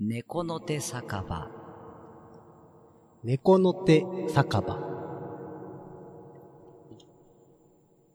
[0.00, 1.48] 猫の手酒場。
[3.22, 4.76] 猫の手酒場。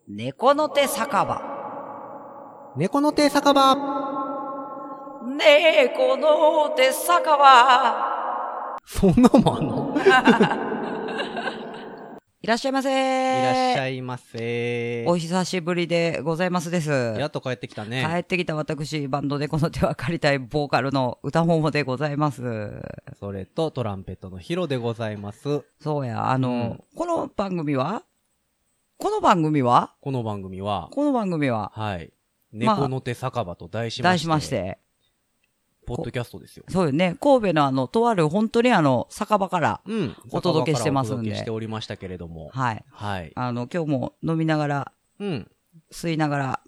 [0.10, 2.74] 猫の手酒場。
[2.76, 3.76] 猫の手酒場。
[5.26, 8.76] 猫の手酒場。
[8.86, 9.96] そんなもんあんの？
[9.96, 10.00] い
[12.50, 12.94] らっしゃいませい
[13.44, 13.98] らっしゃい。
[13.98, 15.06] いませ。
[15.08, 16.90] お久しぶりでございますです。
[16.90, 18.04] やっと帰ってきたね。
[18.12, 22.82] 帰ってきた私、バンドでこの手は借りたいボーカルの歌もでございます。
[23.20, 25.64] それとトランペットのヒロでございます。
[25.80, 28.02] そうや、あの、うんこの番組は？
[28.98, 29.94] この番組は？
[30.02, 31.72] この番組は、この番組は？
[31.76, 32.12] はい。
[32.52, 34.80] まあ猫の手酒場と題しまして、題しまし、て、
[35.96, 36.64] ポッドキャストですよ。
[36.70, 40.16] そうよね、神戸のあの、とある本当にあの、酒場から、うん。
[40.32, 42.50] お届けしてますんでお届けしておりましたけれども。
[42.54, 42.86] はい。
[42.92, 43.32] はい。
[43.36, 45.52] あの、今日も飲みながら、うん。
[45.92, 46.60] 吸いながら、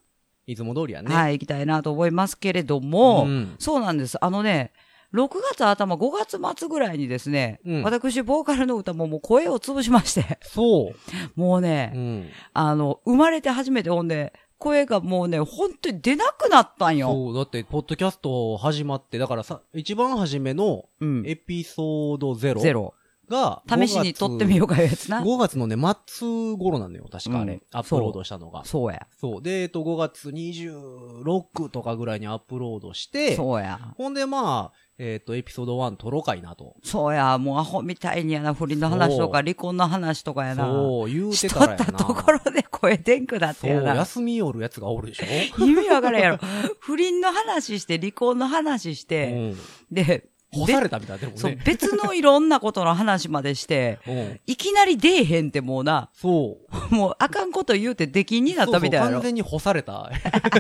[0.48, 1.14] いつも通りやね。
[1.14, 4.18] はい、行きたいなと思いますけれども、うんそうなんです。
[4.24, 4.74] あのね、
[5.14, 11.40] 6月頭、5月末ぐらいにですね、うん私、ボーカルの歌ももう声を潰しまして、そう。
[11.40, 12.30] もうね、うん。
[12.54, 17.12] あの、生まれて初めてほんで、声がもうね、本当に出なくなったんよ。
[17.12, 17.36] そう。
[17.36, 21.24] だって、ポッドキャスト始まって、だからさ、一番初めのうん。
[21.26, 22.94] エピソードゼロゼロ。
[23.28, 25.24] が、試しに撮ってみようかいうやつな。
[25.24, 27.54] 5月のね、末頃なのよ、確かあれ。
[27.54, 28.66] うんアップロードしたのが。
[28.66, 29.08] そうや。
[29.20, 29.42] そう。
[29.42, 33.80] で、えっと、5月26とかぐらいにアップロードして、そうや。
[33.98, 36.76] ほんで、まあ、えっと、エピソード1撮ろうかいなと。
[36.84, 37.40] そうや。
[37.40, 40.66] もうアホみたいにやな、不倫の話とか、そう離婚の話とかやな。
[40.66, 41.84] そう、言うしてとからやな。
[41.84, 43.96] ったところで声でんくなってそう、やな。
[43.96, 45.26] 休みよるやつがおるでしょ？
[45.66, 46.38] 意味わからんやろ。
[46.80, 49.58] 不倫の話して、離婚の話しうて、ん。
[49.92, 51.62] で、干されたみたいでもそうね、。
[51.66, 54.40] 別のいろんなことの話までして、 うん。
[54.48, 56.58] いきなり出えへんってもうな、そ
[56.92, 56.96] う。
[56.96, 59.06] もうあかんこと言うて出禁になったみたいやろ。
[59.06, 60.12] そうそう完全に干された。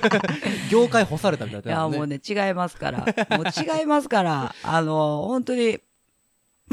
[0.71, 1.87] 業界干されたみたいいや。
[1.89, 2.99] もうね、違いますから。
[3.37, 5.79] もう違いますから、 あの、本当に、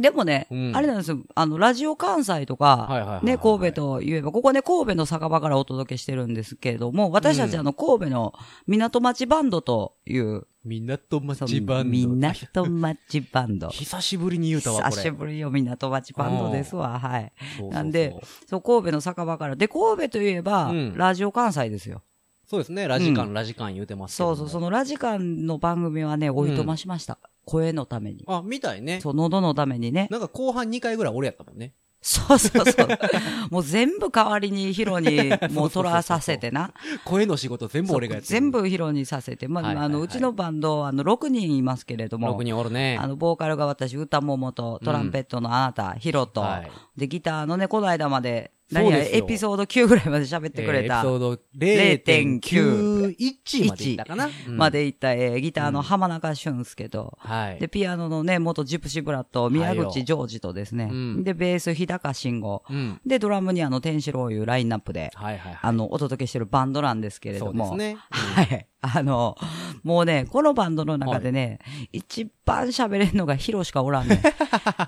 [0.01, 8.33] でもね、うんあれなんですよ、あの、ラジオ関西とか、ね、神戸と言えば、ここね、神戸の酒場からお届けしてるんですけれども、私たちうんあの、神戸の
[8.69, 12.09] 港町バンドという、港そう町バンド。
[12.19, 13.69] 港町バンド。
[13.73, 14.91] 久しぶりに言うたわ、これ。
[14.91, 17.33] 久しぶりよ、港町バンドですわ、はい。
[17.39, 18.15] そうそうそうなんで、
[18.47, 19.57] そう、神戸の酒場から。
[19.57, 22.03] で、神戸といえば、うんラジオ関西ですよ。
[22.47, 27.19] そうですね、ラジカン、うラジカン言うてますそうそう、そのラジカンの番組はね、おいとましました。
[27.45, 28.25] 声のために。
[28.27, 29.01] あ、みたいね。
[29.01, 30.09] そう、喉のためにね。
[30.11, 31.73] なんか後半2回ぐらい俺やったもんね。
[32.01, 32.89] そうそうそう。
[33.51, 36.73] もう全部代わりにヒロに もう取らさせてな。
[37.05, 38.41] 声の仕事全部俺がやってる。
[38.41, 39.49] 全部ヒロにさせて。
[39.49, 42.39] まあ、はいはいはいあの、うちのバンド、あの、6人いますけれども。
[42.39, 42.99] 6人おるね。
[43.01, 51.01] あの、ボーカルが私、歌ももと、トランペットのあなた、ヒロと、はいで、ギターのね、この間まで、何や、エピソード9ぐらいまで喋ってくれた。
[51.01, 54.29] えーエピソード0.91までいったかな？
[54.47, 54.57] うん。
[54.57, 57.61] まで行った、えーギターの浜中俊介と、はい。
[57.61, 61.25] で、ピアノのね、元ジプシーブラッド、宮口ジョージとですね、うん。
[61.25, 63.01] で、ベース、日高慎吾、うん。
[63.07, 65.59] で、ドラムにあの、天使郎いうラインナップで、はいはいはい。
[65.63, 67.99] あの、お届けしてるバンドなんですけれども、そうですね。
[68.11, 68.67] はい。
[68.81, 69.37] あの、
[69.83, 71.59] もうね、このバンドの中でね、
[71.93, 74.23] 一番喋れんのがヒロしかおらんね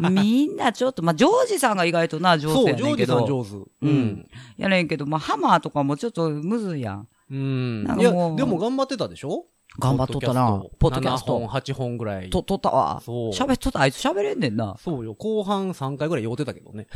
[0.00, 0.12] ん。
[0.14, 3.42] みんなちょっと、まあ、ジョージさんが意外とな、上そう、手やねんけジョージさんど。
[3.42, 3.70] 上手。
[3.82, 4.28] うん。
[4.58, 7.08] やねんけど、まあ、ハマーとかもちょっとむずいやん。
[7.30, 7.84] うん。
[7.98, 9.46] いや、なんかもうでも頑張ってたでしょ？
[9.78, 12.31] 頑張っとったなポッドキャスト7本、8本ぐらい。
[12.31, 13.00] と、とったわ。
[13.04, 14.76] そう喋っとった、あいつ喋れんねんな。
[14.78, 15.14] そうよ。
[15.14, 16.86] 後半3回ぐらい酔ってたけどね。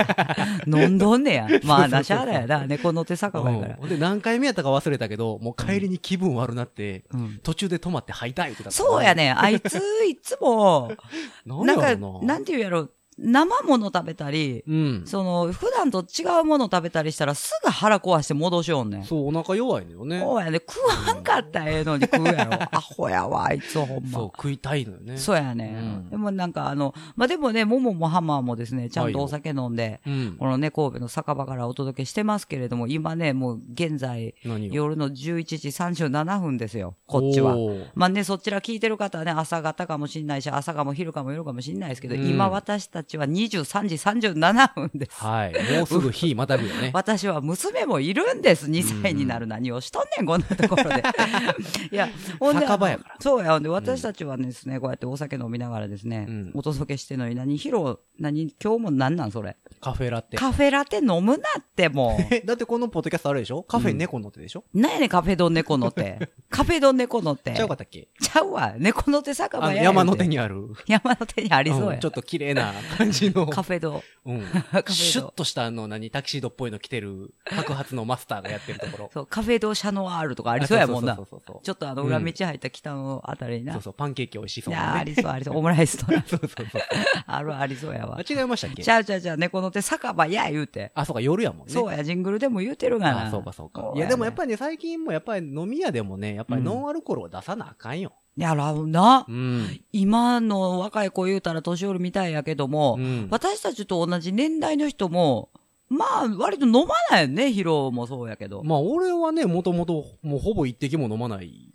[0.66, 1.48] 飲んどんねや。
[1.64, 2.66] まあ、なしゃあだよな。
[2.66, 3.78] 猫の手酒場やから。
[3.80, 9.32] うんで、何回目やったか忘れたけど、もう帰りに気分悪なって、うん途中で止まって吐いたいってたそうやね。
[9.32, 10.92] あいつ、いつも、
[11.46, 15.02] なんか、なんて言うやろ、生もの食べたり、うん。
[15.06, 19.04] その、普段と違うもの食べたりしたらすぐ腹壊して戻しよんねん。
[19.04, 20.20] そう、お腹弱いのよね。
[20.20, 20.60] そうやね。
[20.66, 22.54] 食わんかったらええのに食うやろ。
[22.76, 24.10] アホやわ、あいつほんま。
[24.10, 25.16] そう、食いたいのよね。
[25.18, 30.36] そうやね、うんでもなんかあの、まあ、でもね、もももハマーもですね、ちゃんとお酒飲んで、うん。
[30.38, 34.34] このね、神戸の酒場からお届けしてますけれども、今ね、もう現在、
[34.70, 37.56] 夜の11時37分ですよ、こっちは。
[37.94, 45.22] まあね、そちら聞いてる方はね、朝方かもしんないし、朝かも昼かも夜かもしんないですけど、うん今私たちは23時37分です。
[45.22, 45.52] はい。
[45.76, 46.90] もうすぐ日またぐよね。
[46.94, 48.66] 私は娘もいるんです。
[48.66, 51.02] 2歳になる何をしとんねん、こんなところで。
[51.90, 52.08] いや、
[52.38, 59.56] ほんで、酒場やからそうや、ほんで、私たちはですね、こうやってお酒飲みながらですね、うんお届けしてるのに何、ヒロ、何今日も何なんそれ。
[59.80, 60.36] カフェラテ。
[60.36, 63.62] カフェラテ飲むなってもえ、 だってこのポッドキャストあるでしょ？
[63.64, 64.80] カフェ猫の手でしょ、う。
[64.80, 66.28] なんやねんカフェドン猫の手。
[66.50, 67.52] カフェドン猫の手。
[67.54, 68.08] ちゃうかったっけ？
[68.20, 68.74] ちゃうわ。
[68.78, 70.30] 猫の手酒場や山の手に。
[70.30, 70.68] にある。
[70.86, 71.94] 山の手にありそうや。
[71.94, 73.46] うんちょっと綺麗な感じの。
[73.46, 74.02] カフェド。
[74.24, 74.40] うん。
[74.88, 79.10] シュッとしたあの、何、タキシードっぽいの着てる、白髪のマスターがやってるところ。
[79.12, 81.26] そう、カフェドシャノワールとかありそうやもんなそう。
[81.30, 83.72] そうそうちょっとあの裏道入った北のあたりにな。
[83.74, 85.04] そうそう、パンケーキ美味しそういやーあ。
[85.04, 85.56] りそうありそう。
[85.58, 86.22] オムライスとな。
[86.28, 86.82] そうそうそう。
[87.26, 88.20] あるありそうやわあ、。
[88.28, 88.82] 違いましたっけ？
[88.82, 90.92] ちゃうちゃうちゃう、猫の手酒場や言うて。
[90.94, 91.72] あ、そうか、夜やもんね。
[91.72, 93.26] そうや、ジングルでも言うてるがな。
[93.26, 93.94] あ、そうかそうかそ。
[93.96, 94.36] いや、でもやっり。
[94.36, 98.12] ぱりね、最近もやっぱり飲み屋でもね、やっぱりノンアルコールを出さなあかんよ。
[98.36, 99.26] やらうな。
[99.28, 99.80] うん。
[99.92, 105.50] 今の若い子言うたら年寄りみたいやけども、うん私たちと同じ年代の人も、
[105.88, 108.62] まあ、割と飲まないよね、ヒロもそうやけど。
[108.64, 111.70] まあ、俺はね、もともと、もうほぼ一滴も飲まない。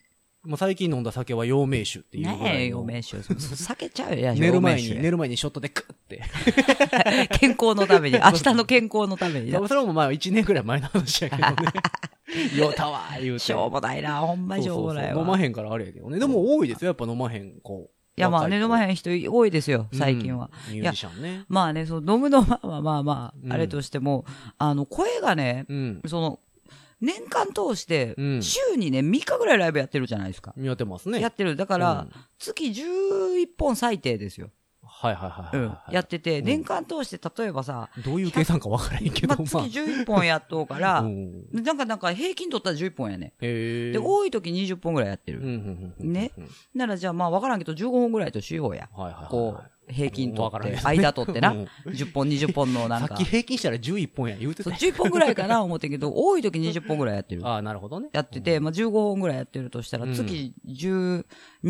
[0.47, 2.67] まあ、最近飲んだ酒は陽明酒っていうぐらねえ。
[2.69, 3.21] 陽明酒。
[3.21, 6.21] そうそう酒ちゃうや 寝る前に、寝る前にショットでクッて。
[7.37, 9.67] 健康のために、 明日の健康のためにな。
[9.67, 11.55] それもまあ1年ぐらい前の話やけどね。
[12.55, 13.39] ようたわー言うて。
[13.39, 15.21] しょうもないな、ほんまにしょうもないわ。
[15.21, 16.17] 飲まへんからあれやけどね。
[16.17, 17.89] でも多いですよ、やっぱ飲まへん子。
[18.17, 20.49] いや、まあね、飲まへん、ん人多いですよ、最近は。
[20.69, 21.45] うんミュージシャンね。
[21.49, 24.25] まあね、そう、飲むのはまあまあまうんあ、あれとしても、
[24.57, 26.01] あの、声がね、うん。
[26.07, 26.39] その、
[27.01, 30.53] 年間通してう、ん週にね、3日ぐらいライブやってるじゃないですか。
[30.57, 31.19] やってますね。
[31.21, 31.55] やってる。
[31.55, 34.49] だかうらん、月11本最低ですよ。
[34.89, 35.93] はいはいはいうん。
[35.93, 39.65] やってて、うん年間通して、例えばさ、どういう計算かわからへんけど、まあ、月まあ。
[39.65, 43.33] 11本やっとうから、うんなんかなんか平均取ったら11本やね。
[43.39, 45.41] で、多い時20本ぐらいやってる。
[45.99, 48.89] ねうんならじゃあまあわからんけど15本ぐらいとしようや。
[48.95, 49.29] はいはいはいはい。
[49.29, 51.51] こう、平均取って、間取ってな。
[51.51, 53.23] うん10本、20本のなんかさっき。
[53.23, 54.79] 平均したら11本や言うてそう、た。
[54.79, 57.45] 10本ぐらいかな思ってんけど、多い時20本ぐらいやってる。
[57.47, 58.09] ああ、なるほどね。
[58.11, 61.23] やってて、まあ15本ぐらいやってるとしたら、うん月12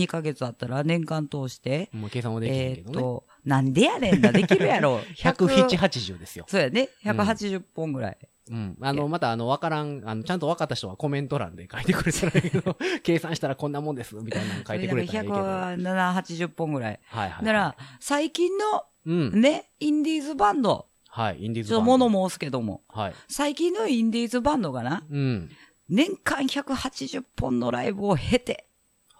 [0.07, 2.97] ヶ月あったら年間通して、もう計算もできへんえけどね。
[2.97, 4.97] ーっと、なんでやねんだ、できるやろ。
[5.15, 6.45] 107、80ですよ。
[6.47, 6.89] そうやね。
[7.03, 8.17] 180本ぐらい。
[8.49, 8.77] うん。
[8.81, 15.33] あの、また、あの、わからん、あの、ちゃんと分かった人はコメント欄で書いてくれたらいいけど、 計算したらこんなもんです、みたいなの書いてくれたらいいけど。
[15.33, 16.99] はい107、80本ぐらい。
[17.07, 17.45] はいはい。
[17.45, 19.41] だから、最近のうん。
[19.41, 23.13] ね、インディーズバンド、はい、インディーズちょっとバンド物申すけども、はい。
[23.29, 25.49] 最近のインディーズバンドがな、うん。
[25.89, 28.67] 年間180本のライブを経て、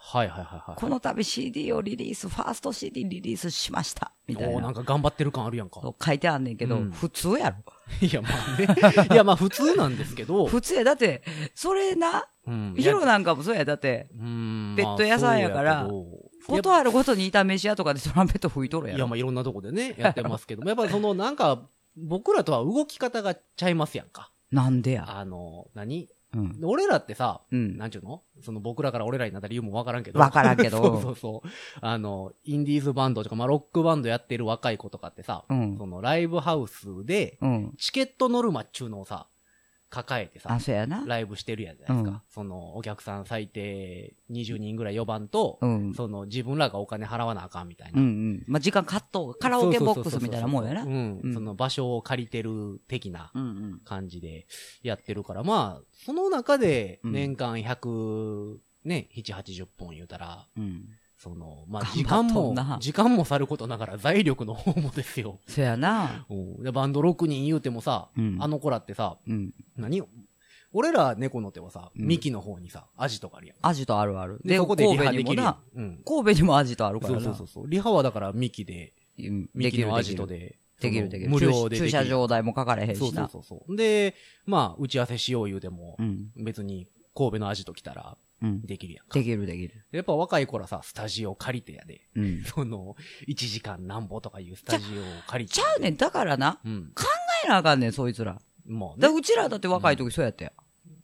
[0.10, 0.80] はいはいはいはい。
[0.80, 4.14] この度 CD をリリース、ファースト CD リリースしました。
[4.26, 4.74] みたいおーなんな。
[4.74, 5.82] か頑張ってる感あるやんか。
[6.02, 7.58] 書いてあんねんけど、うん普通やろ。
[8.02, 9.08] いや、まあね。
[9.12, 10.46] いや、まあ普通なんですけど。
[10.48, 10.84] 普通や。
[10.86, 11.24] だって、
[11.54, 12.76] それな、うん。
[12.78, 13.66] ヒロなんかもそうや。
[13.66, 14.76] だって、うん。
[14.78, 15.88] ペット屋さんやから
[16.48, 18.98] ことあるごとに炒めし屋とかでトランペット吹いとるやろ。
[18.98, 21.68] いや、まあいろんなとこでね、やってますけども、 やっぱりそのなんか、
[21.98, 24.32] 僕らとは動き方がちゃいますやんか。
[24.52, 25.18] なんでや？
[25.18, 26.08] あの、何？
[26.34, 26.60] うん。
[26.64, 28.22] 俺らってさ、うんなんちゅうの？
[28.42, 30.20] その僕らから俺らになった理由もわからんけど。
[30.20, 31.50] わからんけど そうそうそう。
[31.82, 37.74] あの、インディーズバンドとか、まあロックバンドやってる若い子とかってさ、うんそのライブハウスで、うん。
[37.78, 39.28] チケットノルマっちゅうのをさ、
[39.90, 40.50] 抱えてさ。
[41.06, 42.18] ライブしてるやんじゃないですか。
[42.18, 45.94] うんその、お客さん最低20人ぐらい呼ばんと、うん。
[45.94, 48.02] その、自分らがお金払わなあかんみたいな。
[48.02, 48.44] うんうん。
[48.48, 50.84] まあ、時間カット、カラオケボックスみたいなもんやな。
[50.84, 51.34] ううんん。
[51.34, 53.46] その場所を借りてる的なうんう
[53.76, 53.80] ん。
[53.86, 54.48] 感じで
[54.84, 60.86] やってるから、まあ、その中でうん年間100、ね、7、80本言うたら、うん。
[61.18, 65.40] その、まあ、頑時間も時間もさることながら財力の方もですよ。
[65.48, 66.26] そうやな。
[66.30, 69.52] うんでバンド6人言うてもさ、うんあの子らってさ、うん。
[69.76, 70.04] 何
[70.74, 73.58] 俺ら猫の手はさ、うんミキの方にさ、アジトがあるやん。
[73.62, 74.40] アジトあるある。
[74.44, 75.44] で、で、そこでリ神戸ハできる。
[75.76, 76.02] うん。
[76.06, 77.26] 神戸にもアジトあるかそらな。
[77.26, 77.70] うそうそうそう。
[77.70, 81.10] リハはだからミキで、うんミキのアジトでで、きる。
[81.10, 81.32] できる。
[81.32, 83.28] 無料で駐車場代もかかれへんそうそうしな。
[83.28, 83.76] そうそう。
[83.76, 84.14] で、
[84.46, 86.28] まあ、打ち合わせしよう言うてもう、ん。
[86.36, 86.86] 別に
[87.16, 88.18] 神戸のアジト来たらうん。
[88.42, 89.18] できるやんか。
[89.18, 89.86] できるできる。
[89.92, 92.44] やっぱ若い頃さ、スタジオ借りてやで、うん。
[92.46, 92.96] その、
[93.28, 95.56] 1時間なんぼとかいうスタジオを借りて。
[95.56, 95.98] ちゃうねん。
[95.98, 96.60] だからな。
[96.64, 96.92] うん。
[96.96, 97.04] 考
[97.46, 98.40] えなあかんねん、そいつら。
[98.66, 98.96] まあね。
[99.00, 100.52] だうちらだって若い時そうやったよ。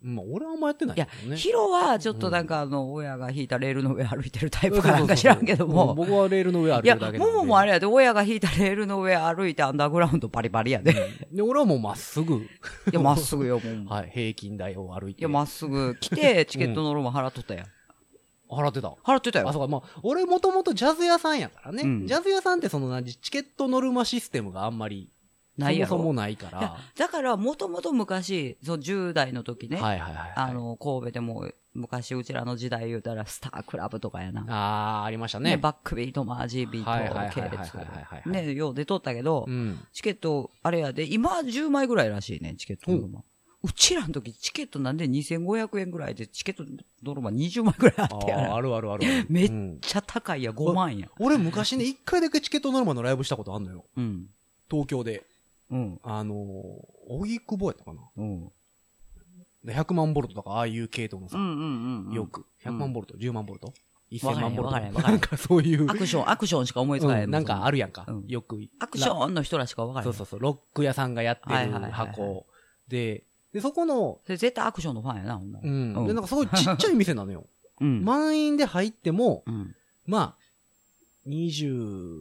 [0.03, 5.93] まあ、俺はあんまやってないいやヒロはちょっとなんかあの、親が引いたレールの上歩いてるタイプかなんか知らんけどうんも。
[5.95, 7.33] 僕はレールの上歩いいや、てるだけなんで。
[7.33, 10.91] もももあれやで、親が引いたレールの上歩いてアンダーグラウンドバリバリやで。
[11.31, 12.45] いで、俺はもうまっすぐ、
[12.91, 13.87] や、まっすぐよ、もう。
[13.87, 15.21] はい、平均台を歩いて。
[15.21, 17.65] いや、まっすぐ来て、チケットのローン払っとったやん。
[18.49, 18.89] 払ってた。
[18.89, 19.51] あ、払ってたよ。
[19.53, 21.83] そうか、まあ、俺もともとジャズ屋さんやからね。
[21.83, 25.09] うんジャズ屋さんってその何、チケットノルマシステムがあんまり、
[25.57, 26.77] ないやろそもそもないから。
[26.97, 30.33] だから、もともと昔、そう、10代の時ね、はいはいはいはい。
[30.35, 34.45] あの、神戸でも、昔うちらの時代言うたら、スタークラブとかやな。
[34.47, 35.57] あー、ありましたね、ね。
[35.57, 38.47] バックビート、マージービートはいはいはい系はいはいはいはい列。
[38.47, 39.79] ね、よう出とったけど、うん。
[39.93, 43.21] チケット、あれやで、今10枚ぐらいらしいね、チケットノルマ。
[43.65, 46.63] うちらの時、チケットなんで2500円ぐらいで、チケット
[47.03, 48.61] ノルマ20枚ぐらいああってやー、あな。
[48.61, 49.05] るあるある。
[49.29, 51.07] めっうんちゃ高いや、5万や。
[51.19, 53.85] 俺昔ね、一回だけチケットノルマのライブしたことあんのよ。
[53.97, 54.27] うん。
[54.69, 55.23] 東京で。
[55.71, 55.99] うん。
[56.03, 56.37] あのー、
[57.07, 58.51] 荻窪やったかなうん。
[59.63, 62.13] で ?100 万ボルトとか、ああいう系統のさ、うんうんうん。
[62.13, 62.25] よ。
[62.25, 62.45] く。
[62.63, 63.73] 100万ボルト、10万ボルト
[64.11, 65.01] ?1000 わからへん万ボルト？
[65.01, 65.89] なんかそういう。
[65.89, 67.23] アクション、アクションしか思いつかへ。
[67.23, 68.27] うんんなんかあるやんかうん。
[68.27, 68.59] よく。
[68.79, 70.13] アクションの人らしか分からへん。
[70.13, 70.39] そうそうそう。
[70.39, 72.45] ロック屋さんがやってる箱。
[72.87, 75.93] で、で、そこの、絶対アクションのファンやな、ほんならうん。
[75.95, 77.45] うんで、なんかすごいちっちゃい店なのよ。
[77.79, 78.03] うん。
[78.03, 79.75] 満員で入っても、うん。
[80.05, 82.19] まあ、20、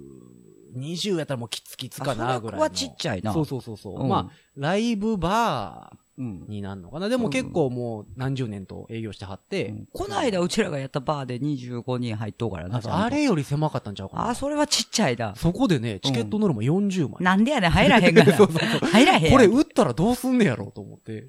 [0.76, 2.38] 20やったらもうきつきつかな、ぐらいの。
[2.38, 3.32] あそれはちっちゃいな。
[3.32, 4.02] そうそうそうそう。
[4.02, 6.50] うんまあ、ライブバうんー。
[6.50, 7.08] になるのかな。
[7.08, 9.68] でも結構もう何十年と営業してはって。
[9.68, 12.80] うんこの間うちらがやったバーで25人入っとうからな。
[12.84, 14.28] あれより狭かったんちゃうかな。
[14.30, 15.34] あ、それはちっちゃいな。
[15.36, 17.16] そこでね、チケットノルマ40枚。
[17.20, 18.32] なんでやねん、入らへんがな。
[18.36, 19.32] そうそうそう入らへん。
[19.32, 21.26] これ売ったらどうすんねやろうと思って。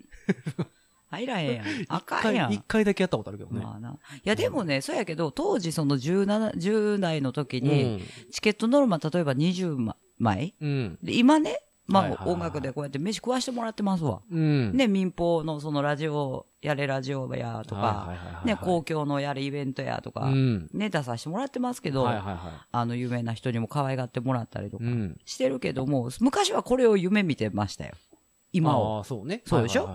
[1.14, 1.66] 入らへんやん。
[1.90, 2.48] あ一かんやん。
[2.48, 3.64] 回、一回だけやったことあるけどね。
[3.64, 3.92] まあな。
[3.92, 8.02] いや、でもね、そうやけど、当時その17、10代の時うに、ん。
[8.32, 10.98] チケットノルマ、例えば20枚うん。
[11.04, 14.22] で、今ね、まあ音楽でこうやって飯食わしてもらってますわ。
[14.32, 14.76] うん。
[14.76, 20.70] ね、民放のそのラジオ、やれラジオやとか、ね、公共のやれイベントやとか、うん。
[20.74, 24.86] ね、出させてもらってますけど、あの、有名な人にも可愛がってもらったりとか。
[25.26, 27.94] してるけども、昔はこれを夢見てましたよ。
[28.54, 28.98] 今を。
[28.98, 29.42] ああ、そうね。
[29.46, 29.90] そうでしょ？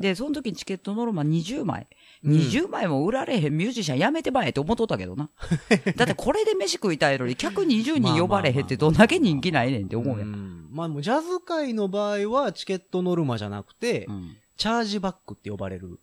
[0.00, 1.86] で、その時にチケットノルマ20枚。
[2.24, 5.30] うん20枚も売られへんミュージシャンやめてばえって思っとったけどな。
[5.94, 10.32] だってこれで飯食いたいのに客20人呼ばれへんってどんだけ人気ないねんって思うやん。
[10.32, 10.68] ん。
[10.72, 16.00] まあ、もうジャズ界の場合は、チケットノルマじゃなくて、うんチャージバックって呼ばれる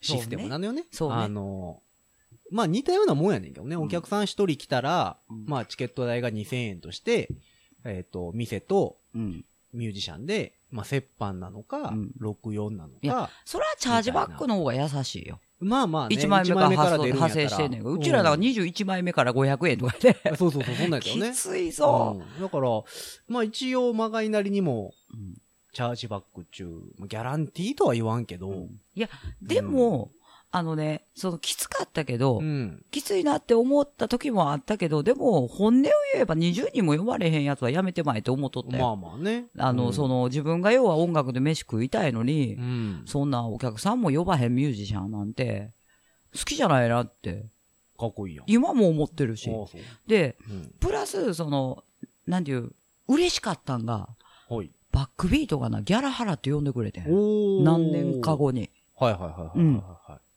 [0.00, 0.86] システムなのよね。
[0.90, 1.80] そうねそうねあの、
[2.50, 3.76] まあ似たようなもんやねんけどね。
[3.76, 7.28] んお客さん一人来たら、うんまあチケット代が2000円として、
[7.84, 9.44] えっ、と、店とうん。
[9.72, 15.40] ミュージシャンで、まあ折半なのか、うん64なのいやか、それはチャージバックの方が優しいよ。
[15.60, 17.92] まあまあね、1枚目から派生してんねんけど。
[17.92, 20.16] うちらだから21枚目から500円とかで。
[20.30, 21.32] うんそうそうそう、そんなんやけどね。
[21.32, 22.20] きついぞ。
[22.20, 22.68] うんだから、
[23.28, 25.34] まあ一応、まがいなりにも、うん
[25.70, 26.64] チャージバック中、
[26.98, 29.08] まあギャランティーとは言わんけど、いや、
[29.42, 30.10] でも、
[30.50, 32.82] あのね、そのきつかったけど、うん。
[32.90, 35.82] きついなって思った時もあったけど、でも、本音を
[36.14, 38.88] 言えば20人も呼ばれへんやつはやめてまえって思っとったまよ。
[38.90, 39.48] あまあね。
[39.58, 43.02] あの、うんそ、の、自分が要は音楽で飯食いたいのに、うん。
[43.04, 45.70] そんなお客さんも呼ばへんミュージシャンなんて、
[46.34, 47.44] 好きじゃないなって、
[47.98, 48.44] かっこいいやん。
[48.46, 49.50] 今も思ってるし。
[50.06, 50.72] で、うん。
[50.80, 51.84] プラス、その、
[52.26, 52.72] なんていう、
[53.06, 54.08] 嬉しかったんが、
[54.48, 54.70] はい。
[54.92, 57.64] バックビートがな、ギャラ払って呼んでくれてん。
[57.64, 58.34] 何年か。
[58.36, 58.70] 後に。
[58.96, 60.27] はいはいはいはいはい、はい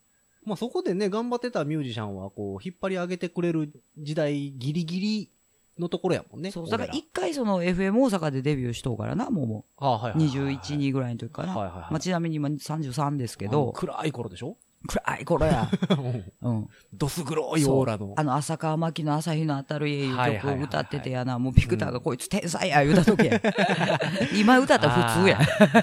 [0.44, 5.30] まあそこでね、頑張ってたミュージシャンは、こう、引っ張り上げてくれる時代ギリギリ
[5.78, 6.52] のところやもんね。
[6.52, 10.22] そう、だから俺一回その FM 大阪でデビューしとうからな、もうもらあはいはう。
[10.22, 11.56] いはいはい21、2ぐらいの時かな。
[11.56, 14.58] はいはいはいまあ、ちなみに今33ですけど、暗い頃でしょ？
[14.88, 15.70] 暗い頃や。
[16.42, 16.68] うん。
[16.94, 18.14] どす黒いオーラの。
[18.18, 23.40] あの、浅川真紀の朝日の当たる家いう曲を歌っててやな、もうビクターがこいつ天才や言うた時や。
[24.36, 25.40] 今歌ったら普通や。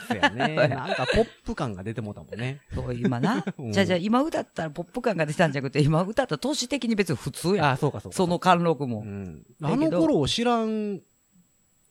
[0.09, 0.57] そうやね。
[0.69, 2.61] なんかポップ感が出てもうたもんね。
[2.75, 3.63] そう、今なう。
[3.69, 7.67] んじゃあじゃあ今歌ったらポップ感が出たんじゃなくて、今歌ったら都市的に別に普通や。
[7.67, 8.17] ああ、そうかそうか。
[8.17, 9.05] その貫禄も。
[9.05, 9.43] いうん。
[9.63, 11.01] あの頃を知らん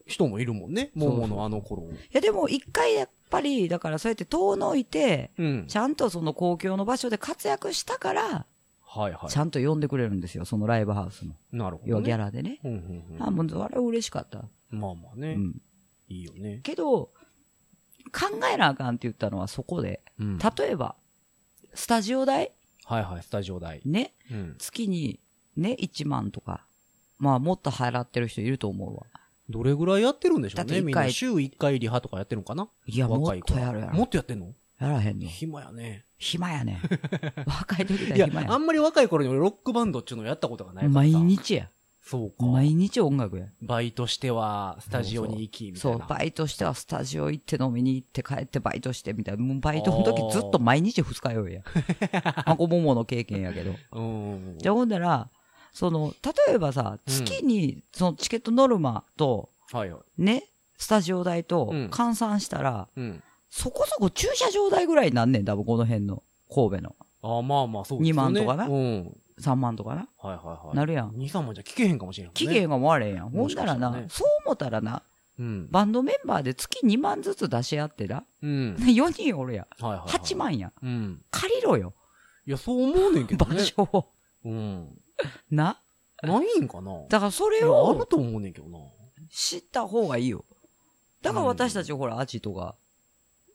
[0.06, 0.92] 人もいるもんね。
[0.98, 1.90] そう桃のあの頃を。
[2.12, 5.66] やでも一回やっぱり、だからそうやって遠のいて、うん。
[5.68, 8.46] ちゃんとその公共の場所で活躍したから、
[8.88, 9.30] はいはい。
[9.30, 11.36] ちゃんと呼んでくれるんですよ、そのライブハウスも。
[11.52, 11.92] なるほど、ね。
[11.92, 12.60] 要はギャラでね。
[12.64, 13.24] うんうんうん。
[13.24, 14.46] あ、もうあれ嬉しかった。
[14.72, 15.34] まあまあね。
[15.34, 15.62] うん。
[16.10, 16.62] いいよね。
[16.64, 17.10] けど、
[18.12, 20.38] 考えなあかんって言ったのはそこで、うん。
[20.40, 20.96] 例えば、
[21.74, 22.52] スタジオ代
[22.86, 23.82] はいはい、スタジオ代。
[23.86, 24.56] ね、うん。
[24.58, 25.20] 月に
[25.58, 26.66] ね、1万とか、
[27.20, 29.04] まあもっと払ってる人いると思うわ。
[29.50, 30.66] どれぐらいやってるんでしょうね？
[30.66, 32.68] だって一回みんな週1回リハとかやってるのかな？
[32.86, 33.94] いや、もっ若い子とやるやろ。
[33.94, 34.48] もっとやってんの？
[34.80, 35.28] やらへんの。
[35.28, 36.06] 暇やね。
[36.18, 36.82] 暇やね。
[37.46, 41.12] 若い時いやだ暇、やあんまり若い頃に俺ロックバンドっていうのをやったことがないからさ毎。
[41.12, 41.70] 日や。
[42.02, 42.46] そうか。
[42.46, 43.48] 毎日音楽や。
[43.62, 46.06] バイトしては、スタジオに行き、みたそ、いうな。
[46.06, 49.44] バイトしてはスタジオ行って飲みに行って帰ってバイトしてみたいな。
[49.44, 51.64] もうバイトの時ずっと毎日二日酔いや。
[52.46, 53.76] まこももの経験やけど。
[53.92, 54.56] うん。
[54.58, 55.30] じゃあほんだら、
[55.74, 56.14] その、
[56.48, 60.02] 例えばさ、うん月に、そのチケットノルマと、はいはい。
[60.18, 60.44] ね、
[60.78, 63.24] スタジオ代とうん換算したら、うん。
[63.50, 66.24] そこそこ駐車場代ぐらいになんねん、多分この辺の。
[66.54, 66.96] 神戸の。
[67.24, 68.22] ああ、まあまあ、そうですよね。
[68.22, 68.66] 2万とかな？
[68.66, 69.18] うん。
[69.40, 70.08] 3万とかな？
[70.18, 70.76] はいはいはい。
[70.76, 72.36] なるやん2、3万じゃ聞けへんかもしれんもんね。
[72.36, 73.30] 期限が回れんやん。
[73.30, 75.02] ほんな、らねそう思ったらな、
[75.40, 75.68] うん。
[75.70, 78.24] バンドメンバーで月2万ずつ出し合ってな。
[78.42, 78.76] うん。
[78.80, 79.84] 4人おるやん。
[79.84, 80.10] はいはいはい。
[80.10, 80.72] 8万やん。
[80.82, 81.22] うん。
[81.32, 81.94] 借りろよ。
[82.46, 83.64] いや、そう思うねんけど場ね。
[83.64, 84.06] 所を。
[84.46, 84.88] うん。
[85.52, 85.80] な？
[86.24, 87.08] ないんかな？
[87.10, 88.80] だからそれいや、あをると思うねんけどな。
[89.32, 90.46] 知った方がいいよ。
[91.22, 92.76] だから私たちほら、アジトが。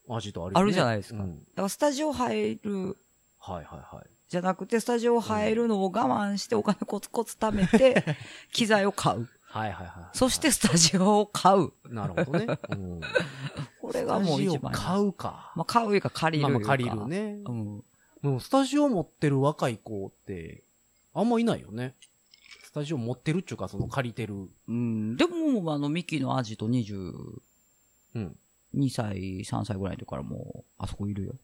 [0.09, 1.39] 味とあるよねあるじゃないですかうん。
[1.39, 2.97] だからスタジオ入る
[3.39, 4.09] はいはいはい。
[4.29, 8.17] じゃなくて、スタジオ入るのを我慢してお金コツコツ貯めて、
[8.51, 9.29] 機材を買う。
[9.43, 10.17] はいはいはい。
[10.17, 11.71] そしてスタジオを買う。
[11.85, 12.57] なるほどね。
[12.69, 13.01] うん。
[13.81, 14.71] これがもう一番。
[14.73, 15.53] 買うか。
[15.55, 16.49] まあ、買ういうか借りる。
[16.49, 17.37] まあまあ借りるね。
[17.45, 17.83] うん。
[18.23, 20.63] でもスタジオ持ってる若い子って、
[21.13, 21.95] あんまいないよね。
[22.63, 24.47] スタジオ持ってるっちゅうか、その借りてる。
[24.67, 25.15] うん。
[25.15, 27.03] でも、あの、ミキのアジト22
[28.15, 28.35] うん。
[28.89, 31.35] 歳、3歳ぐらいの時からもう、あそこいるよ。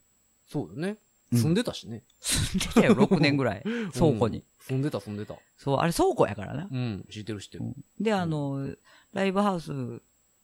[0.47, 0.97] そうだよね。
[1.31, 2.01] うん住んでたしね。
[2.19, 3.63] 住んでたよ、 6年ぐらい。
[3.93, 4.37] 倉庫に。
[4.39, 4.43] うん。
[4.61, 5.35] 住んでた住んでた。
[5.57, 6.67] そう、あれ倉庫やからな。
[6.71, 7.05] うん。
[7.11, 7.65] 知ってる知ってる。
[7.99, 8.75] で、あの、
[9.13, 9.71] ライブハウス、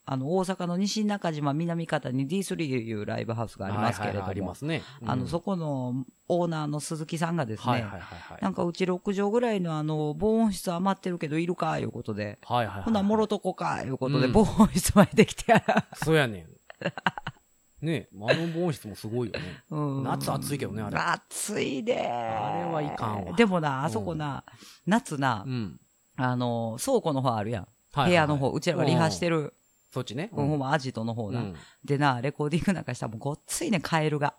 [0.08, 4.84] あの、大阪の西中島南方に D3 いうライブハウスがありますけれども、はいはいはいありますね。
[5.02, 8.38] うんあの、そこのオーナーの鈴木さんがですね、はいはいはいはい。
[8.42, 12.84] なんかうち6畳ぐらいのあの、防音室余ってるけどいるかいうことで、はいはいはい。
[12.84, 16.46] ほな、もろとこかいうことで、うん防音室までできてやら、そうやねん。
[17.82, 19.64] ねえ、あの防音室もすごいよね。
[19.70, 24.44] うん夏暑いけどねあれ暑いであれはいかんわでもな、あそこな、
[24.86, 25.80] 夏なう、ん。
[26.18, 27.64] あの、倉庫の方あるやん。
[27.64, 29.54] はいはいはい部屋の方、うちらがリハしてる、
[29.96, 30.30] そっちね。
[30.34, 31.40] ほんまアジトの方な。
[31.40, 34.36] うんでな、レコーディングなんかしたらもうごっついね、カエルが。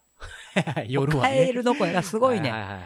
[0.87, 1.53] 夜はカエね。
[1.53, 2.51] ルの声がすごいね。
[2.51, 2.83] はいはいはいは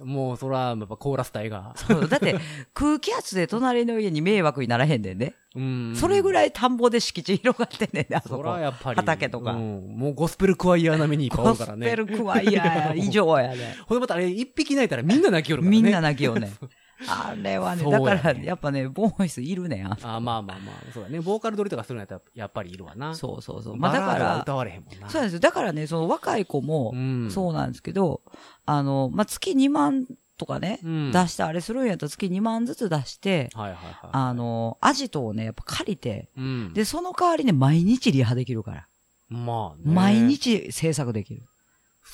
[0.00, 0.04] い。
[0.04, 1.74] もう、そら、やっぱコーラス隊が。
[1.76, 2.34] そうだって、
[2.72, 5.34] 空気圧で隣の家に迷惑にならへんねんね。
[5.54, 5.92] うん。
[5.96, 8.42] それぐらい田んぼで敷地広がってんねんね、あそそこ。
[8.44, 8.96] らやっぱり。
[8.96, 11.86] 畑とかうんもうゴスペルクワイヤー並みにいっぱいおゴるからね。
[11.86, 13.76] スペルクワイヤー以上やね。
[13.86, 15.82] ほんでまたあれ、一匹泣いたらみんな泣きよるからね。
[15.82, 16.52] みんな泣きよね。
[17.06, 19.92] あれはね、だから、やっぱね、ボーイスいるねん。
[19.92, 21.20] ああまあまあまあ、そうだね。
[21.20, 23.14] ボーカル撮りとかするのやったらやっぱりいるわな。
[23.14, 23.76] そうそうそう。
[23.76, 25.10] まあだから、歌われへんもんな。
[25.10, 25.40] そうなんですよ。
[25.40, 27.30] だからね、その若い子もう、ん。
[27.30, 28.22] そうなんですけど、
[28.66, 33.94] あの、まあ月2万とかね、うん出してあれするんやったら月2万ずつ出して、はいはいはい。
[34.12, 36.72] あの、アジトをね、やっぱ借りて、うん。
[36.74, 38.86] で、その代わりね、毎日リハできるから。
[39.28, 39.94] まあね。
[39.94, 40.20] 毎。
[40.22, 41.42] 日制作できる。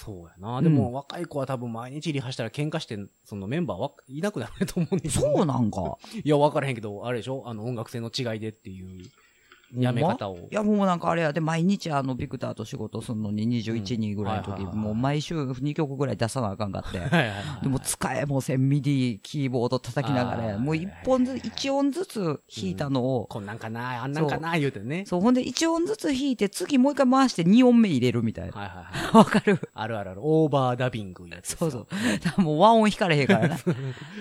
[0.04, 0.62] そうやな。
[0.62, 5.98] でも、若い子は多分毎日リハしたら喧嘩して、そのメンバーはいなくなると思うんですそうなんか。
[6.24, 7.42] いや、わからへんけど、あれでしょ？
[7.46, 9.10] あの、音楽性の違いでっていう、
[9.76, 10.48] やめ方を。
[10.50, 17.00] いや、もうなんかあれやで、毎日あの、ビクターと仕事するのに21人ぐらいの時、もう毎週2曲ぐらい出さなあかんかって。
[17.62, 25.04] でも使えもせん、ミディ、キーボード叩きながあら、ーもう一本ずつ、一音ずつ弾いたのを、こんなんかな、あんなんかな、言うてね。
[25.06, 28.52] そう、ほんで一音ずつ弾いて、次もう一回回して二音目入れるみたいな。
[28.52, 29.16] はいはいはい。
[29.16, 30.20] わかるあるあるある。
[30.22, 31.56] オーバーダビングやつ。
[31.56, 31.86] そうそ
[32.38, 32.40] う。
[32.40, 33.48] もう和音弾かれへんから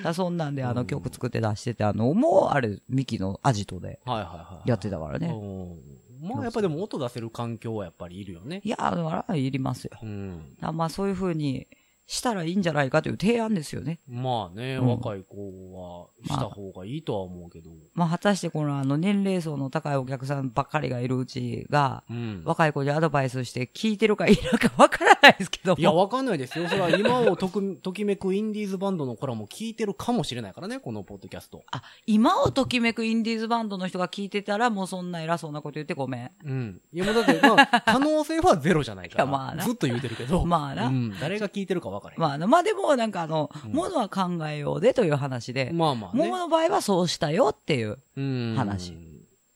[0.04, 0.14] な。
[0.14, 4.70] そんなんであの曲作って出してて、あの、もうあれ、ミキのアジトではいはいはい。
[4.70, 5.28] やってたからね。
[5.40, 8.60] うんまあやっぱでも音出せる環境はやっぱりいるよね。
[8.66, 9.98] いや、あの、あら、いりますよ。
[10.04, 10.58] うん。
[10.60, 11.68] まあそういう風に
[12.10, 14.00] したらいいんじゃないかという提案ですよね。
[14.10, 15.38] まあね、うん若い子
[15.76, 17.70] はした方がいいとは思うけど。
[17.94, 22.42] まあ果たしてこのあの年齢層の高いお客さんばっかりがいるうちが、うん。
[22.46, 25.78] 若い子にアドバイスして聞いてるか否かわからないですけども。
[25.78, 26.68] いや、わかんないですよ。
[26.68, 31.64] それは今をとく ときめくインディーズバンドの子らも聞いてるかもしれないからね、このポッドキャスト。
[31.72, 36.32] あ、今をときめくインディーズバンドの人が聞いてたら、もうそんな偉そうなこと言ってごめん。
[36.44, 36.82] うん。
[36.92, 39.26] いや、もうだって、まあ、可能性はゼロじゃないから。
[39.26, 40.44] いやまあなずっと言うてるけど。
[40.44, 41.20] まあなうん。
[41.20, 42.20] 誰が聞いてるかわからへん。
[42.22, 46.24] まあな、まあでもなんかあの、うんものは考えようでという話で、まあまあね。
[46.26, 47.98] 桃の場合はそうしたよっていう。
[48.18, 48.94] うん話。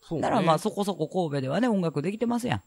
[0.02, 0.22] そうね。
[0.24, 2.62] だからまあそこそこ神戸ではね、音楽できてますや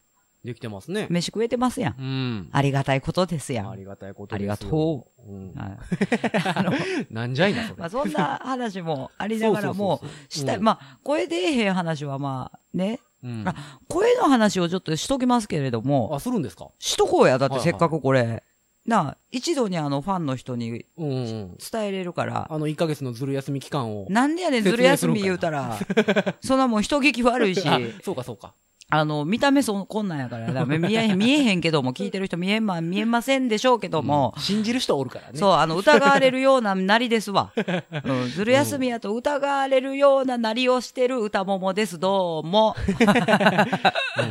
[0.44, 1.06] できてますねん。。
[1.10, 1.94] 飯食えてますやん。
[1.98, 2.48] うん。
[2.52, 3.66] ありがたいことですやん。
[3.66, 3.74] はい。
[3.74, 4.52] ありがたいことですよ。
[4.52, 5.28] ありがとう。
[5.28, 5.54] うん。
[5.58, 6.72] あの、
[7.10, 7.74] なんじゃいな、それ。
[7.78, 10.56] まあそんな話もありながらもしたい。
[10.56, 13.44] うんまあ、声出えへん話はまあね、うん。
[13.44, 13.54] あ
[13.88, 16.68] 声の話をちょっとしときますけれども、あ、するんですか？
[16.78, 17.38] しとこうや。
[17.38, 18.44] だってはいはいせっかくこれ。
[18.86, 21.56] なあ、一度にあのファンの人にうんうん。
[21.58, 24.06] 伝えれるから、あの、1ヶ月のずる休み期間を。
[24.08, 25.78] なんでやねん、ずる休み言うたら、
[26.40, 28.54] そんなもん人聞き悪いし、あそうか、そうか。
[28.88, 35.38] あの、見た目そこんなんやから、だから見えへん、見えへんけども、聞いてる人見えんま、見えませんでしょうけども、うん信じる人おるからね。
[35.38, 37.52] そう、あの、疑われるようななりですわ。
[37.56, 42.76] うん、ずる休みやと疑われるようななりをしてる歌ももです、どうも。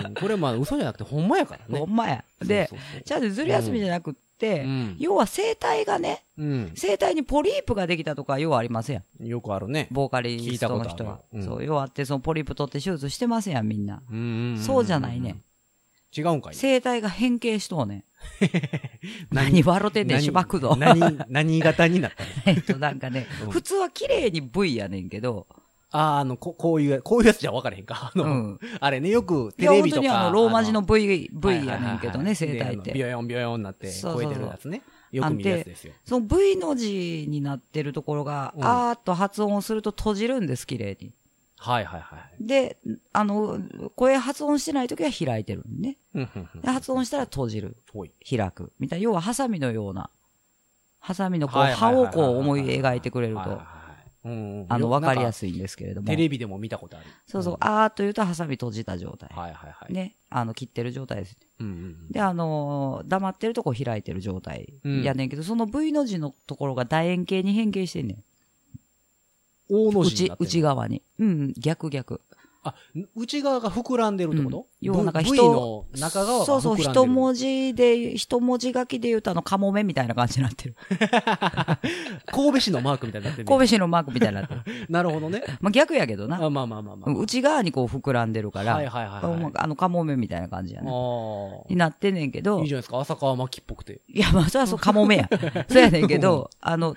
[0.05, 0.13] うん。
[0.13, 1.79] これまあ、嘘じゃなくて、ほんまやからね。
[1.79, 2.23] ほんまや。
[2.41, 6.73] でそうそうそう、じゃあずる休みじゃなくって、うん要は声帯がね、うん。
[6.75, 9.25] 声帯にポリープができたとか、要はありますやん。
[9.25, 9.87] よくあるね。
[9.91, 11.37] ボーカリストの人は聞いたことあ。
[11.37, 14.01] るそう、要はあって、そのポリープ取って手術してますやん、みんな。
[14.09, 15.37] うんうんんんそうじゃないね。
[16.17, 16.55] 違うんかい？
[16.55, 18.03] 声帯が変形しとうねん。
[19.31, 19.45] 何？
[19.51, 20.75] 何笑ってんねん、しばくぞ。
[20.77, 22.29] 何、何型になったの？
[22.47, 25.47] えっと、なんかね、うん普通は綺麗に V やねんけど、
[25.97, 28.11] あー、あの、ここういう、こういうやつじゃ分からへんか。
[28.13, 30.01] あの、うんあれね、よくいや、テレビとか。
[30.01, 32.91] 本当にあの、ローマ字の V、はい V やねんけどね、声はいはいはい帯って。
[32.93, 34.81] ビヨヨンビヨヨンになって、超えてるやつね。
[35.11, 35.93] よく見るやつですよ。
[36.03, 41.13] その V の字になってるところが、うんあーっと発音をすると閉じるんです、綺麗に。
[41.57, 42.45] はいはいはい。
[42.45, 42.77] で、
[43.13, 43.59] あの、
[43.95, 45.97] 声発音してない時は開いてるんね。
[46.65, 47.77] 発音したら閉じる。
[48.29, 48.71] 開く。
[48.79, 50.09] みたいな、要はハサミのような、
[50.99, 53.67] ハサミのこう、はいはい刃はいはいをこう思い描いてくれるとはいはいはい。
[54.25, 54.65] うんうん。
[54.67, 56.07] あの、わかりやすすいんですけれども。
[56.07, 57.05] テレビでも見たことある。
[57.27, 59.29] そうそう、んあーっと言うと、ハサミ閉じた状態。
[59.31, 59.93] はいはいはい。。
[59.93, 60.15] ね。
[60.29, 61.37] あの、切ってる状態です。
[61.59, 62.11] うんうん。
[62.11, 68.23] で、あのー黙ってるとこ開いてる状態うんやねんけど、その V の字のところが楕円形に変形してんねん。
[69.69, 71.01] 大の字に内内側に。
[71.19, 72.21] うん、逆逆。
[72.63, 72.73] あ、
[73.15, 76.45] 内側が膨らんでるってこと、うん要はなんか人中側が膨らんでる。
[76.45, 80.75] そうそう、一文字で、一文字書きで言うとあの、カモメみたいな感じになってる。
[82.31, 83.49] 神戸市のマークみたいになってる、ね。
[83.49, 84.61] 神戸市のマークみたいになってる。
[84.89, 85.43] なるほどね。
[85.61, 86.37] まあ逆やけどな。
[86.43, 87.11] あまあまあまあまあ。
[87.11, 89.51] 内側にこう膨らんでるから、はいはいはいはい。
[89.55, 90.89] あの、カモメみたいな感じやね。
[90.89, 92.61] あになってんねんけど、あ。
[92.61, 92.99] いいじゃないですか。
[92.99, 94.01] 浅川巻きっぽくて。
[94.07, 95.29] いや、まあ、それはそう、カモメや。
[95.69, 96.95] そうやねんけど、あの、うん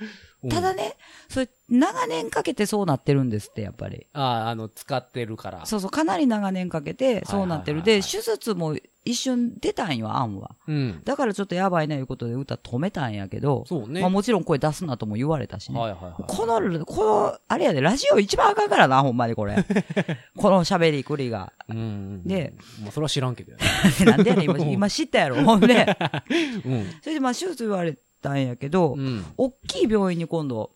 [0.48, 0.94] ただね、
[1.28, 4.06] それ、長年かけてそうなってるんですって、やっぱり。
[4.12, 5.66] ああ、あの、使ってるから。
[5.66, 7.82] そうそう、かなり長年かけて、そうなってる。
[7.82, 10.52] で、手術も一瞬出たんよ、案は。
[10.68, 11.02] うん。
[11.04, 14.00] だからちょっとやばいないうことで歌止めたんやけど、そうね。
[14.00, 15.80] まあもちろん声出すなとも言われたしね。
[15.80, 16.14] はいはいはい。
[16.26, 19.56] この、この、あれやで、ラジオ一番あかんからな、ほんまにこれ。
[20.36, 21.52] この喋りくりが。
[21.68, 22.24] うんうん。
[22.24, 23.58] で、まあ、それは知らんけどや
[24.06, 25.68] な んでやねん、今、今知ったやろ、ほんで。
[25.68, 25.96] ね。
[27.02, 29.00] それでまあ手術言われたんやけど、うん。
[29.00, 29.24] うん。
[29.36, 30.70] 大きい病院に今度、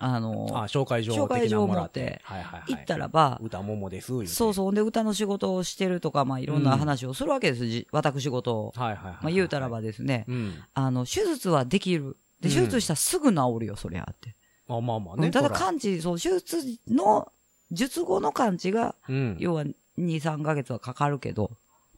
[0.00, 2.20] あの、あ、紹介状紹介状的なのもらっ持ってて。
[2.22, 2.74] はいはいはい。
[2.74, 4.26] 行ったらば、歌ももです。
[4.26, 8.72] そうそう、で歌の仕事をしてるとか、まあいろんな話をするわけです、じ私事を。
[8.76, 9.12] はいはいはい。
[9.22, 10.54] まあ言うたらばですね、うん。
[10.74, 12.16] あの、手術はできる。
[12.40, 14.36] で、うん手術したらすぐ治るよ、そりゃって。
[14.68, 15.26] あ、まあまあね。
[15.26, 17.32] うんただ完治、そう、手術の、
[17.72, 19.36] 術後の完治が、うん。
[19.40, 21.50] 要は2、3ヶ月はかかるけど、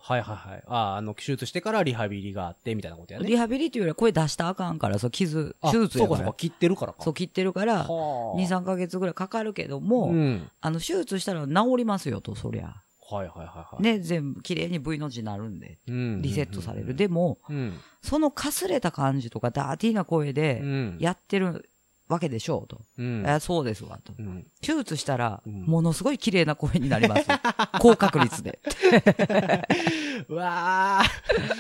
[0.03, 0.63] はいはいはい。
[0.67, 3.29] あ、あの、手術してからリハビリがあって、みたいなことやね。
[3.29, 6.39] リハビリっていうよりは声出したらあかんから、そう、傷、あ手術やからそうかそうか、。
[6.39, 7.03] 切ってるからか。
[7.03, 10.51] そう、切ってるから、はあ2、3ヶ月ぐらいかかるけども、うん。
[10.61, 12.83] あの、手術したら治りますよと、そりゃ。
[13.11, 13.83] はいはいはいはい。。
[13.83, 16.23] ね、全部綺麗に V の字になるんで、うん。
[16.23, 16.95] リセットされる。
[16.95, 17.79] でも、うん。
[18.03, 20.97] そのかすれた感じとかダーティーな声うでん。
[20.99, 21.69] やってる
[22.11, 22.81] わけでしょうと。
[22.99, 23.25] うん。
[23.27, 24.13] えそうですわと。
[24.19, 24.45] うん。
[24.61, 27.27] 手術したら、うんものすごい綺麗な声になります。
[27.79, 28.59] 高確率で。
[30.29, 31.03] うわ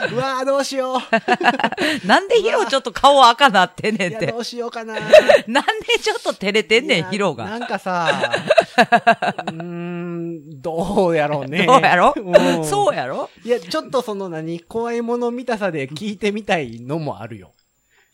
[0.08, 0.14] ー。
[0.14, 1.00] うわー、どうしよう。
[2.06, 4.38] なんでヒロちょっと顔赤なってんねんってど。
[4.38, 4.94] うしようかな。
[4.94, 7.44] なんでちょっと照れてんねん、ヒロが。
[7.44, 8.32] なんかさ、
[8.76, 11.64] うーん、どうやろうね。
[11.66, 12.12] どうやろ？
[12.16, 13.30] うんそうやろ？
[13.44, 17.52] いや、ちょっとその何、怖いもの見たさで聞いてみたいのもあるよ。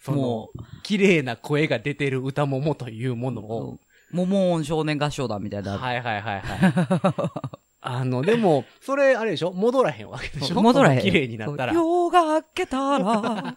[0.07, 0.51] そのも、
[0.83, 3.79] 綺麗な声が出てる歌ももというものを。
[4.12, 5.79] モモーン少年合唱団みたいな。
[5.79, 7.53] はいはいはいはい。
[7.88, 9.53] あの、でも、 それ、あれでしょ？
[9.53, 10.61] 戻らへんわけでしょ？
[10.61, 11.01] 戻らへん。
[11.01, 11.72] 綺麗になったら。
[11.72, 13.57] 夜が明けたら。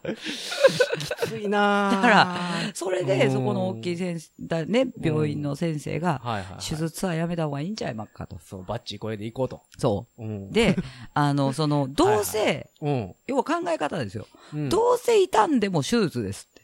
[1.24, 2.36] きついなぁだから、
[2.74, 6.64] それで、うんそこの大きい先生、だね、病院の先生が、はいはい、はい。
[6.64, 8.38] 手術はやめた方がいいんちゃいまっかと。
[8.44, 9.62] そう、バッチリ声で行こうと。
[9.78, 10.22] そう。
[10.52, 10.76] で、
[11.14, 13.14] あの、その、どうせ、うん。
[13.26, 14.26] 要は考え方ですよ。
[14.54, 16.59] うん、どうせ傷んでも手術ですって。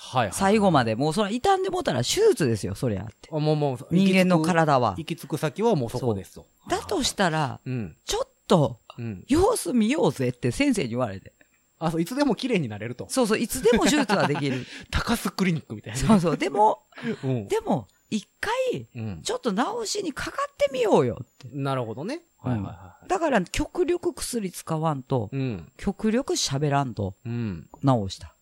[0.00, 0.32] はいはい。
[0.32, 3.28] 最後まで、もうそれ傷んでもうたら手術ですよ、そりゃって。
[3.30, 4.94] あもうもう、人間の体は。
[4.96, 6.46] 行き着く先はもうそこですと。
[6.68, 7.96] だとしたら、うん。
[8.04, 9.24] ちょっと、うん。
[9.28, 11.32] 様子見ようぜって先生に言われて。
[11.78, 13.06] あ、そう、いつでも綺麗になれると。
[13.08, 14.66] そうそう、いつでも手術はできる。
[14.90, 15.98] 高須クリニックみたいな。
[15.98, 16.36] そうそう。
[16.36, 16.82] でも、
[17.24, 17.48] うん。
[17.48, 19.22] でも、一回、うん。
[19.22, 21.48] ちょっと直しにかかってみようよって。
[21.52, 22.22] なるほどね。
[22.38, 25.36] はいはいはだから、極力薬使わんと、い。
[25.36, 25.72] うん。
[25.76, 27.68] 極力喋らんと、うん。
[27.82, 28.34] 直した。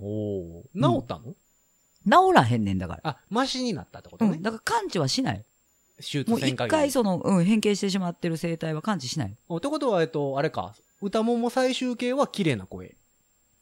[0.00, 0.64] おお。
[0.74, 1.34] 治ったの、
[2.06, 3.00] 治らへんねんだから。
[3.04, 4.32] あ、マシになったってことね。
[4.32, 4.42] うん。
[4.42, 5.44] だから完治はしない。
[5.98, 9.36] 手術もう一回その、うん、変形してしまってる生態は完治しない。
[9.48, 10.74] おってことは、えっと、あれか。
[11.02, 12.86] 歌もも最終形は綺麗な声。
[12.86, 12.90] っ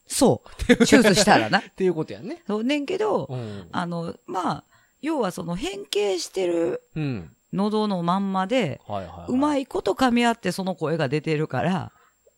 [0.07, 0.77] そう。
[0.77, 1.61] 手術したらな。
[1.75, 2.41] ていうことやね。
[2.47, 3.67] そうねんけど、うん。
[3.71, 4.63] あの、まあ、
[5.01, 7.35] 要はその変形してるうん。
[7.53, 8.81] 喉のまんまで。
[9.27, 11.91] うまいこと噛み合ってその声が出てるから、あ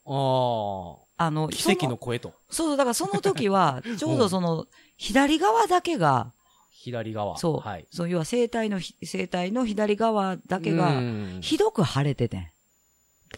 [0.06, 1.01] あ。
[1.26, 2.34] あの、奇跡その声と。
[2.50, 4.66] そうそう、だからその時は、 ちょうどその、
[4.98, 6.34] 左側だけが、
[6.72, 7.38] 左側。
[7.38, 7.86] そう、はい。
[7.92, 12.48] そう、要は声帯のひ、声帯の左側だけうが、んひどく腫れててん。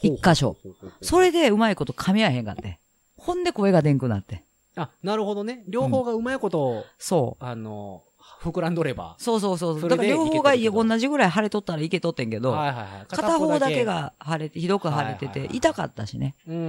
[0.01, 0.55] 一箇所。。
[1.01, 2.79] それでうまいこと噛み合えへんかって。
[3.17, 4.45] ほんで声が出んくなって。
[4.77, 5.65] あ、なるほどね。
[5.67, 7.43] 両方がうまいこと、そう。
[7.43, 8.03] あの、
[8.43, 9.15] 膨らんどれば。
[9.19, 9.81] そうそうそう。
[9.81, 13.05] だから両方が同じぐらい腫れとったらいけとってんけど、はいはいはい。
[13.07, 13.83] 片方だけ。
[13.85, 16.35] が腫れて、ひどく腫れててはいはいはい、痛かったしね。
[16.47, 16.67] うんうんう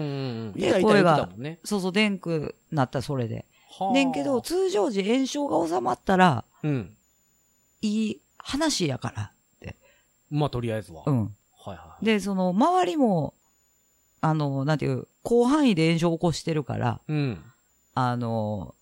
[0.50, 0.52] ん。
[0.52, 1.58] で痛い痛い言ってたもんね。
[1.64, 3.46] そうそう、でんくなったそれで。
[3.78, 6.96] はあねんけど、、通常時炎症が収まったら、うん。
[7.82, 9.30] いい話やから。
[10.30, 11.02] まあ、とりあえずは。
[11.06, 11.22] うん。
[11.64, 12.04] はいはい。
[12.04, 13.34] で、その、周りも、
[14.20, 17.42] あの、なんていう、広範囲で炎症を起こしてるから、うん。
[17.94, 18.74] あの、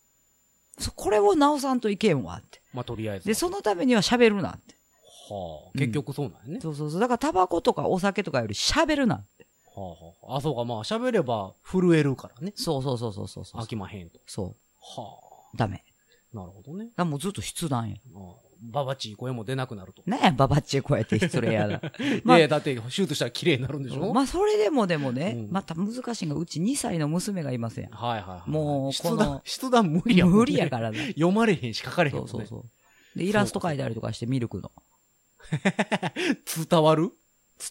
[0.78, 2.61] そこれを直さんといけんわって。
[2.72, 3.30] まあ、とりあえずは。
[3.30, 4.74] で、そのためには喋るなって。
[5.30, 6.60] はあ、結局そうなんやね。
[6.60, 7.00] そうそうそう。
[7.00, 9.46] だからタバコとかお酒とかより喋るなって。
[9.74, 10.36] はあはあ。
[10.38, 12.52] あ、そうか、まあ、喋れば震えるからね。
[12.56, 13.62] そうそうそうそうそうそう。
[13.62, 14.18] 飽きまへんと。
[14.26, 14.48] そは
[15.54, 15.56] う。
[15.56, 15.84] ダメ。
[16.34, 16.36] あ。
[16.36, 16.88] なるほどね。
[16.96, 17.96] だもうずっと筆談や。
[18.14, 20.02] ああババチー声も出なくなると。
[20.06, 21.80] なんや、ババッチこうやって失礼やな。
[22.22, 24.14] まあいやだって、シュートしたら綺麗になるんでしょ？
[24.14, 27.90] まあ、それでもでもね、うんまた難しいのが、うち2歳の娘がいますやん。
[27.90, 28.50] はいはいはい。
[28.50, 31.08] もう筆この談、筆談無理やもんね無理やからね。
[31.08, 32.30] 読まれへんし書かれへんもんね。
[32.30, 32.64] そうそうそ
[33.14, 33.18] う。
[33.18, 34.70] で、イラスト描いたりとかしてミルクの。
[36.70, 37.10] 伝わる？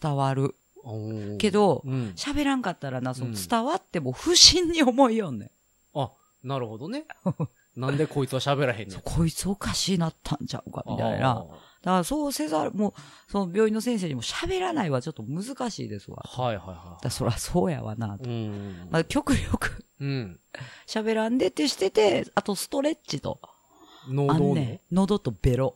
[0.02, 0.56] 伝わる。
[0.84, 2.14] おーけどうん。
[2.16, 5.52] 喋らんかったらな、そのうん伝わっても不審に思いよんねん。
[6.00, 6.12] あ、
[6.44, 7.06] なるほどね。
[7.76, 9.02] なんでこいつは喋らへんねん。
[9.02, 11.32] こいつおかしいなったんちゃうか、みたいな。
[11.32, 12.94] あだからそうせざる、もう、
[13.32, 16.24] その病院の先生にも喋らないはちょっと難しいですわ。
[16.28, 18.30] ーはいはいはだからそらそうやわな、と。
[18.30, 18.48] い。
[18.48, 18.88] うん。
[18.92, 20.40] まあ、極力うん。
[20.86, 23.50] 喋らんでってしてて、あとストレッチと、あ
[24.10, 24.40] 喉の。
[24.50, 25.76] のね、喉とベロ。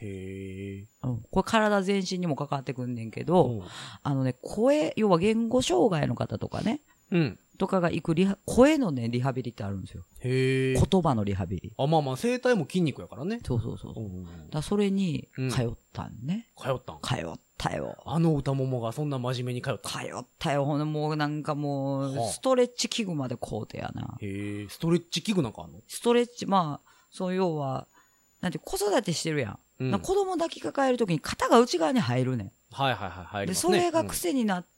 [0.00, 0.86] へえ。
[1.04, 3.62] うん、これ体全身にもかかってくんねんけど、うん
[4.02, 6.80] あのね、声、要は言語障害の方とかね、
[7.12, 7.38] うん。
[7.58, 10.02] とかが行くリハ、声のね、リハビリってあるんですよ。
[10.20, 10.74] へえ。
[10.74, 11.72] 言葉のリハビリ。
[11.78, 13.38] あ、まあまあ、声帯も筋肉やからね。
[13.46, 13.94] そうそうそう。
[13.94, 14.50] だかうん。
[14.50, 16.48] らそれにうん通ったんね。
[16.58, 17.96] 通ったん通ったよ。
[18.04, 19.90] あの歌ももがそんな真面目に通った。
[19.90, 20.64] 通ったよ。
[20.64, 24.16] ほんで、もうなんかもうはあ、ストレッチ器具まで買うてやな。
[24.20, 24.68] へえ。
[24.68, 25.78] ストレッチ器具なんかあんの？
[25.86, 27.86] ストレッチ、まあ、そう要は、
[28.40, 29.58] なんて子育てしてるやん。
[29.80, 32.52] うんな子供抱きかかえるときに肩が内側に入るねん。
[32.72, 33.24] はいはいはい。
[33.26, 34.68] 入りで、ますねそれが癖になって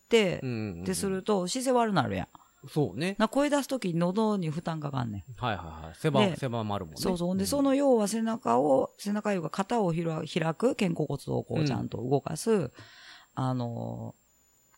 [0.43, 2.29] うん、うんうんうんってすると姿勢悪なるやん。
[2.69, 3.17] そうね。
[3.19, 5.45] な声出すときに喉に負担かかんねん。
[5.45, 5.95] はいはいはい。
[5.95, 7.01] 狭、で狭まるもんね。
[7.01, 7.29] そうそう。
[7.29, 12.71] ほんで、んその要は背中を、背中いうか肩をひら開く、肩甲骨をこううんちゃんと動かす、
[13.35, 14.14] あの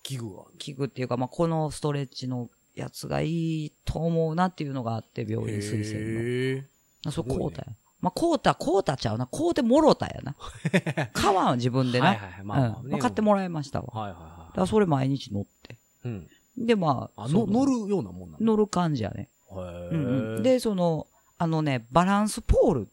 [0.02, 6.66] 器具があるー、器具っていうか、まあ、このストレッチのやつがいいと思うなっていうのがあって、病院推薦。
[7.04, 7.12] の。
[7.12, 7.66] そう、こうたや。
[8.00, 9.26] まあ、こうた、こうたちゃうな。
[9.26, 10.36] こうてもろたやな。
[11.12, 12.08] 買わんは自分でな。
[12.08, 12.90] はいはいはいまあまあねうん。
[12.92, 13.86] まあ買ってもらいましたわ。
[13.92, 15.74] はいはいらそれ毎日乗って。
[15.74, 15.76] い。
[16.04, 16.28] うん。
[16.66, 19.28] で、まあ、あ、の、乗るようなもんなの乗る感じやね。
[19.50, 20.40] へうんうん。
[20.40, 21.06] え。、で、その、
[21.38, 22.88] あのね、バランスポール。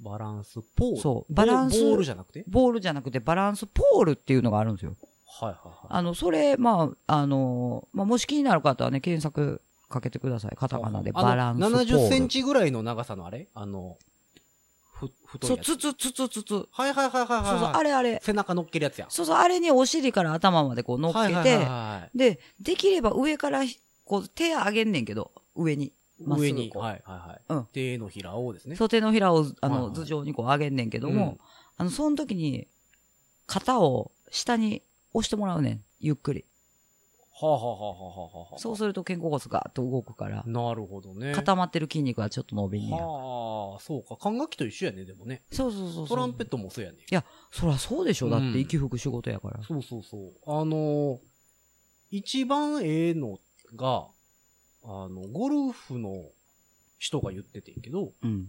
[0.00, 0.96] バランスポール。
[1.00, 2.44] そうバランスボールじゃなくて？
[2.48, 4.96] ボールじゃなくてバランスポールっていうのがあるんですよ。
[5.26, 5.74] はいはいはい。
[5.88, 10.56] あの、それ、まあ、あの、まあ、もし気になる方はね、検索かけてください。
[10.56, 11.76] カタカナでバランスポール。
[11.84, 13.48] 70センチぐらいの長さのあれ？
[13.54, 13.98] あの、
[15.00, 15.76] ふ、太そう、いやつ。
[15.76, 16.48] つつつつつつ。
[16.48, 17.58] そうはいはいはいはいはい。
[17.58, 18.20] そう、あれあれ。
[18.22, 19.06] 背中乗っけるやつや。
[19.08, 22.18] そうそう、あれにお尻から頭までこう乗っけはいはいはいて、はい。
[22.18, 25.92] で、できれば上からひ、こう手上げんねんけど、上に。
[26.22, 27.40] まっすぐ上に、こうはいはいはい。
[27.48, 28.76] うん手のひらをですね。
[28.76, 31.38] そう手のひらを、あの、はいはい頭上にこう上げんねんけども、うん
[31.78, 32.68] あの、その時に、
[33.46, 34.82] 肩を下に
[35.14, 35.84] 押してもらうねん。
[35.98, 36.44] ゆっくり。
[37.46, 38.58] はあはあはあはあはあはあ。
[38.58, 41.32] そうすると肩甲骨がーっと動くから、なるほどね。
[41.34, 43.06] 固まってる筋肉がちょっと伸びんねや。
[43.06, 44.16] はあ、そうか。
[44.16, 45.42] 管楽器と一緒やね、でもね。
[45.52, 46.08] そうそうそうそう。
[46.08, 46.98] トランペットもそうやね。
[47.10, 48.28] いや、そらそうでしょ。
[48.30, 49.62] だっうんて息吹く仕事やから。
[49.62, 50.32] そうそうそう。
[50.46, 51.18] あのー
[52.12, 53.38] 一番ええの
[53.76, 54.08] が、
[54.82, 56.24] あの、ゴルフの
[56.98, 58.48] 人が言っててんけど、うん。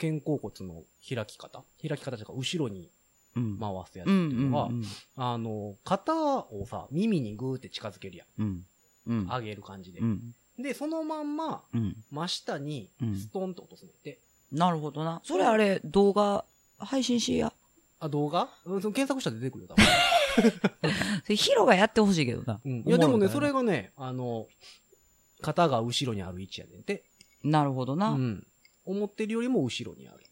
[0.00, 2.88] 肩甲骨の開き方開き方というか、後ろにうん。
[3.34, 4.84] 回すやつうんっていうのは、うん
[5.16, 8.42] あの、肩をさ、耳にグーって近づけるやん。
[8.42, 8.66] うん。
[9.06, 9.26] うん。
[9.26, 10.00] 上げる感じで。
[10.00, 10.34] うん。
[10.58, 11.96] で、そのまんま、うん。
[12.10, 14.20] 真下にうん、ストンと落とすねんて。
[14.50, 15.20] なるほどな。
[15.24, 16.44] それあれ、動画、
[16.78, 17.52] 配信しや？
[18.00, 18.48] あ、動画？
[18.66, 19.74] うんその検索したら出てくるよ、多
[21.26, 21.34] 分。
[21.36, 22.60] ヒロがやってほしいけどな。
[22.64, 22.82] うん。
[22.86, 24.46] いや、でもね、それがね、あの、
[25.40, 27.04] 肩が後ろにある位置やねんて。
[27.42, 28.10] なるほどな。
[28.10, 28.46] うん。
[28.84, 30.24] 思ってるよりも後ろにある。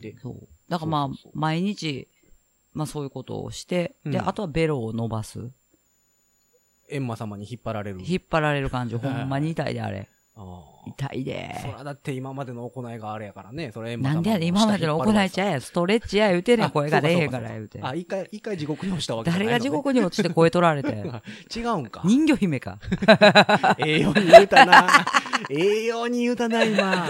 [0.00, 0.48] で、そう。
[0.70, 2.08] だからまあそうそうそう、毎日、
[2.72, 5.50] まあそういうことをして、で、うんあとはベロを伸ばす。
[6.90, 7.98] 閻魔様に引っ張られる。
[8.02, 10.08] 引っ張られる感じ、ほんまに痛いで、あれ。
[10.36, 10.70] ああ。
[10.86, 11.54] 痛いで。
[11.60, 13.70] そらだって今までの行いがあれやからね。
[13.72, 15.60] それ閻魔様なんでやねん今までの行いちゃうえや。
[15.60, 17.80] ストレッチや言うてね声が出えへんから言うて。
[17.82, 20.88] あ、一回、一回地獄に落ちたわけじゃない誰のねが地獄に落ちて声取られて。
[21.54, 22.02] 違うんか。
[22.04, 22.78] 人魚姫か。
[23.78, 24.88] ええように言うたな。
[25.50, 27.08] ええように言うたな、今。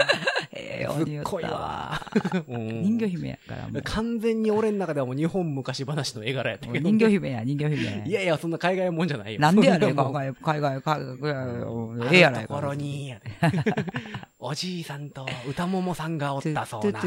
[0.61, 2.01] ええように言ったすっごいわ
[2.47, 3.81] 人魚姫やからもう。
[3.81, 6.89] 完全に俺の中ではもう日本昔話の絵柄やったけど。
[6.89, 8.03] 人魚姫や、人魚姫。
[8.07, 9.39] いやいや、そんな海外もんじゃないよ。
[9.39, 12.55] なんでやねん、 海外、海外、海外、ええやないか。
[12.55, 13.31] ところに、やで
[14.43, 16.99] おじいさんと歌ももさんがおったそうな。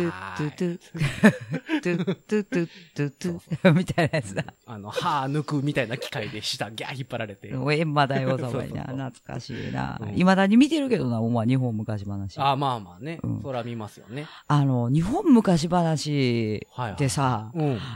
[3.74, 4.44] みたいなやつだ。
[4.66, 7.48] あの、歯抜くみたいな機械で下ギャー引っ張られて。
[7.48, 8.84] エンマ大王様にな。
[8.84, 10.00] 懐かしいな。
[10.14, 12.38] いまだに見てるけどな、お前、日本昔話。
[12.38, 13.18] あ、まあまあね。
[13.42, 14.28] そら見ますよね。
[14.46, 17.50] あの、日本昔話ってさ、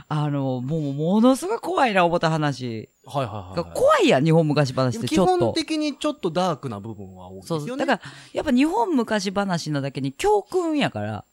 [0.09, 2.89] あの、もうものすごい怖いな、思った話。
[3.09, 3.73] はいはいはい。
[3.73, 5.37] 怖いやん、日本昔話って基ちょっと。
[5.47, 7.67] 本的にちょっとダークな部分は多いですそうそう。
[7.69, 7.85] よね。
[7.85, 11.25] だから、やっぱ日本昔話なだけに教訓やから、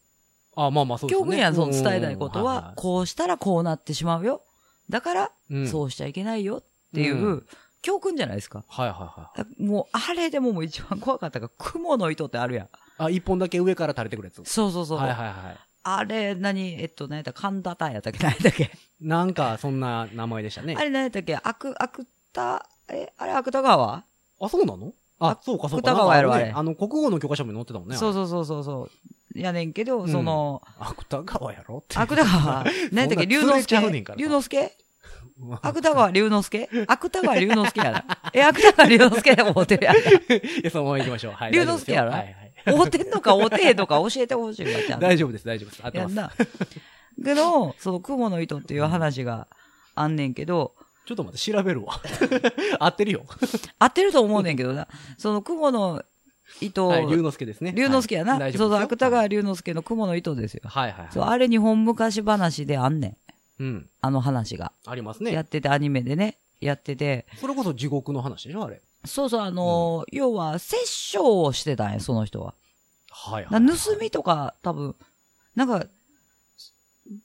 [0.57, 1.25] あまあまあそうですね。
[1.25, 4.43] 教訓やん、その伝えたいことうんは、こうしたらこうなってしまうよ。
[4.89, 7.47] だから、うんそうしちゃいけないよっていう、うん
[7.83, 8.65] 教訓じゃないですか。
[8.67, 8.95] はいは
[9.37, 9.63] いはい。
[9.63, 12.69] もう、あれでももう一番怖かったが、雲の糸ってあるやん。
[12.99, 14.51] あ、一本だけ上から垂れてくるやつ。
[14.51, 14.99] そうそうそう。
[14.99, 15.57] はいはいはい。
[15.89, 17.33] あれ、何、えっと、何やった？
[17.33, 18.19] 神田田やったっけ？
[18.19, 18.71] 何やったっけ、
[19.01, 20.75] なんか、そんな名前でしたね。
[20.77, 20.83] あ。
[20.83, 21.37] れ何やったっけ？
[21.37, 24.03] アク、アクタ、え、あれアクタ川？
[24.41, 24.93] あ、そうなの？
[25.21, 25.91] あ、そうかそうか。
[25.93, 26.53] 芥川やろあれ。
[26.55, 27.97] あの、国語の教科書に載ってたもんね。
[27.97, 28.65] そうそうそうそう。
[28.65, 28.91] そ
[29.35, 29.39] う。
[29.39, 30.09] やねんけど、うん。
[30.09, 31.97] その、芥川やろって。
[31.97, 33.27] 芥川、何やったっけ？
[33.27, 33.81] 龍之介？
[34.17, 34.73] 龍之介？
[35.39, 36.69] うわ芥川龍之介？
[36.89, 38.05] 芥川龍之介やな。
[38.33, 39.97] え、芥川龍之介で思ってるやん。
[39.97, 40.01] い
[40.65, 41.33] や、そのまま行きましょう。
[41.35, 41.53] はい。
[41.53, 42.11] 龍之介やろ？
[42.11, 44.85] はい 思ってんのか思ってへんのか教えてほしいわ、ちゃはい。
[44.85, 44.99] んと。
[45.01, 45.83] 大丈夫です、大丈夫です。
[45.85, 46.17] 合ってます。
[46.17, 46.33] やんな。
[47.25, 49.49] けど、その雲の糸っていう話が
[49.95, 50.75] あんねんけど、
[51.07, 52.01] ちょっと待って、調べるわ。
[52.81, 53.25] 合ってるよ。
[53.79, 54.89] 合ってると思うねんけどな。
[55.19, 56.03] その雲の
[56.61, 57.73] 糸、はい、龍之介ですね。
[57.77, 58.33] 龍之介やな。
[58.33, 60.63] はい大そうそう、芥川龍之介の雲の糸ですよ。
[60.65, 61.09] はいはいはい。
[61.13, 63.63] そう、あれ日本昔話であんねん。
[63.63, 63.89] うん。
[64.01, 64.73] あの話が。
[64.85, 65.33] ありますね。
[65.33, 67.27] やってて、アニメでね、やってて。
[67.41, 68.81] それこそ地獄の話でしょあれ。
[69.07, 72.55] そうそう、あのー要は、殺生をしてたんや、その人は。
[73.11, 74.95] はいな盗みとか、多分、
[75.55, 75.87] なんか、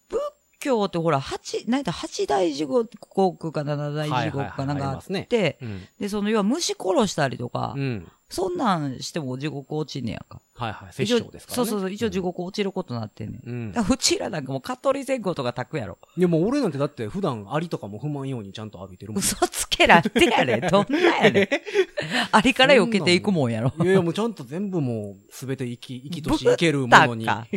[0.10, 0.22] 仏
[0.60, 5.88] 教ってほら、八、なんやった八大地獄か七大地獄かなんかあっはいはいはいねて、うん。
[6.00, 8.12] で、その、要は虫殺したりとか、うん。
[8.32, 10.42] そんなんしても地獄落ちんねやんか。
[10.56, 10.94] はいはい。
[10.94, 11.64] 殺生ですからね。
[11.64, 13.50] そうそうそう、一応地獄落ちることになってんねん。
[13.50, 13.72] うん。
[13.74, 15.98] だうちらなんかもう、蚊取り線香とか炊くやろ。
[16.18, 19.20] でも俺なんてだって普段アリとかも踏まんようにちゃんと浴びてるもん。
[19.20, 20.62] 嘘つけらってやれ。
[20.72, 21.48] どんなやねん。
[22.32, 23.74] ありから避けていくもんやろ。
[23.80, 27.26] いやいやもうちゃんと全部もうすべて生き、生きとし生けるものに。
[27.26, 27.48] ぶったか。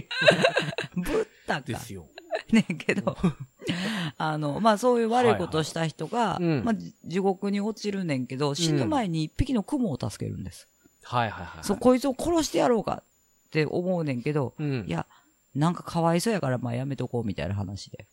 [0.96, 1.60] ぶったか。
[1.60, 2.06] ですよ。
[2.50, 3.16] ねんけど、
[4.18, 10.68] あの、まあそういう悪いことをした人が、はいはいうんまあじ地獄に落ちるねんけど、死ぬ前に一匹の雲を助けるんです。
[11.02, 11.64] はいはいはい。
[11.64, 13.02] そう、こいつを殺してやろうか
[13.48, 14.84] って思うねんけど、うん。
[14.86, 15.06] いや、
[15.54, 18.06] なんかかわいそうやからまあやめとこうみたいな話で。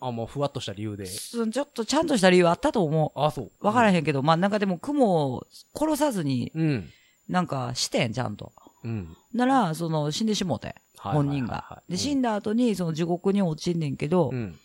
[0.00, 1.06] あ、もうふわっとした理由で。
[1.06, 3.52] すちょっとちゃんとした理由あったと思あ、そう。
[3.60, 3.66] う。
[3.66, 3.94] わからん。
[3.94, 6.90] へんけど、まあなんかでも雲を殺さずに、うん。
[7.28, 8.52] なんかしてん、ちゃんと。
[8.84, 9.16] うん。
[9.32, 11.82] なら、その、死んでしもうて、本人が。
[11.88, 14.58] で、死んだ後に、その地獄に落ちんねんけど、うん。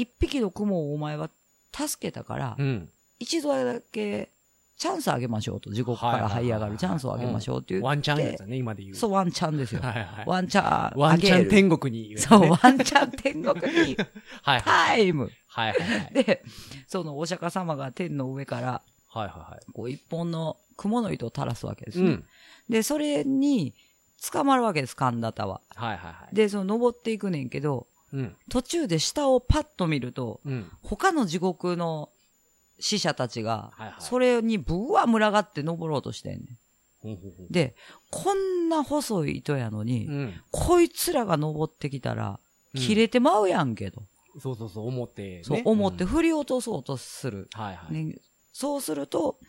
[0.00, 1.30] 一匹の雲をお前は
[1.72, 2.88] 助けたから、うん。
[3.18, 4.30] 一度だけ
[4.78, 8.96] チャンスあげましょうと、地獄から這い上がるチャンスをあげましょうって言って、ワンチャンやつだね、今で言う。
[8.96, 9.82] そう、ワンチャンですよ。
[9.82, 10.24] はいはい。
[10.26, 12.16] ワンチャン、ワンチャン天国にね。
[12.16, 13.96] そう、ワンチャン天国に、
[14.42, 14.62] はいはい。
[14.62, 15.30] タイム。
[15.48, 16.24] はいはいはい。
[16.24, 16.42] で、
[16.86, 19.72] そのお釈迦様が天の上から、はいはいはい。
[19.74, 22.08] こう一本の雲の糸を垂らすわけですね。
[22.08, 22.24] うん。
[22.70, 23.74] で、それに
[24.32, 25.60] 捕まるわけです、神田田は。
[25.74, 26.34] はいはいはい。
[26.34, 28.36] で、その登っていくねんけど、うん。
[28.48, 30.70] 途中で下をパッと見ると、うん。
[30.82, 32.10] 他の地獄の
[32.78, 37.50] 死者たちがはいはい、それにぶわ群がって登ろうとしてんねん。
[37.50, 37.74] で、
[38.10, 40.34] こんな細い糸やのに、うん。
[40.50, 42.38] こいつらが登ってきたら、うん
[42.72, 44.04] 切れてまうやんけど。
[44.38, 45.42] そうそうそう、思って、ね。
[45.42, 47.48] そう思ってん振り落とそうとする。
[47.52, 47.92] はいはい。
[47.92, 48.14] ね、
[48.52, 49.40] そうすると、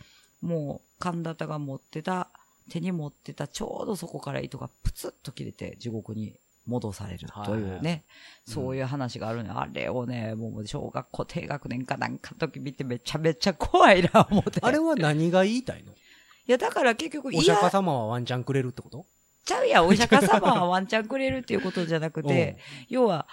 [0.42, 2.30] もう、神田田が持ってた、
[2.72, 6.36] 手に持ってたちょうどそこから糸がプツッと切れて地獄に
[6.72, 8.04] 戻されるというね、はいはい
[8.44, 9.52] そういう話があるね。
[9.54, 14.60] あれをね、もう小学校低学年かなんかの時見てめちゃめちゃ怖いな思って。
[14.62, 15.92] あれは何が言いたいの？
[15.92, 15.96] い
[16.48, 19.06] や、だから結局、お釈迦様はワンチャンくれるってこと？
[19.46, 22.58] ちゃうやん、お釈迦様はワンチャンくれるっていうことじゃなくて、
[22.90, 23.28] 要は、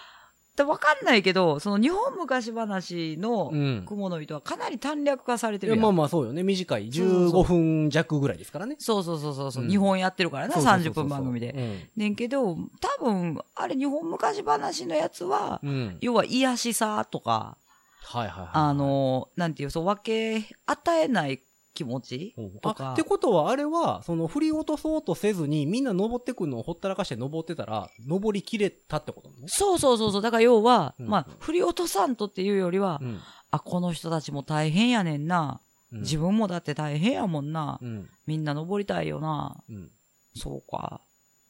[0.59, 5.79] だわかんないけど、その日本昔話のうん雲の糸はかなり短絡化されてるやん。
[5.79, 6.43] いやまあまあそうよね。
[6.43, 6.91] 短い。
[6.91, 8.75] そうそう15分弱ぐらいですからね。
[8.79, 11.51] そうそうそうそうそう、うん日本やってるからな、そうそうそうそう30分番組で。
[11.51, 15.97] うんねんけど、多分、あれ日本昔話のやつは、うん。
[16.01, 17.57] 要は癒しさとか、
[18.03, 18.49] はいはいはい。
[18.53, 20.01] あの、なんていう、そう、分
[20.41, 21.41] け与えない
[21.79, 22.35] 気持ち？
[22.61, 23.03] とかって。
[23.03, 29.47] ことは、あれは、その、振り落とそうとせずに、みんな登ってくるのをほったらかして登ってたら、登りきれたってことなの？
[29.47, 30.21] そうそうそうそう。
[30.21, 33.19] だから要は、うんまあ、振り落とさんとっていうよりは、うん。
[33.51, 35.61] あ、この人たちも大変やねんな。
[35.93, 37.79] うん自分もだって大変やもんな。
[37.81, 38.09] うん。
[38.27, 39.55] みんな登りたいよな。
[39.69, 39.89] うん。
[40.35, 41.01] そうか。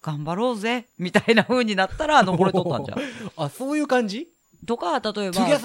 [0.01, 0.85] 頑張ろうぜ。
[0.97, 2.99] みたいな風になったら 登れとったんじゃん。
[3.35, 4.29] あ、そういう感じ？
[4.65, 5.59] とか、例えば、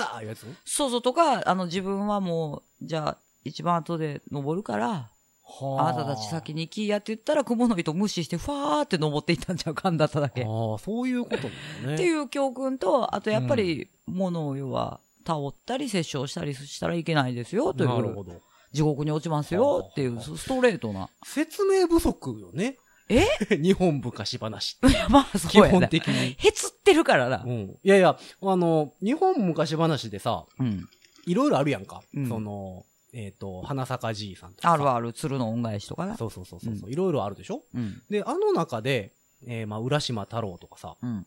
[0.64, 5.10] そうそうとか、あの自分はもう、じゃあ、一番後で登るから、
[5.46, 10.40] はあなたたち先に行きやって言ったら、雲の糸無視して、ファーって登っていったんちゃうかんだっただけ。
[10.42, 11.50] っああ、そういうことだよ
[11.92, 11.96] ね。
[11.96, 17.88] ていう教訓と、あとやっぱり、物を要は、倒ったり、殺傷したりしたらいけないですよ、という。
[17.90, 18.40] なるほど。
[18.72, 21.10] 地獄に落ちますよ、っていう、ストレートな。
[21.26, 22.78] 説明不足よね。
[23.10, 23.26] え？
[23.60, 24.78] 日本昔話。
[25.10, 25.80] まあ、基そうやな。
[25.80, 26.36] 本的に。
[26.38, 27.48] へつってるからなう。
[27.48, 27.78] ん。
[27.82, 30.88] いやいや、あの、日本昔話でさ、うん。
[31.26, 32.02] いろいろあるやんか。
[32.14, 32.84] うんその、
[33.16, 34.72] えっ、と、花坂じいさんとかさ。
[34.72, 36.16] あるある、鶴の恩返しとかな。
[36.16, 36.74] そうそうそうそう。
[36.74, 37.62] ういろいろあるでしょ？
[37.72, 38.02] うん。
[38.10, 39.12] で、あの中で、
[39.46, 41.26] えー、まあ、浦島太郎とかさ、うん。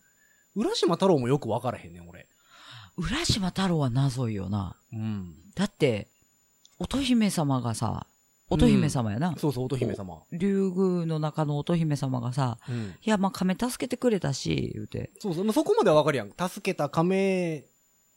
[0.55, 2.27] 浦島太郎もよくわからへんねん、俺。
[2.97, 4.75] 浦島太郎は謎いよな。
[4.91, 5.35] うん。
[5.55, 6.09] だって、
[6.79, 8.07] 乙姫様がさ、
[8.49, 9.35] 乙姫様やな。
[9.37, 10.23] そうそう、乙姫様。
[10.31, 12.95] 竜宮の中の乙姫様がさ、うん。
[13.01, 15.11] いや、まあ、亀助けてくれたし、言うて。
[15.19, 16.31] そうそう、まあ、そこまではわかるやん。
[16.31, 17.65] 助けた亀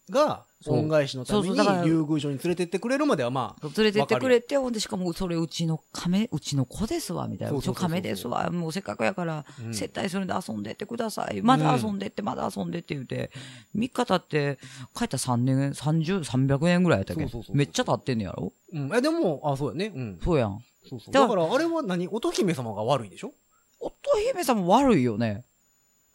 [0.09, 7.53] が、そう恩返しのために、そうそうだから竜宮城に連れてってくれるまではまあ、連れてってくれて、ほんで、しかも、それ、うちの亀、うちの子ですわ、みたいな。
[7.53, 8.51] そうちの亀ですわ。
[8.51, 11.41] もうせっかくやから、うん接待するんで遊んでってください。
[11.43, 13.31] まだ遊んでって、まだ遊んでって言うて、
[13.75, 14.59] 3日経って、
[14.97, 17.23] 帰ったら3年、30、300年ぐらいやったっけ？
[17.23, 18.53] そうそうそうめっちゃ経ってんねやろ？
[18.73, 18.95] うん。
[18.95, 19.93] え、でも、あ、そうやね。
[19.95, 20.21] うん。
[20.23, 20.59] そうやん。
[20.89, 21.13] そうそう。
[21.15, 22.09] だから、あれは何？
[22.09, 23.33] 乙姫様が悪いんでしょ？
[23.81, 23.95] 乙
[24.33, 25.45] 姫様悪いよね。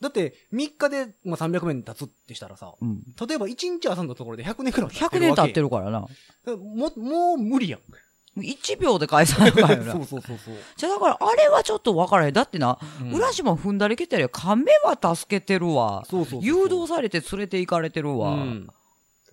[0.00, 3.02] だって、3日で、まあ、300年経つってしたらさ、うん。
[3.26, 6.00] 例えば1日遊んだところで100年くらい100年経ってるるからな。
[6.00, 6.08] も
[6.94, 7.80] う、もう無理やん。
[8.40, 10.04] 1秒で返さないからな そう。
[10.04, 10.54] そうそうそう。
[10.76, 12.34] じゃあだから、あれはちょっと分からへん。
[12.34, 14.28] だってな、うん浦島踏んだりけてるよ。
[14.28, 16.04] 亀は助けてるわ。
[16.08, 18.32] そうそう誘導されて連れて行かれてるわ。
[18.32, 18.68] うん。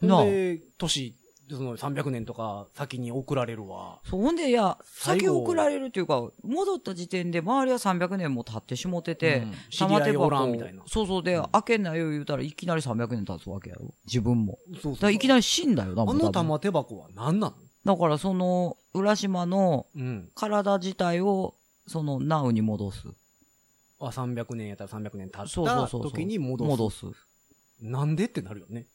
[0.02, 1.16] なあで、年、
[1.50, 4.00] その300年とか先に送られるわ。
[4.06, 13.94] そう、ほんで、いや、先送られるっていうか、戻った時点で周りは300年も経ってしもてて、うん知り合いおらんみたいなそうそうで、開けんなよ言うたらいきなり300年経つわけやろ。
[14.06, 14.58] 自分も。
[14.82, 17.56] そうそういきなり死んだよな、もあの玉手箱は何なの？
[17.86, 20.30] だからその、浦島のうん。
[20.36, 21.56] 体自体を、
[21.88, 23.08] その、ナウに戻す。
[24.00, 25.88] あ、300年やったら300年経った。
[25.88, 26.70] 時に戻す。
[26.70, 27.06] 戻す。
[27.82, 28.88] なんでってなるよね。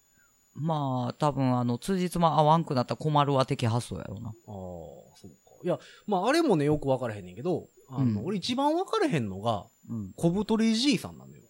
[0.60, 4.28] まあ、多分あの、通日も合わんくなったら困るわ的発想やろうな。
[4.28, 5.36] ああ、そうか。
[5.64, 10.12] いや、まあ、あれもね、よく分からへんねんけど、あの、うん俺一番分からへんのが、うん。
[10.16, 11.42] 小太りじいさんなのよ。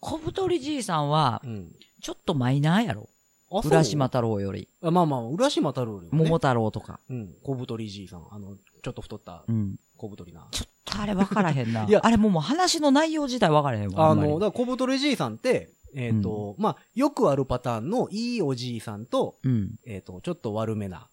[0.00, 1.72] 小太りじいさんは、うん。
[2.02, 3.08] ちょっとマイナーやろ。
[3.50, 4.68] あ、そう浦島太郎より。
[4.82, 7.00] あまあまあ、浦島太郎よりもね桃太郎とか。
[7.08, 7.34] うん。
[7.42, 8.26] 小太りじいさん。
[8.30, 9.76] あの、ちょっと太ったうん。
[9.96, 10.46] 小太りな。
[10.50, 11.84] ちょっとあれ分からへんな。
[11.88, 14.10] いやあれもうもう話の内容自体分からへんわ。
[14.10, 19.72] あんまりの、だから小太りじいさんって、えっ、と、まあ、よくあるパターンのいいおじいさんと、うん。
[19.86, 21.08] えっ、と、ちょっと悪めな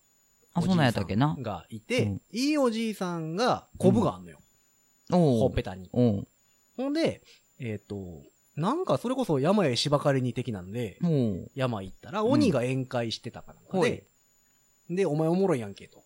[0.53, 1.35] あ、そんなんやったっけな。
[1.39, 4.39] がいて、うんいいおじいさんが、コブがあんのよ。
[5.11, 5.89] おうほっぺたに。
[5.91, 7.21] ほんで、
[7.59, 8.23] えっ、と、
[8.55, 10.97] なんかそれこそ山へ芝刈りに的なんで、
[11.55, 14.07] 山行ったら鬼が宴会してたかなんかほで、
[14.89, 16.03] で、お前おもろいやんけと。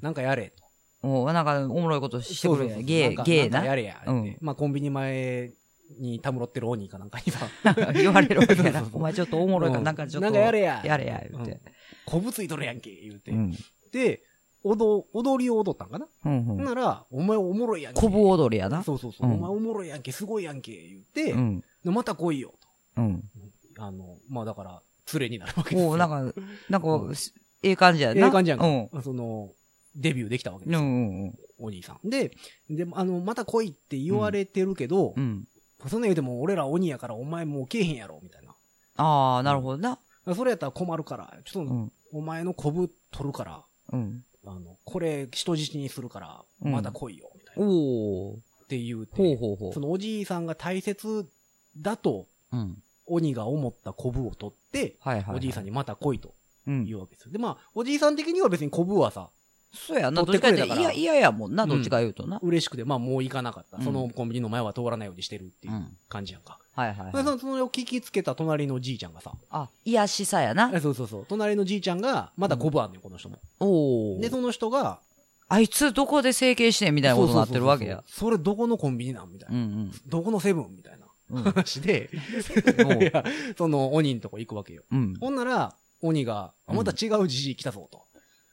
[0.00, 0.64] なんかやれと。
[1.02, 2.76] おうなんか、おもろいことしてくれや。
[2.78, 3.60] ゲー、ゲーな。
[3.60, 4.02] んかやれや。
[4.40, 5.52] まあコンビニ前
[5.98, 7.48] にたむろってる鬼かなんかにさ、
[7.94, 10.20] 言われるわけやな お前ちょっとおもろいかなんかちょっと。
[10.20, 11.60] なんかやれややれや、言うてうん。
[12.04, 13.30] こぶついとるやんけ、言うて。
[13.30, 13.56] うん。
[13.92, 14.22] で、
[14.62, 16.64] 踊、踊りを踊ったんかな、うんうん。
[16.64, 18.00] なら、お前おもろいやんけ。
[18.00, 18.82] こぶ踊りやな。
[18.82, 21.60] そうそうそう、うんお前おもろいやんけ、すごいやんけ、言って、うん。
[21.84, 22.54] でまた来いよ、
[22.96, 23.22] うん。
[23.74, 23.82] と。
[23.82, 24.82] あの、まあだから、
[25.14, 25.90] 連れになるわけですよ。
[25.90, 26.34] おうなんか、
[26.68, 27.14] なんかうん、
[27.62, 28.26] ええ感じやな。
[28.26, 28.66] ええ感じやんか。
[28.66, 29.02] うん。
[29.02, 29.52] その、
[29.94, 31.34] デビューできたわけうんですよ、うんうん。
[31.58, 32.08] お兄さん。
[32.08, 32.30] で、
[32.68, 35.46] で、あの、また来いって言われてるけど、うん。
[35.86, 38.54] そんなん言うても俺ら鬼やからお前もう来えへんやろ、みたいな。
[38.96, 39.98] ああ、なるほどな。
[40.34, 41.92] それやったら困るから、ちょっと、うん。
[42.12, 44.24] お前のコブ取るから、うん。
[44.44, 47.64] あの、これ人質にするから、うんまた来いよ、みたいな。
[47.64, 48.38] っおお。
[48.68, 49.80] て言うて、ほうほうほうそ。
[49.80, 51.26] のおじいさんが大切
[51.76, 52.82] だと、うん。
[53.06, 55.36] 鬼が思ったコブを取って、はいはいはい。
[55.36, 56.34] おじいさんにまた来いと
[56.66, 56.96] うん言。
[56.96, 57.32] うわけですよ。
[57.32, 59.30] で、まあ、おじいさん的には別にコブはさ、
[59.72, 62.38] そうやな、ど取っちかってってくれたから嫌、嫌やもんな、どっちか言うとな。
[62.42, 63.78] 嬉しくて、まあもう行かなかった。
[63.78, 66.58] うんそのコンビニの前は通らないようにしてるっていううん感じやんか。
[66.74, 67.12] はいはいはい。
[67.12, 70.80] でそのそれを聞きつけた隣のじいちゃんがさ、あ、癒しさやなえ。
[70.80, 73.38] そうそうそう、隣のじいちゃんが、まだコブあんねん、この人も。
[73.60, 74.20] おお。
[74.20, 75.00] で、その人が、
[75.48, 78.04] あいつどこで整形してんみたいなことになってるわけや。
[78.06, 79.58] それどこのコンビニなんみたいな。
[79.58, 80.98] うんどこのセブンみたいな。
[81.42, 82.10] 話で、
[83.56, 84.82] その鬼んとこ行くわけよ。
[84.90, 85.14] うん。
[85.20, 88.02] ほんなら、鬼が、あまた違うじじい来たぞと。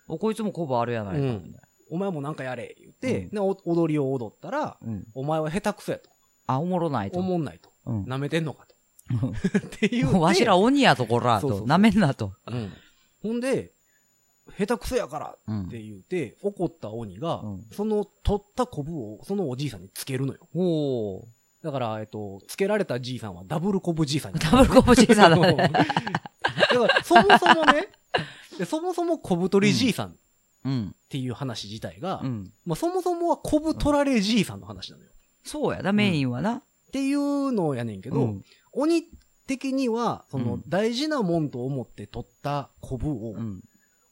[0.07, 1.19] お、こいつもコブあるやないか。
[1.19, 5.03] うんみたいお前もなんかやれ、言って、うん踊りを踊ったら、なうん。
[5.13, 6.09] お前は下手くそやと。
[6.47, 7.19] あ、おもろないと。
[7.19, 7.69] おもんないと。
[7.85, 8.03] うん。
[8.05, 8.75] 舐めてんのかと。
[9.59, 10.19] っていう。
[10.19, 11.41] わしら鬼やとこら、と。
[11.41, 12.33] そうそうそうなめんなと。
[12.47, 12.73] うん。
[13.21, 13.71] ほんで、
[14.57, 15.81] 下手くそやからうんって。
[15.81, 20.39] 言うて、怒った鬼が、うんその取ったコブをそのおじいさんにつけるのよ。
[20.55, 21.27] おお。
[21.63, 24.39] だから、えっと、つけられたじいさんはダブルコブじいさんに。
[24.39, 25.55] ダブルコブじいさんだね。
[25.69, 27.89] だから、そもそもね、
[28.57, 30.15] でそもそも小太りじいさんっ
[30.65, 30.95] うん。
[31.09, 32.51] ていう話自体が、うん。
[32.65, 35.11] まあ、そもそもは小太られじいさんの話なのよ。
[35.43, 36.55] そうやな、メインはな。
[36.55, 38.41] っていうのやねんけど、うん
[38.77, 39.03] 鬼
[39.47, 43.61] 的には、そのうん大事なもんと思って取ったコブを、うん。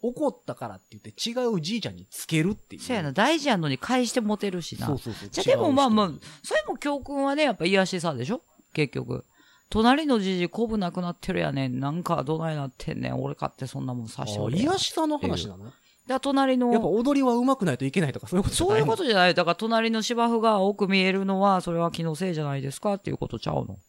[0.01, 2.81] 怒ったからって言って違うじいちゃんにつけるっていう。
[2.81, 4.87] そうやな、大事やのに返してモテるしな。
[4.87, 5.29] そうそうそう。
[5.29, 6.11] じゃあでもまあまあ
[6.43, 8.41] それも教訓はね、やっぱ癒しさでしょ？
[8.73, 9.25] 結局。
[9.73, 11.79] 隣のじじこぶなくなってるやねん。
[11.79, 13.19] なんかどないなってんねん。
[13.19, 14.65] 俺かってそんなもんさしてあおれや。
[14.65, 15.73] 癒しさの話なの？
[16.05, 19.33] だ隣の、やっぱ踊りは上手くないといけないとかそういうことじゃそういうないのことじゃない。
[19.33, 23.79] だから隣の芝生が多く見えるのは、それは気のせいじゃないですかっていうことちゃうの？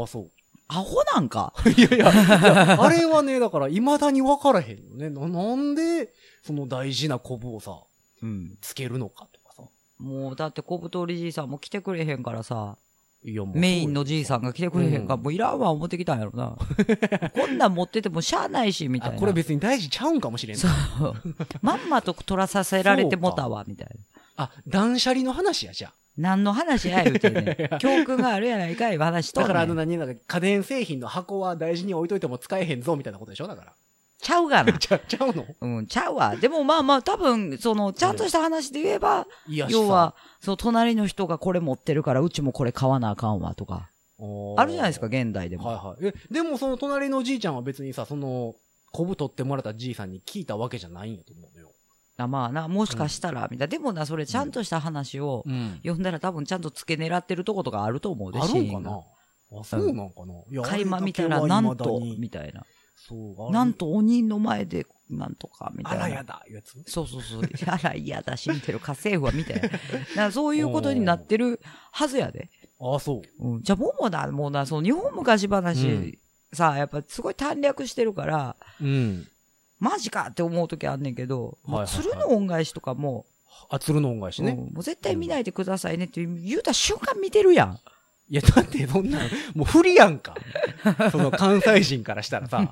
[0.00, 0.30] ああ、そう。
[0.68, 1.54] アホなんか？
[1.74, 5.08] いやいや、あれはね、だから未だに分からへんよね。
[5.08, 6.10] ななんで、
[6.44, 7.78] その大事なコブをさ、
[8.22, 8.58] うん。
[8.60, 9.62] つけるのかとかさ。
[9.98, 12.76] もう、だって小太りじいさんも来てくれへんからさ、
[13.22, 16.56] いや、もうメインのじいさんが来てくれへんかもういらんわ思ってきたんやろな。
[17.34, 19.18] こんなん持っててもしゃあないし、みたいあ、な。
[19.18, 20.68] これ別に大事ちゃうんかもしれんなそ
[21.08, 21.14] う。
[21.60, 24.22] まんまと取らさせられてもたわ、みたいな。
[24.44, 25.94] あ、断捨離の話や、じゃあ。
[26.16, 27.70] 何の話や言うてね。
[27.80, 29.48] 教訓があるやないかい、話とんねん。
[29.48, 33.72] だからあの何、なんか家電製品の箱は大事に置いといても使えへんぞ、みたいなことでしょだから。
[34.20, 34.72] ちゃうがな。
[34.74, 35.46] ちゃ、ちゃうの？
[35.60, 36.36] うん、ちゃうわ。
[36.36, 43.88] でもまあまあ、多分、その、ちゃんとした話で言えば、いや、要は、その隣の人がこれ持ってるから、うちもこれ買わなあかんわとか。
[44.56, 45.64] あるじゃないですか、現代でも。
[45.64, 46.14] はいはい。
[46.14, 48.54] え、でもその隣のじいちゃんは別にさ、その、
[48.92, 51.70] コブ取ってもらったじいさんに聞いたわけじゃないんやと思うのよ。
[52.18, 53.66] あまあな、もしかしたら、みたいな。
[53.68, 55.76] でもな、それちゃんとした話をうん。
[55.76, 59.00] 読んだら多分ちゃんと付け狙ってるとことかあると思うで、あるんかな？
[59.58, 62.62] あ、そうなんかな、いや垣間見たら、なんと、みたいな。
[63.10, 66.04] そう、なんと鬼の前で、なんとか、みたいな。
[66.04, 66.82] あらやだ、やつ？
[66.86, 67.42] そうそうそう。
[67.66, 69.68] あら、嫌だ、死んでる家政婦は、みたいな。
[69.68, 69.78] だか
[70.14, 72.48] らそういうことになってるはずやで。
[72.80, 73.48] あ、そう。
[73.48, 76.18] うん、じゃあ、ももな、もうな、その日本昔話、うん
[76.52, 79.28] さ、やっぱすごい短絡してるから、うん。
[79.78, 83.26] マジかって思う時あんねんけど、もうはいはいはい鶴の恩返しとかも、
[83.68, 84.52] あ、鶴の恩返しね。
[84.52, 87.80] うんもう絶対見ないでくださいねって言うた瞬間見てるやん。
[88.30, 89.24] いや、だってそんなの、
[89.54, 90.36] もう不利やんか。
[91.10, 92.70] その関西人からしたらさ、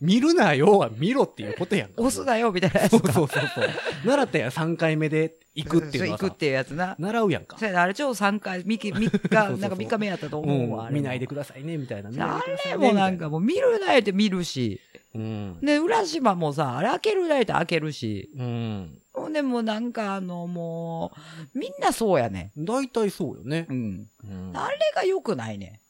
[0.00, 1.94] 見るなよは見ろっていうことやんか。
[1.98, 3.68] 押すなよ、みたいなやつそうそうそうそう。
[4.06, 6.96] 習ったやん、3回目で行くっていうのはさ行くっ、ていうやつな。
[6.98, 7.58] 習うやんか。
[7.58, 10.84] そうやなあれ、ちょうど3回、3日、三日、 なんか3日目やったと思うわ。
[10.84, 12.08] うん、あれも見ないでくださいね、みたいな。
[12.10, 14.80] 見ないあでくださいれねもなんかもう見るなよって見るし。
[15.14, 15.60] うん。
[15.60, 18.30] で、浦島もさ、あれ開けるなよって開けるし。
[18.36, 18.98] うん。
[19.16, 21.12] ほんでもうなんかあの、も
[21.54, 22.52] う、みんなそうやね。
[22.56, 23.74] 大体そうよねう。
[23.74, 24.08] ん。
[24.24, 24.52] うん。
[24.54, 25.80] あれが良くないね。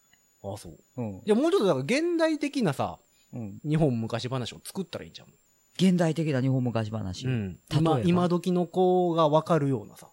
[0.42, 0.78] あ、そう。
[0.96, 1.16] うん。
[1.16, 2.98] いや、もうちょっとだから現代的なさ、
[3.32, 3.58] うん。
[3.68, 5.28] 日本昔話を作ったらいいんじゃん。
[5.78, 7.26] 現代的な日本昔話。
[7.26, 7.58] うん。
[7.68, 10.08] 例えば今、今時の子がわかるようなさ。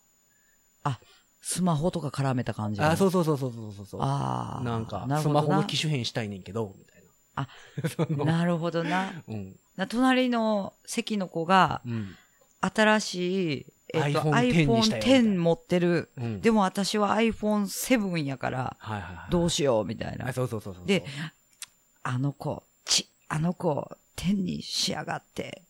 [1.45, 2.89] スマホとか絡めた感じの。
[2.89, 4.01] あ、そうそうそうそうそうそうそう。
[4.01, 4.63] ああ。
[4.63, 7.03] なんかスマホの機種変したいねんけど、みたい
[7.35, 7.47] あ、
[7.83, 7.89] な。
[8.07, 9.11] そのなるほどな。
[9.27, 9.59] うん。
[9.75, 12.15] な隣の席の子が、うん。
[12.65, 16.09] 新しい、えっと、iPhone 持ってる。
[16.17, 16.41] うん。
[16.41, 18.77] でも私は iPhone7 やから。
[19.29, 20.33] どうしよう、みたいなあ、。
[20.33, 20.85] そうそうそうそう。
[20.85, 21.05] で、
[22.03, 25.63] あの子、ち、あの子、天にしやがって。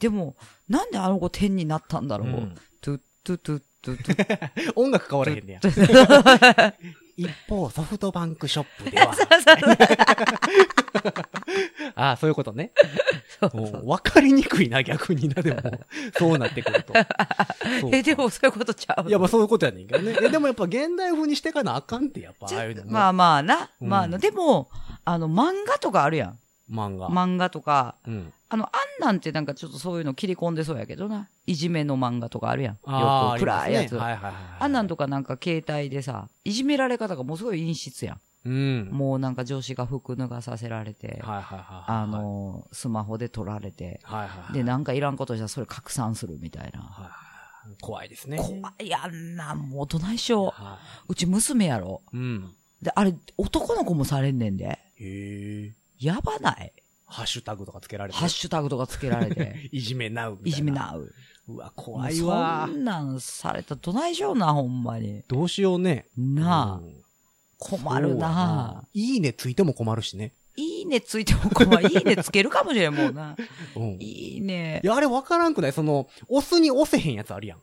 [0.00, 0.36] でも、
[0.68, 2.28] なんであの子天になったんだろう。
[2.28, 5.60] うんトゥットゥトゥットゥトゥ 音楽変わらへんねや。
[7.16, 9.14] 一方、ソフトバンクショップでは。
[11.94, 12.72] あ あ、そういうことね。
[13.52, 15.60] もう分かりにくいな、逆にな、でも。
[16.16, 16.92] そうなってくると。
[17.92, 20.16] え、でもそういうことちゃういや、まあそういうことやねんけどね。
[20.22, 22.90] え、でもやっぱ現代風にしてかなあかんって、やっぱ、ああいうのも。
[22.90, 23.70] まあまあな。
[23.80, 24.70] うんまあな、でも、
[25.04, 26.38] あの、漫画とかあるやん。
[26.74, 27.08] 漫画。
[27.08, 28.32] 漫画とか、うん。
[28.48, 28.68] あの、あ
[29.00, 31.28] んなんてなんかちょっとそういうの切り込んでそうやけどな。
[31.46, 32.74] いじめの漫画とかあるやん。
[32.74, 32.80] よ
[33.36, 33.92] く暗いやつ。
[33.92, 34.34] ねはいはいはい。
[34.60, 38.20] あんなんとかなんか携帯でさ、いじめられ方がもうすごい陰湿やん。
[38.44, 38.88] うん。
[38.92, 41.64] もうなんか上司が服脱がさせられて、はいはいはい。
[41.86, 44.52] あ、の、スマホで撮られて、はいはいはい。
[44.52, 46.80] で、なんかいらんことしたらそれ拡散するみたいな。
[46.80, 47.24] はい
[47.80, 48.36] 怖いですね。
[48.36, 50.46] 怖いやんな、もうどないしょう。
[50.48, 52.02] はうち娘やろ。
[52.12, 52.16] い。
[52.16, 52.54] うん。
[52.82, 54.66] で、あれ、男の子もされんねんで。
[54.66, 55.72] へえ。
[56.04, 56.72] やばない？
[57.06, 58.18] ハッシュタグとかつけられて。
[58.18, 59.68] ハッシュタグとかつけられて。
[59.72, 60.72] いじめなういじめ。
[60.72, 61.12] なう。
[61.48, 62.66] うわ、も怖いわ。
[62.66, 65.22] んなんされたらどないしような、ほんまに。
[65.28, 66.06] どうしようね。
[66.16, 67.04] なあ、うん
[67.56, 68.84] 困るな。
[68.92, 70.32] いいねついても困るしね。
[70.56, 71.88] いいねついても困る。
[71.88, 73.36] いいねつけるかもしれん、もうな。
[73.76, 73.96] うん。
[74.00, 74.86] いいねい。
[74.86, 75.72] や、あれわからんくない？
[75.72, 77.58] その、押すに押せへんやつあるやん。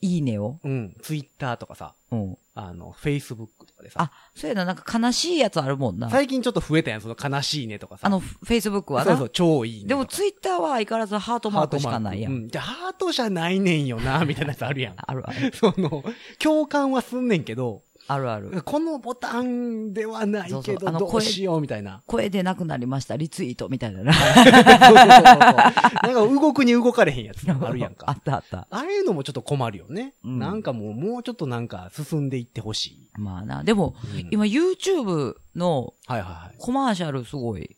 [0.00, 0.58] いいねを。
[0.62, 0.96] うん。
[1.02, 2.38] ツイッターとかさ、うん。
[2.54, 4.00] あの、フェイスブックとかでさ。
[4.00, 6.10] あ、そうやな、なんか悲しいやつあるもんな。
[6.10, 8.06] 最近ちょっと増えたやん、その悲しいねとかさ。
[8.06, 9.12] あの、フェイスブックはな。
[9.12, 9.88] そうそう、超いいね。
[9.88, 12.32] でもツイッターは相変わらずハートマークしかないやん。
[12.32, 12.48] うん。
[12.48, 14.94] じゃあ、ハートじゃないねんよな、みたいなやつあるやん。
[14.98, 15.52] あるある。
[15.54, 16.04] その、
[16.38, 18.62] 共感はすんねんけど、あるある。
[18.62, 22.02] このボタンではないけど、そうあの声どうしようみたいな。
[22.06, 24.12] 声でなくなりました、リツイートみたいなな。
[24.12, 28.22] んか動くに動かれへんやつあるやん あかっ。
[28.22, 28.58] たあった。
[28.60, 30.14] ああいうのもちょっと困るよね。
[30.24, 33.08] うんなんかもう、もうちょっとなんか進んでいってほしい。
[33.18, 33.62] まあな。
[33.62, 36.54] でも、うん今 YouTube のはいはいはい。
[36.58, 37.76] コマーシャルすごい。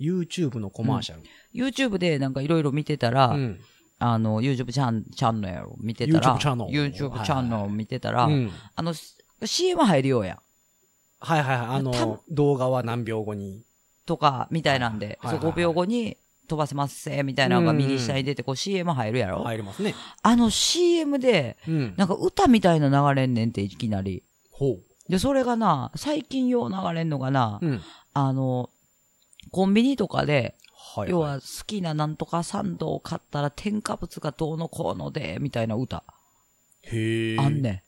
[0.00, 1.22] YouTube のコマーシャル。
[1.54, 3.60] YouTube でなんかいろいろ見てたら、うん。
[4.00, 8.50] あの、YouTube チャン、チャンネルを見てたら、YouTube チャンネル見てたら、うん。
[8.74, 8.92] あの、
[9.44, 10.38] CM 入るようやん。
[11.20, 11.66] はいはいはい。
[11.66, 13.64] あたの、動画は何秒後に。
[14.06, 16.16] とか、みたいなんで、そうはいはいはい5秒後に
[16.48, 19.94] 飛ばせますせ、みたいなのが右下に出て、こう CM 入るやろ、入りますね。
[20.22, 21.94] あの CM で、うん。
[21.96, 24.22] なんか歌みたいな流れんねんって、いきなり。
[24.50, 24.76] ほ
[25.08, 27.66] で、それがな、最近よう流れんのがな、う。
[27.66, 27.80] うん。
[28.12, 28.70] あの、
[29.50, 30.56] コンビニとかで、
[30.96, 31.10] はい。
[31.10, 36.04] 要は好きななんとかサンドを買ったら添加物がどうのこうので、みたいな歌。
[36.82, 37.38] へえ。
[37.38, 37.83] あんね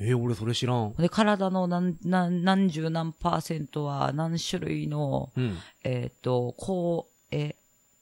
[0.00, 0.94] えー、俺それ知らんん。。
[0.94, 5.56] で、体の何、何、何十何パーセントは何種類の、うん。
[5.84, 7.56] えっ、と、こう、え、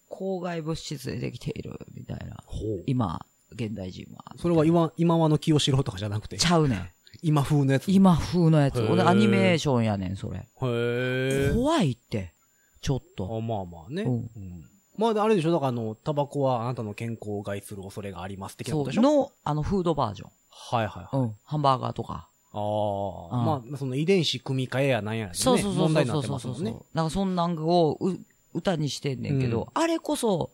[0.09, 2.45] 公害物質でできている、みたいな。
[2.87, 4.25] 今、現代人は。
[4.39, 6.37] それは今、今和の清志郎とかじゃなくて？
[6.37, 6.89] ち、ゃうねん。
[7.23, 7.89] 今風のやつ？
[7.91, 8.81] へ今風のやつ。
[8.83, 10.47] 俺アニメーションやねん、それ。
[10.63, 11.51] え。
[11.55, 12.35] 怖いって。
[12.83, 13.25] ちょっと。
[13.25, 14.03] あまあまあね。
[14.03, 14.65] うんうん
[14.99, 15.53] まあ、あれでしょ？
[15.53, 18.75] だから、あの、タバコはあなたの健康を害する恐れがあります的な。
[18.77, 19.03] ことでしょ？
[19.03, 20.31] の、あの、フードバージョン。
[20.71, 21.25] はいはいはい。
[21.25, 21.35] うん。
[21.45, 22.29] ハンバーガーとか。
[22.53, 26.97] ああ、まあ、その遺伝子組み換えやなんやらね、そうそうそう問題になそうってますもんねそうそう。。
[26.97, 28.19] なんかそんなんをう
[28.55, 30.51] 歌にしてんねんけど、うんあれこそ、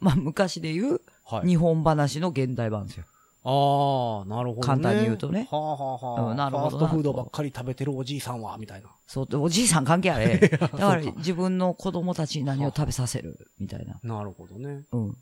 [0.00, 1.48] まあ昔で言う、はい。
[1.48, 3.04] 日本話の現代版ですよ。
[3.44, 4.66] ああ、なるほどね。
[4.66, 6.30] 簡単に言うとねはあはあはあ。
[6.30, 8.88] うんなるほどなファーストフードばっかり食べてるおじいさんは、みたいな。
[9.06, 10.38] そう、おじいさん関係あれ。
[10.48, 13.98] だから自分の子供たちに何を食べさせる、みたいな。
[14.02, 14.84] なるほどね。
[14.92, 15.08] うん。
[15.08, 15.16] はうん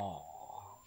[0.00, 0.33] あ。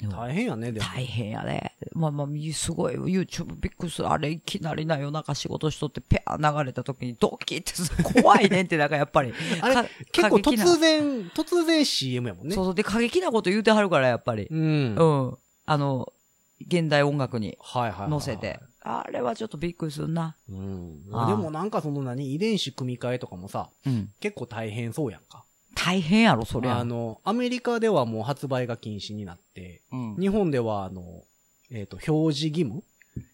[0.05, 0.85] 大変やね、でも。
[0.85, 1.73] 大変やね。
[1.93, 4.09] まあまあ、すごい、YouTube びっくりする。
[4.11, 9.33] あれ、いきなりな夜中仕事しとって、ペア流れた時にドキってす怖いねんって、なんかやっぱり。
[9.61, 12.53] あれか結構突然、突然 CM やもんね。
[12.53, 12.75] そうそう。
[12.75, 14.47] で、過激なこと言うてはるから、やっぱり。
[14.51, 14.95] うん。
[14.95, 15.37] うん。
[15.65, 16.13] あの、
[16.61, 18.09] 現代音楽にはいはいはい。
[18.09, 18.59] 乗せて。。
[18.81, 20.37] あれはちょっとびっくりするな。
[20.47, 21.03] うん。
[21.03, 24.09] でもなんかその何、遺伝子組み換えとかもさ、うん。
[24.19, 25.43] 結構大変そうやんか。
[25.77, 26.79] 大変やろ、そりゃ。
[26.79, 30.15] あの、アメリカではもう発売が禁止になって、うん。
[30.19, 31.23] 日本ではあの、
[31.69, 32.83] えっ、と、表示義務、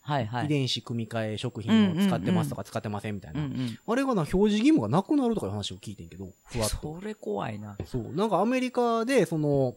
[0.01, 0.45] はいはい。
[0.45, 3.41] 遺伝子組み換え食品を使ってますとか使ってませんみたいな。
[3.41, 3.79] うんうん。
[3.85, 6.99] あれがな、表示義務がなくなるとかいう話を聞いてんけど、ふわっと。
[6.99, 7.77] それ怖いな。
[7.85, 8.13] そう。
[8.13, 9.75] なんかアメリカで、その、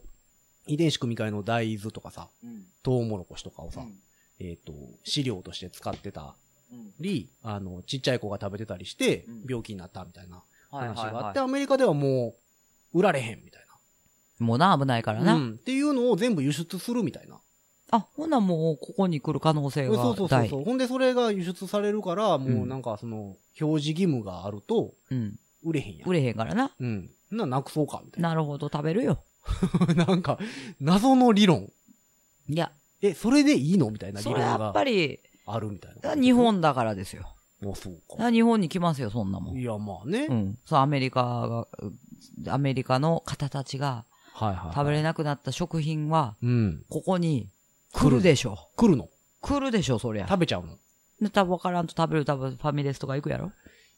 [0.67, 2.65] 遺伝子組み換えの大豆とかさ、うん。
[2.83, 3.95] トウモロコシとかをさ、うん
[4.39, 6.35] えっ、と、飼料として使ってた
[6.71, 12.46] うんり、あの、ちっちゃい子が食べてたりしてうん、病気になったみたいなはいはい話があって、はアメリカではもう、
[12.93, 13.63] 売られへんみたい
[14.39, 14.43] い。
[14.43, 15.25] もうな、危ないからな。
[15.25, 15.35] な。
[15.35, 15.51] うん。
[15.53, 17.39] っていうのを全部輸出するみたいな。
[17.89, 20.49] あ、ほなもう、ここに来る可能性がそうそうそう大。
[20.49, 20.63] そう。
[20.63, 25.39] ほんでそれが輸出されるから、もううんなんかその、表示義務があると、うん。
[25.63, 26.09] 売れへんやん。
[26.09, 26.71] 売れへんからな。
[26.79, 27.09] うん。
[27.31, 28.29] な、なくそうか、みたいな。
[28.29, 29.23] なるほど、食べるよ。
[29.95, 30.37] なんか、
[30.79, 31.71] 謎の理論。
[32.49, 32.71] いや、
[33.01, 36.15] え、それでいいのみたいな理論それやっがぱり、あるみたいな。
[36.21, 37.33] 日本だからですよ。
[37.61, 38.29] もうそうか。
[38.31, 39.57] 日本に来ますよ、そんなもん。
[39.57, 40.27] いや、まあね。
[40.29, 40.59] うん。
[40.65, 41.93] そう、アメリカが、う
[42.47, 44.75] アメリカの方たちがはいはい。
[44.75, 46.83] 食べれなくなった食品は、うん。
[46.89, 47.49] ここに
[47.93, 48.57] 来るでしょ。
[48.75, 49.09] 来るの？
[49.41, 50.27] 来るでしょ、そりゃ。
[50.27, 50.77] 食べちゃうの？
[51.21, 53.51] で、多分わからんと食べる多分ファミレスとか行くやろ？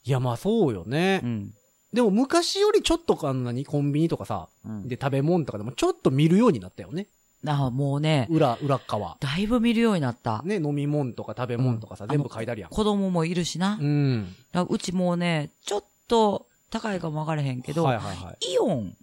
[0.06, 1.28] いや、まあそうよねう。
[1.28, 1.52] ん。
[1.92, 4.88] でも昔よりちょっとあんなにコンビニとかさ、うん。
[4.88, 7.08] で食べ物とかでもちょっと見るようになったよね。
[7.48, 9.18] ああ、もうね、裏、裏っ側。
[9.20, 10.42] だいぶ見るようになった。
[10.44, 12.70] ね、飲み物とか食べ物とかさ、うん全部書いてあるやん。
[12.70, 13.78] 子供もいるしな。
[13.82, 14.36] うん。
[14.52, 18.96] だからうちもうね、ちょっと高いかもわからへんけど、はいはいはイオン、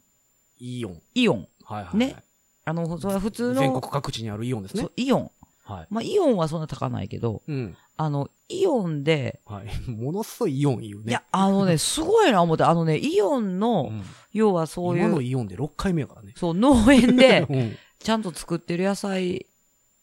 [0.58, 0.78] い。
[0.78, 1.02] イオン。
[1.14, 1.48] イオン。
[1.64, 1.96] はいはいはい。
[1.98, 2.16] ね
[2.64, 4.92] あの、それは普通の、全国各地にあるイオンですねそう。
[4.96, 5.30] イオン。
[5.64, 5.86] はい。
[5.90, 7.76] まあ、イオンはそんな高ないけど、うん。
[7.96, 9.66] あの、イオンで、はい。
[9.90, 11.04] ものすごいイオン言うね。
[11.08, 14.02] いや、あのね、すごいな思って、あのね、イオンうの、ん、
[14.32, 16.32] 要はそういう、今のイオンで6回目やからね。
[16.36, 17.76] そう、農園で、 うん。
[17.98, 19.46] ちゃんと作ってる野菜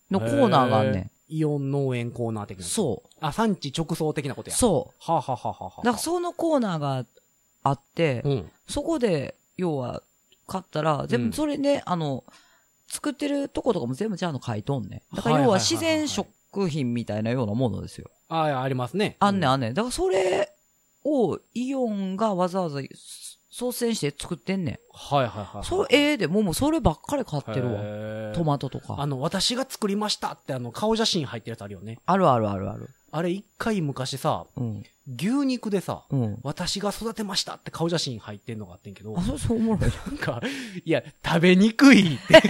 [0.10, 1.12] のコーナーがあんねん。
[1.28, 2.64] イオン農園コーナー的な。
[2.66, 4.52] そあ、産地直送的なことう。
[4.52, 4.56] や。
[4.56, 5.72] そはあ、はあはあはあはう。
[5.82, 7.06] あ、だからそのコーナーが
[7.64, 8.52] あって、うん。
[8.68, 10.04] そこで、要は、
[10.48, 12.24] 買ったら、全うん部それね、あの、
[12.88, 15.16] 作ってるとことかも全部ちゃんと書いとんねん。
[15.16, 18.12] だから要は自然食品みたいなようなものですよ。
[18.30, 19.18] ああ、ありますね。
[19.20, 19.74] あんねん、ああんねん。
[19.74, 20.54] だからそれ
[21.04, 22.82] をイオンがわざわざ
[23.50, 24.80] 操船して作ってんねん。
[24.92, 25.66] はいはいはいはい。
[25.66, 28.34] それ、ええで、もうもうそればっかり買ってるわ。
[28.36, 28.96] トマトとか。
[29.00, 32.00] あの、私が作りましたってあの、顔写真入ってるやつあるよね。
[32.06, 32.90] あるあるあるある。
[33.16, 34.84] あれ一回昔さ、うん。
[35.20, 36.40] 牛肉でさ、うん。
[36.42, 39.92] 私が育てましたって顔写真入ってんのがあってんけどあ、、それそうおもろい。
[40.08, 40.42] なんか、
[40.84, 42.42] いや、食べにくいって。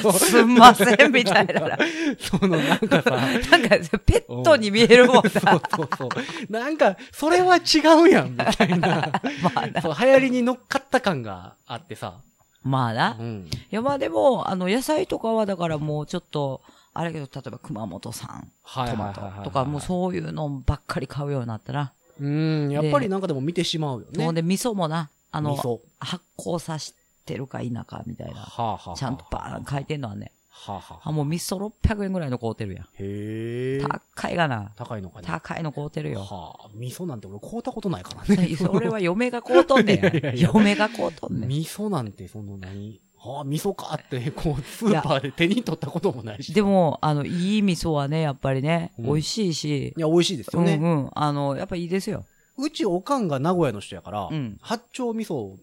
[0.00, 1.76] そ のすんません、みたいな。
[2.18, 3.68] そのなんかさ、なんか、
[4.06, 5.28] ペットに見えるもんな。
[5.28, 5.42] そう
[5.76, 6.08] そうそう。
[6.50, 9.12] なんか、それは違うやん、みたいな。
[9.42, 9.82] まあな。
[9.82, 12.14] そう、流行りに乗っかった感があってさ。
[12.62, 13.16] まあな。
[13.18, 13.50] いうん。
[13.70, 16.62] や、まあでも、あの、野菜とかはだからもうちょっと、
[16.98, 21.92] あれやけど、例えば熊本産はいトマトとか、もうそういうのばっかり買うようになったら。
[22.20, 24.24] うん、やっぱりなんかでも見てしまうよね。
[24.24, 25.78] ほんで、味噌もな、あの味、噌。
[26.00, 28.40] 発酵さしてるか否かみたいな。
[28.40, 30.32] はあ、はあはあ、ちゃんとバーン書いてんのはね。
[30.50, 31.08] はあ、はあ。
[31.08, 32.84] あ、もう味噌600円ぐらいの買うてるやん。
[32.84, 33.80] へえ。
[34.16, 34.72] 高いがな。
[34.74, 35.24] 高いのかね。
[35.28, 36.22] 高いの買うてるよ。
[36.22, 38.56] はあ、味噌なんて俺買うたことないからね。
[38.56, 40.36] それは嫁が買うとんね いやいやん。
[40.36, 41.48] いや嫁が買うとんねん。
[41.48, 46.54] 味噌なんてその何はあ、味噌かって、こう、スーパーで手に取ったこともないし。
[46.54, 50.74] でも、あの、いい味噌はね、やっぱりね、うん美味しいし、いや、美味しいですよね。
[50.74, 51.10] うんうん。
[51.14, 52.24] あの、やっぱいいですよ。
[52.56, 55.56] うちおかんが名古屋の人やから、うん八丁味噌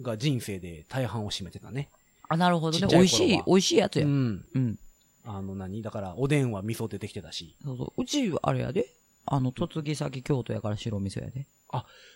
[0.00, 1.88] が人生で大半を占めてたね。
[2.28, 2.86] あ、なるほどね。
[2.90, 4.06] 美味しい、美味しいやつや。
[4.06, 4.44] うん。
[4.54, 4.78] うん。
[5.24, 7.56] あの何だから、おでんは味噌出てきてたし。
[7.64, 8.02] そうそう。
[8.02, 8.86] うち、あれやで。
[9.24, 11.46] あの、嫁ぎ先京都やから白味噌やで。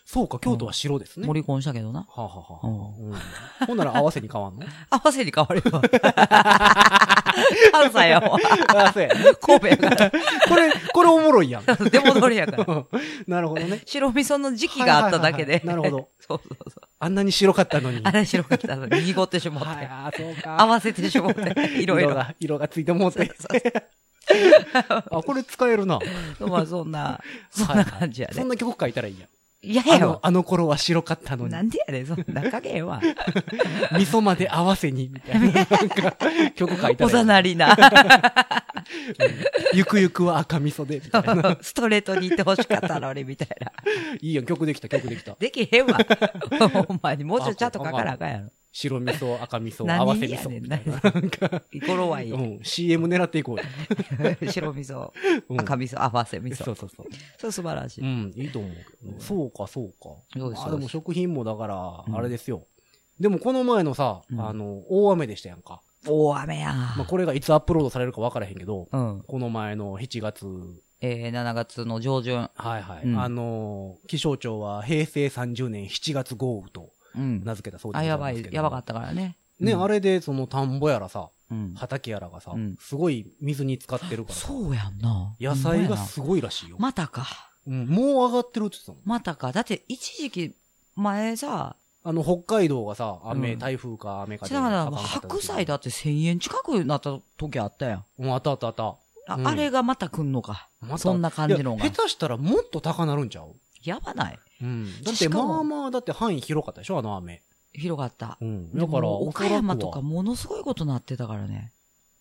[0.05, 1.27] そうか、京都は白ですね。
[1.27, 1.99] 盛り込んしたけどな。
[1.99, 2.67] はあ、はあはあはあ
[3.59, 4.65] うん、ほんなら合わせに変わんの？
[4.89, 5.81] 合わせに変わるよ。
[7.71, 8.39] 関西やもん。
[8.75, 9.15] あ、そうやね。
[9.41, 10.11] 神戸やから。
[10.47, 11.65] これ、これおもろいやん。
[11.65, 12.65] 出戻りやから。
[13.27, 13.81] なるほどね。
[13.85, 15.55] 白味噌の時期があっただけで。
[15.55, 16.09] はいはいはいはいなるほど。
[16.19, 16.87] そうそうそう。
[16.99, 18.01] あんなに白かったのに。
[18.03, 19.69] あれ白かったのに濁ってしまって。
[19.69, 20.61] はい、あそうか。
[20.61, 21.81] 合わせてしまって。
[21.81, 22.15] いろいろ。
[22.15, 23.29] が、色がついてもうて。
[24.89, 25.99] あ、これ使えるな。
[26.39, 28.35] まあそんな、そんな感じやで。
[28.35, 29.29] そんな曲書いたらいいやん。
[29.67, 31.51] いやいやあの、頃は白かったのに。
[31.51, 33.01] なんでやねん、そんな加減は。
[33.91, 35.51] 味噌まで合わせに、みたいな。
[35.51, 36.17] なんか、
[36.55, 37.09] 曲書いたお。
[37.09, 37.75] ざなりな。
[39.73, 41.57] ゆくゆくは赤味噌で、みたいな。
[41.61, 43.71] ストレートに行ってほしかったのに、みたいな。
[44.21, 45.35] いいやん、曲できた、曲できた。
[45.37, 45.99] できへんわ。
[46.87, 47.25] ほんまに。
[47.25, 48.51] もうちょいちゃんと書かなあかんやろ。
[48.79, 50.49] 白味噌、 赤味噌、何合わせ味噌。
[50.49, 52.31] みたいな何なんか、語呂はいい。
[52.31, 53.63] うん、CM 狙っていこうよ。
[54.51, 55.11] 白味噌、
[55.49, 56.63] うん赤味噌、合わせ味噌。
[56.63, 57.07] そうそうそう。
[57.39, 58.01] そう素晴らしい。
[58.01, 59.17] うん、いいと思うけどね。
[59.19, 60.09] そうか、そうか。
[60.39, 62.67] そうですあ、でも食品もだからう、んあれですよ。
[63.19, 65.81] でもこの前のさ、うんあの、大雨でしたやんか。
[66.07, 66.73] 大雨や。
[66.97, 69.23] まあ、これがいつアップロードされるか分からへんけど、うん。
[69.27, 70.45] この前の7月、
[71.01, 72.49] えー、7月の上旬。
[72.55, 73.03] はいはい。
[73.05, 76.89] うんあのー気象庁は平成30年7月豪雨とうん。
[77.17, 78.47] 名付けたそうであ、やばい。
[78.51, 79.37] やばかったからね。
[79.59, 81.73] ね、うんあれでその田んぼやらさ、うん。
[81.75, 85.35] 畑やらがさ、うんすごい水に浸かってるからさ、そうやんな。
[85.39, 86.77] 野菜がすごいらしいよ。
[86.79, 87.25] またか。
[87.65, 89.01] うん、もう上がってるって言ってたもん。
[89.05, 89.51] またか。
[89.51, 90.55] だって、一時期、
[90.95, 98.05] 前さ、あの、北海道がさ、雨、うん台風か雨かだから、白菜だって1000円近くなった時あったやん。
[98.19, 98.95] うん、あったあったあった。
[99.27, 100.69] あ,、れがまた来んのか。
[100.79, 101.83] またそんな感じのが。
[101.83, 103.55] 下手したらもっと高なるんちゃう？
[103.83, 104.39] やばない。
[104.61, 105.03] うん。
[105.03, 107.43] だって、まあまあ、だって範囲広かったでしょあの雨。
[107.73, 108.37] 広がった。
[108.41, 108.71] うん。
[108.71, 111.71] でだから、も岡山とかものすごいことなってたからね。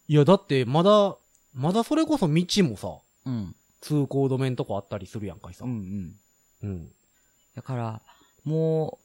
[0.08, 1.16] いや、だって、まだ、
[1.54, 3.56] まだそれこそ道もさ、うん。
[3.80, 5.64] 通行止めんとこあったりするやんかいさ。
[5.64, 6.16] うん
[6.62, 6.68] うん。
[6.68, 6.88] うん。
[7.54, 8.02] だから、
[8.44, 9.04] もう、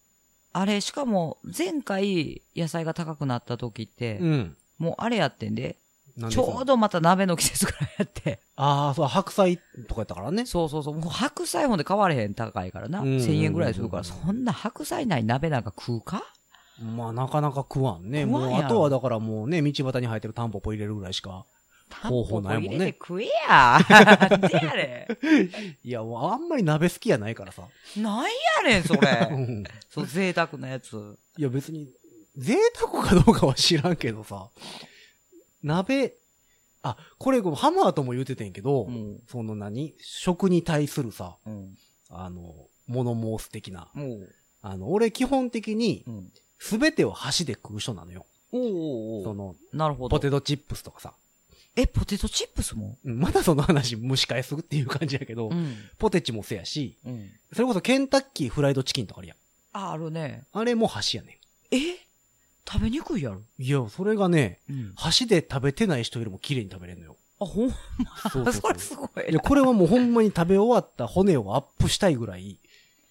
[0.52, 4.56] あれ、しかも、前回野菜が高くなった時って、うん。
[4.78, 5.78] もうあれやってんで
[6.30, 8.40] ちょうどまた鍋の季節ぐらいやって。
[8.56, 9.58] ああ、そう、白菜
[9.88, 10.44] とかやったからね。
[10.46, 10.94] そうそうそう。
[10.94, 13.00] もう白菜ほんで買われへん高いからな。
[13.00, 16.22] うんうんうんうん1000円ぐらいするから、そんな白菜ない鍋なんか食うか？
[16.80, 18.24] まあ、なかなか食わんね。
[18.24, 21.44] んやろあとはだからもうね、道端に生えてるタンポポ入れるぐらいしか。
[22.04, 24.48] 方法ないもんねタンポポ入れて食えや。
[24.48, 25.08] でやれ。
[25.84, 27.62] いや、もうあんまり鍋好きやないからさ。
[27.96, 28.28] なんや
[28.64, 29.10] ねん、そうれ。
[29.36, 31.18] んそう、贅沢なやつ。
[31.36, 31.88] いや、別に、
[32.36, 34.48] 贅沢かどうかは知らんけどさ。
[35.62, 36.14] 鍋、
[36.82, 39.20] あ、これ、ハマーとも言うててんけど、うん。
[39.28, 39.94] その何？
[40.00, 41.78] 食に対するさ、うん。
[42.10, 42.54] あの、
[42.88, 43.88] 物申す的な。
[44.62, 46.32] あの、俺基本的にう、ん。
[46.58, 48.26] すべてを箸で食う人なのよ。
[48.52, 50.16] おうおうおそうの、なるほど。
[50.16, 51.14] ポテトチップスとかさ。
[51.74, 52.98] え、ポテトチップスも？
[53.04, 55.74] うんまだその話蒸し返すっていう感じやけど、うん。
[55.98, 57.30] ポテチもせやし、うん。
[57.52, 59.36] それこそケンタッキーフライドチキンとかあるやん。
[59.72, 60.44] あ、あるね。
[60.52, 61.38] あれも箸やね
[61.70, 61.76] え？
[62.68, 63.36] 食べにくいやろ。
[63.36, 63.44] ん。
[63.58, 64.92] いや、それがね、うん。
[64.96, 67.16] 箸で食べてない人よりも綺麗に食べれるのよ。
[67.40, 72.58] あ、ほんそうま、そうそうそ れすごいいや、これはもうほんまに食べ終わった骨をアップしたいぐらい、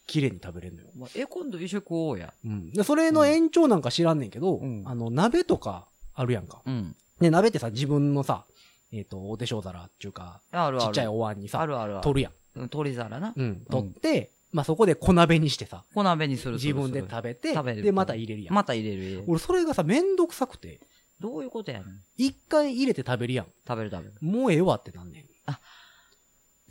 [0.07, 0.87] 綺麗に食べれるのよ。
[0.95, 1.07] な。
[1.15, 2.33] え、今度一緒に食おうや。
[2.45, 2.71] うん。
[2.71, 6.61] で、それの延長なんか知らんねんけど、うんあの、鍋とかあるやんか。
[6.65, 6.95] うん。
[7.19, 8.45] ね、鍋ってさ、自分のさ、
[8.91, 10.87] えっ、と、お手小皿っていうか、あるある。
[10.87, 12.03] ちっちゃいお椀にさ、あるあるある。
[12.03, 12.59] 取るやん。
[12.61, 12.69] うん。
[12.69, 13.33] 取り皿な。
[13.35, 13.65] うん。
[13.69, 18.53] 取って、まあ、そこで小鍋にしてさ、小鍋にする自分でべ食べて、食べるで、また入れるやん。
[18.53, 19.23] また入れる。
[19.27, 20.79] 俺、それがさ、めんどくさくて、
[21.19, 21.87] どういうことやねん。
[22.17, 23.45] 一回入れて食べるやん。
[23.67, 24.15] 食べる食べる。
[24.21, 25.25] もうええわってなんねん。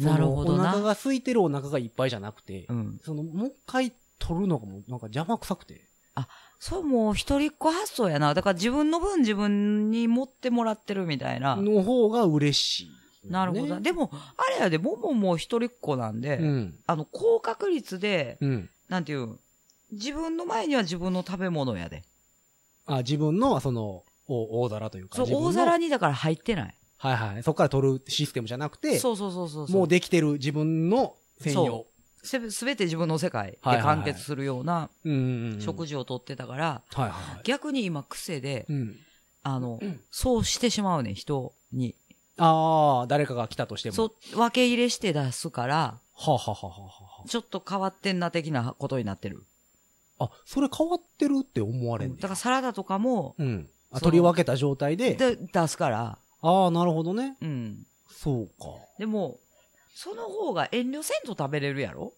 [0.04, 3.00] なるほどなお腹が空いてるお腹がいっぱいじゃなくて、うん。
[3.04, 5.90] その、もう一回取るのがもう、なんか邪魔くさくて。
[6.58, 8.34] そう、もう一人っ子発想やな。
[8.34, 11.56] だから自分の分自分に持ってもらってるみたいな。
[11.56, 12.90] の方が嬉しい、
[13.24, 13.76] なるほど。
[13.76, 16.78] ねでも、あれやで、ももも一人っ子なんで、うん。
[16.86, 18.70] あの、高確率で、うん。
[18.88, 19.40] なんていうん、
[19.92, 22.04] 自分の前には自分の食べ物やで。
[22.86, 25.16] あ、自分の、その、お大皿というか。
[25.16, 26.76] そう、大皿にだから入ってない。
[26.98, 27.42] はいはい。
[27.42, 29.70] そこから取るシステムじゃなくて、そうそうそうそう。
[29.70, 31.86] もうできてる自分の専用。
[32.22, 35.60] すべすべて自分の世界で完結するようなうんうんうん。
[35.60, 36.82] 食事をとってたから。
[37.44, 38.96] 逆に今癖で、うん。
[39.42, 41.96] あの、そうしてしまうねん、人に。
[42.42, 43.94] ああ、誰かが来たとしても。
[43.94, 45.74] そう、分け入れして出すから、
[46.14, 49.44] はあ、はあはあはあはちょっと変わってんな的なことになってる。
[50.18, 53.68] あ、あ、それ変わってるって思われんねだからサラダとかも、うん。
[54.00, 55.14] 取り分けた状態で。
[55.14, 57.36] で、出すから、ああ、なるほどね。
[57.42, 57.86] うん。
[58.10, 58.66] そうか。
[58.98, 59.38] でも、
[59.94, 62.14] その方が遠慮せんと食べれるやろ？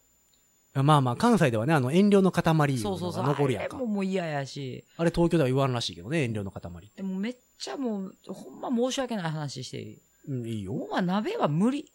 [0.73, 2.41] まあまあ、関西ではね、あの、遠慮の塊
[2.73, 3.23] いうのがそうそうそう。
[3.25, 3.75] 残るやんか。
[3.75, 4.83] あれももう嫌やし。
[4.97, 6.97] あれ東京では言わんらしいけどね、遠慮の塊って。
[6.97, 9.99] でもめっちゃもう、ほんま申し訳ない話して。
[10.27, 10.73] うん、いいよ。
[10.73, 11.91] もうまあ鍋は無理。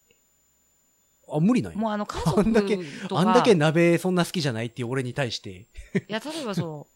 [1.31, 1.79] あ、無理なんや。
[1.79, 2.77] もうあの家族あんだけ
[3.09, 3.21] とか。
[3.21, 5.51] あんだけ鍋そんな好きじゃないっていう俺に対して。
[5.51, 5.67] い
[6.09, 6.89] や、例えばそ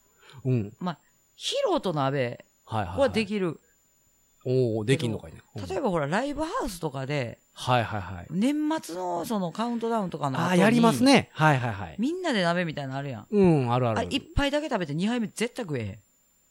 [0.44, 0.72] う ん。
[0.80, 0.96] の、
[1.36, 3.00] ヒロと鍋はいはい、はい。
[3.00, 3.60] はできる。
[4.44, 5.38] おおできんのかいね。
[5.38, 8.26] うん例えばほら、ライブハウスとかで、はいはいはい。
[8.30, 11.04] 年末のそのカウントダウンとかの後にああ、やります。
[11.04, 11.28] ね。
[11.32, 11.96] はいはいはい。
[11.98, 13.26] みんなで鍋みたいなのあるやん。
[13.30, 15.98] うん、あるあるあれ、一杯だけ食べて二杯目絶対食えへん。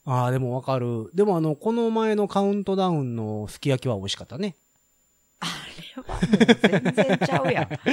[0.05, 1.09] ああ、でもわかる。
[1.13, 4.55] でもあの、この前のカウントダウンのすき焼きは美味しかったね。
[5.41, 5.45] あ
[5.97, 7.69] れはもう全然ちゃうやん。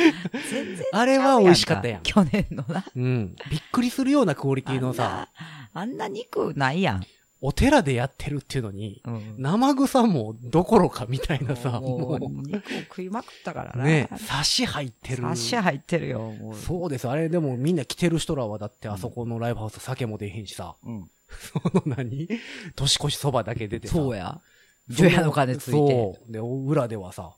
[0.51, 2.85] 全然ちゃうやんあれは美味しかったやん去年のな。
[2.95, 3.37] うん。
[3.51, 5.29] びっくりするようなクオリティのさ、
[5.75, 7.07] あんな、あんな肉ないやん。
[7.41, 9.35] お寺でやってるっていうのに、うん。
[9.39, 13.85] 生臭もどころかみたいなさ、もう、も肉を食いまくったからう、な。
[13.85, 15.27] ね、刺し入ってる。
[15.27, 16.55] 足入ってるよ、もう。
[16.57, 17.09] そうです。
[17.09, 21.11] あれでもみんな来てる人らはだってあそこのライブハウス酒も出へんしさ、うん。
[21.31, 22.29] その何？
[22.75, 23.95] 年越しそばだけ出てさ。
[23.95, 24.41] そうや。
[24.89, 25.73] 除夜の鐘ついて。
[25.73, 26.33] そう。
[26.33, 27.35] で、裏ではさ、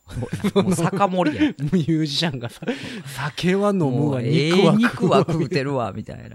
[0.54, 1.42] もう酒盛りや。
[1.72, 2.60] ミュージシャンがさ、
[3.06, 5.26] 酒は飲むわ、肉は食うええ肉はわ。
[5.28, 6.24] 食うてるわ、みたいな。
[6.24, 6.30] い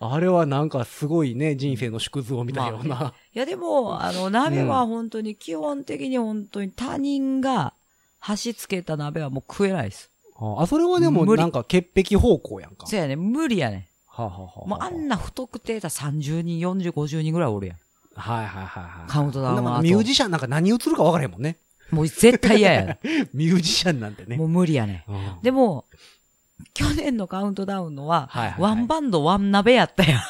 [0.00, 3.14] あれはなんかすごいね、人生の縮図を見たような。
[3.32, 7.74] や、でも、あの、鍋は本当に、基本的に本当に他人が
[8.18, 10.10] 箸つけた鍋はもう食えないです。
[10.58, 12.86] あ、それはでもなんか潔癖方向やんか。
[12.86, 13.88] そうやね、無理やね。
[14.06, 17.76] はあ、はあはあ、もうあんな不特定だ30人、40、50人ぐらいおるやん。
[18.14, 19.10] はいはいはいはい。
[19.10, 21.58] カウントダウンの後なんかミュージシャンなんか何映るか分からへんもんね。
[21.90, 22.98] もう絶対嫌や。
[23.34, 24.36] ミュージシャンなんてね。
[24.36, 25.04] もう無理やね。
[25.08, 25.84] うんでも、
[26.72, 30.22] 去年のカウントダウンのは、はいはいはいワンバンドワン鍋やったやん。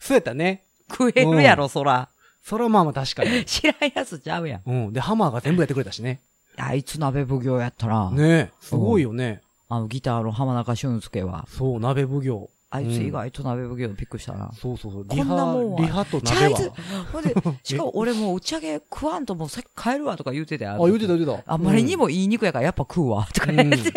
[0.00, 0.64] そうやったね。
[0.90, 2.08] 食えるやろ、そら。
[2.42, 3.44] それはまあまあ確かに。
[3.46, 4.62] 知らんやつちゃうやん。
[4.64, 4.92] うん。
[4.92, 6.20] で、ハマーが全部やってくれたしね。
[6.56, 8.10] あいつ鍋奉行やったな。
[8.10, 8.50] ねえ。
[8.60, 9.42] すごいよね。
[9.68, 11.46] あのギターの浜中俊介は。
[11.50, 12.50] そう、鍋奉行。
[12.70, 14.50] あいつ意外と鍋奉行びっくりしたな。
[14.52, 15.06] そうそうそう。
[15.06, 16.74] こんなもんはリハ、リハと鍋は。、
[17.10, 20.72] ほんで、 しかも俺もう打ち上げ食わんともうさっき帰るわとか言うてたよ。
[20.72, 21.52] あ、言うてた言うてた。
[21.52, 23.56] あんまりにもいい肉やからやっぱ食うわ、とかうん。
[23.56, 23.92] 言って。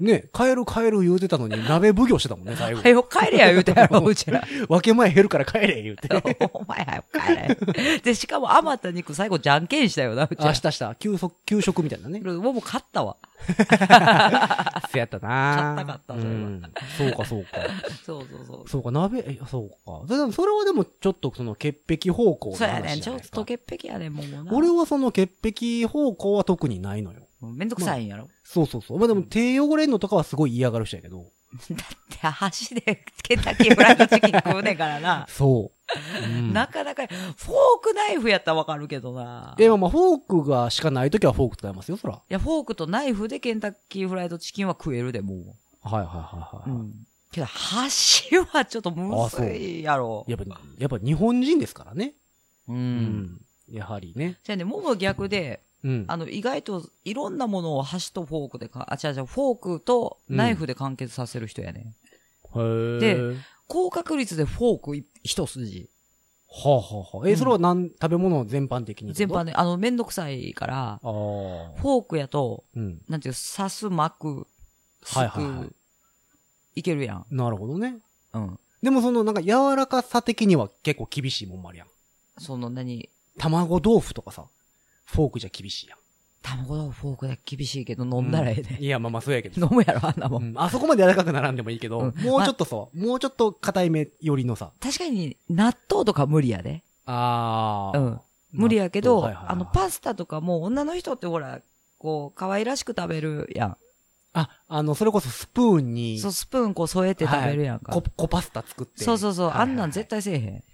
[0.00, 2.88] ね帰る帰る言うてたのに、鍋奉行してたもんね、 最後は。
[2.88, 4.42] よ帰れや言うてやろ、うちら。
[4.68, 6.08] 分け前減るから帰れ、言うて。
[6.52, 7.98] お前はよ帰れ。
[7.98, 10.54] で、しかも余った肉最後じゃんけんしたよな、うちらあ、。
[10.54, 10.94] したした。
[10.94, 12.20] 給食、給食みたいなね。
[12.20, 13.16] もうもう勝ったわ。
[14.90, 16.62] せやったな買った買ったそれはうん。
[16.96, 17.48] そうか、そうか。
[18.04, 18.68] そうそうそう。
[18.68, 20.06] そうか、鍋、え、そうか。
[20.06, 22.96] でもそれはでも、ちょっとその潔癖方向の話そうやねん。
[22.96, 24.52] ちょっじゃないですかと潔癖やねん、もうな。
[24.52, 27.26] 俺はその潔癖方向は特にないのよ。
[27.40, 28.28] めんどくさいんやろ。
[28.42, 28.98] そうそうそう。
[28.98, 31.26] まあでも手汚れんのとかはすごい嫌がる人やけど。
[32.22, 35.26] で、箸でケンタッキーフライドチキン食うねんからな。
[35.28, 35.76] そう。
[36.24, 37.34] うんなかなか、フォー
[37.82, 39.54] クナイフやったらわかるけどな。
[39.58, 42.14] え、まあまあ、フォークがしかないときはフォーク使いますよ、そら。
[42.14, 46.72] いや、フォークとナイフでケンタッキーフライドチキンは食えるで、もはいはいはいう。
[46.72, 46.78] はい。
[46.78, 47.06] うん。
[47.30, 50.24] けど、箸はちょっとむずいやろ。
[50.26, 52.14] やっぱ、やっぱ日本人ですからね。
[52.68, 52.72] う。。
[52.72, 53.40] うん
[53.70, 54.38] やはりね。
[54.44, 56.04] じゃあね、もも逆で、うん。
[56.08, 61.94] あの、意外といろんなものを箸とフォークでか、あ、違う違う、フォークとナイフで完結させる人やね。
[62.54, 63.36] へーで
[63.68, 65.90] 高確率でフォークい一筋。
[66.48, 70.98] はあ、はあはあ、え、それは何、食べ物全般的に全般ね、あの、めんどくさいから。
[71.02, 73.02] フォークやと、うん。
[73.08, 74.46] なんていう、刺す、巻く、
[75.02, 75.72] すく、はいはいはい
[76.76, 77.26] いけるやん。
[77.30, 77.98] なるほどね。
[78.34, 78.58] うん。
[78.82, 81.88] でもその、なんか柔らかさ的には結構厳しいもんもあるやん。
[82.38, 83.08] その何、
[83.38, 84.46] 卵豆腐とかさ、
[85.06, 85.98] フォークじゃ厳しいやん。
[86.42, 88.76] 卵のフォークで厳しいけど飲んだらええで。
[88.80, 89.60] いや、まあまあそうやけど。
[89.60, 90.44] 飲むやろ、あんなもん。
[90.44, 94.72] うんあそこまで柔らかくならんでもいいけど、うんもうちょっとさ、もうちょっと硬いめ寄りのさ。
[94.80, 96.84] 確かに、納豆とか無理やで。
[97.04, 98.00] あー。
[98.00, 98.20] うん。
[98.52, 101.60] 無理やけど、はいはいはいあの、パスタとかも女の人ってほら、
[101.98, 103.76] こう、可愛らしく食べるやん。
[104.34, 107.92] あ、あの、それこそスプーンに、そう、スプーンこう添えて食べるやんか。
[107.92, 109.02] はいココパスタ作って。
[109.02, 110.64] そうそうそう、はいはいはいあんなん絶対せえへん。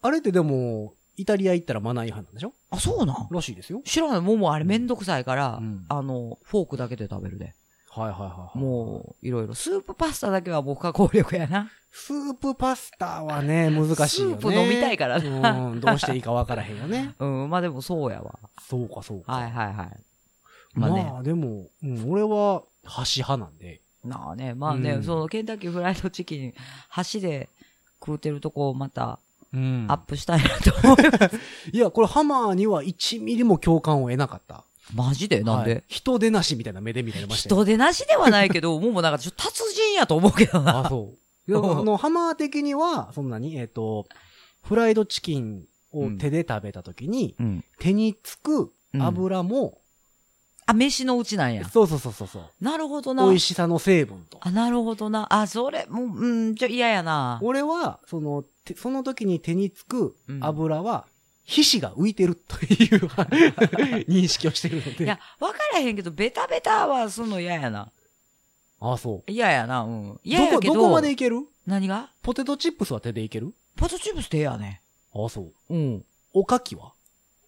[0.00, 2.54] あれってでも、イタリア行ったらマナー違反なんでしょ？
[2.70, 3.28] あ、そうなん？
[3.30, 3.82] らしいですよ。
[3.84, 4.20] 知らない。
[4.20, 7.54] もうもうあれめんどくさいから、うんあの、フォークだけで食べるで。
[7.90, 8.58] はいはいはいはい。
[8.58, 9.54] もう、いろいろ。
[9.54, 11.70] スープパスタだけはもう不可抗力やな。
[11.90, 14.36] スープパスタはね、難しいよね。
[14.36, 17.14] スープ飲みたいからうん、どうしていいかわからへんよね。
[17.18, 18.38] うん、まあでもそうやわ。
[18.60, 19.32] そうかそうか。
[19.32, 20.04] はいはいはい。
[20.74, 21.24] まあ、まあね。
[21.24, 23.80] でも、うん、俺は箸派なんで。
[24.04, 26.54] なあね、まあね、うんそのケンタッキーフライドチキン、
[26.88, 27.48] 箸で
[28.00, 29.18] 食うてるとこをまた
[29.52, 31.36] うんアップしたいなと思います。
[31.72, 34.64] いや、これハマーには1ミリも共感を得なかった。
[34.94, 35.42] マジで？
[35.42, 37.56] なんで、はい人でなしみたいな目で見られましたよ。
[37.56, 40.80] 人手なしではないけど、もうなんかちょっと達人やと思うけどな。
[40.86, 41.50] あ、そう。
[41.50, 44.06] いや あの、ハマー的には、そんなに、えっ、と、
[44.62, 47.64] フライドチキンを手で食べたときに、うん。
[47.78, 49.78] 手につく油も、
[50.70, 51.66] あ、飯のうちなんや。
[51.68, 52.42] そうそうそうそうそう。
[52.60, 53.24] なるほどな。
[53.24, 54.38] 美味しさの成分と。
[54.42, 55.26] あ、なるほどな。
[55.30, 57.38] あ、それ、もう、うん、ちょ、嫌やな。
[57.42, 61.06] 俺は、その、てその時に手につくうん油は、
[61.44, 63.06] 皮脂が浮いてるという
[64.08, 65.04] 認識をしてるので。
[65.04, 67.90] いや、わからへんけど、ベタベタはすんの嫌やな。
[68.80, 69.30] ああ、そう。
[69.30, 70.20] 嫌やな、うん。
[70.22, 70.74] 嫌どこ、やけど。
[70.74, 71.40] どこまでいける？
[71.66, 72.10] 何が？
[72.22, 73.54] ポテトチップスは手でいける？
[73.76, 74.82] ポテトチップス手やね。
[75.14, 75.40] ああ、そ
[75.70, 75.74] う。
[75.74, 76.04] うん。
[76.34, 76.92] おかきは？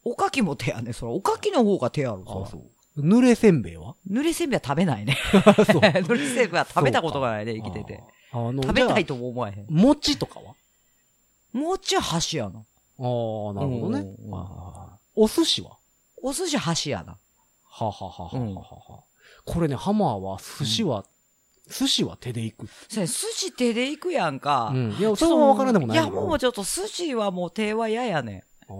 [0.03, 0.93] おかきも手やね。
[0.93, 2.70] それ、おかきの方が手やろ、ああ、そそう。
[2.97, 3.95] 濡れせんべいは？
[4.09, 4.19] れ。
[4.21, 5.17] 濡れせんべいは食べないね。
[5.31, 5.45] そう。
[5.81, 8.03] 濡れせんべいは食べたことがないね、生きてて。
[8.31, 9.13] あの、食べたいと。
[9.15, 9.65] とも思えへん。
[9.69, 10.55] 餅とかは？
[11.53, 12.59] もうちょい箸やな。
[12.59, 12.63] ああ、
[13.53, 14.05] なるほどね
[15.15, 15.77] お寿司は？
[16.21, 17.17] お寿司箸やな。
[17.69, 19.03] ははははははは。
[19.45, 21.05] これね、ハマーは寿司は、
[21.69, 22.67] 寿司は手でいく。
[22.89, 24.71] それ、寿司手で行くやんか。
[24.73, 24.91] うん。
[24.99, 28.75] いや、それはわからんでもないいや、もうちょっと寿司はもう手は嫌やねあん。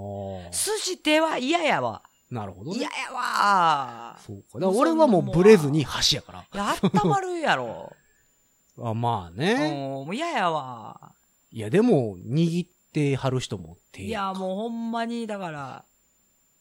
[0.47, 0.49] あ。
[0.51, 2.03] 寿司手は嫌やわ。
[2.31, 2.79] なるほどね。
[2.79, 4.17] 嫌やわ。
[4.25, 4.59] そうか。
[4.59, 6.39] だから俺はもうブレずに箸やから。
[6.39, 7.91] いや、あったまるやろ。
[8.79, 9.69] あまあうん、ね。
[9.69, 11.13] もう嫌やわ。
[11.51, 15.85] いや、でも、握ってはる人も手いや、もうほんまに、だから、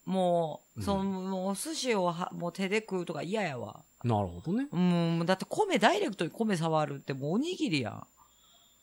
[0.05, 3.85] もう、うんその、もう寿司をはもう手で食うとか嫌やわ。
[4.03, 4.67] なるほどね。
[4.73, 8.07] うん、だって米、ダイレクトに米触るってもうおにぎりやん。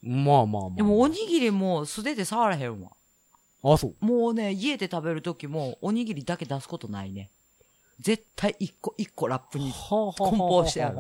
[0.01, 0.69] まあまあまあ。
[0.75, 2.91] でもおにぎりも素手で触らへんわ。
[3.73, 4.05] あ、そう。
[4.05, 7.29] もうね、家で食べるときもおにぎりだけ出すことないね。
[7.99, 10.97] 絶対一個一個ラップに梱包してある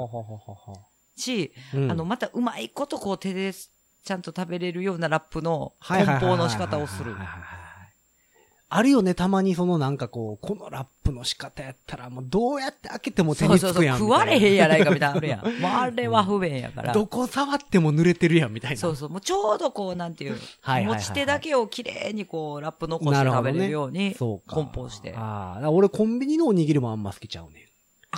[1.15, 7.15] し、うんあの、またうまいことこう手でちゃんと食べれるようなラップの梱包の仕方をする
[8.69, 13.99] あるよね、たまにそのなんかこう、このラップの仕方やったらもうどうやって開けても手そうそうそう、につくやん。
[13.99, 14.55] 食われへんん。
[14.55, 15.61] やないかみたいなのあるやん。
[15.61, 16.91] もうあれは不便やから。
[16.93, 18.77] どこ触っても濡れてるやん、みたいな。
[18.77, 24.55] そうそう、もうちょうどこう、なんていう、はいはいはいはい持ち手だけをきれいにこう、ラップ残して食べれるように、そうか。
[24.55, 25.13] 梱包して。
[25.15, 27.67] あ、あ俺コンビニのおにぎりもあんま好きちゃうね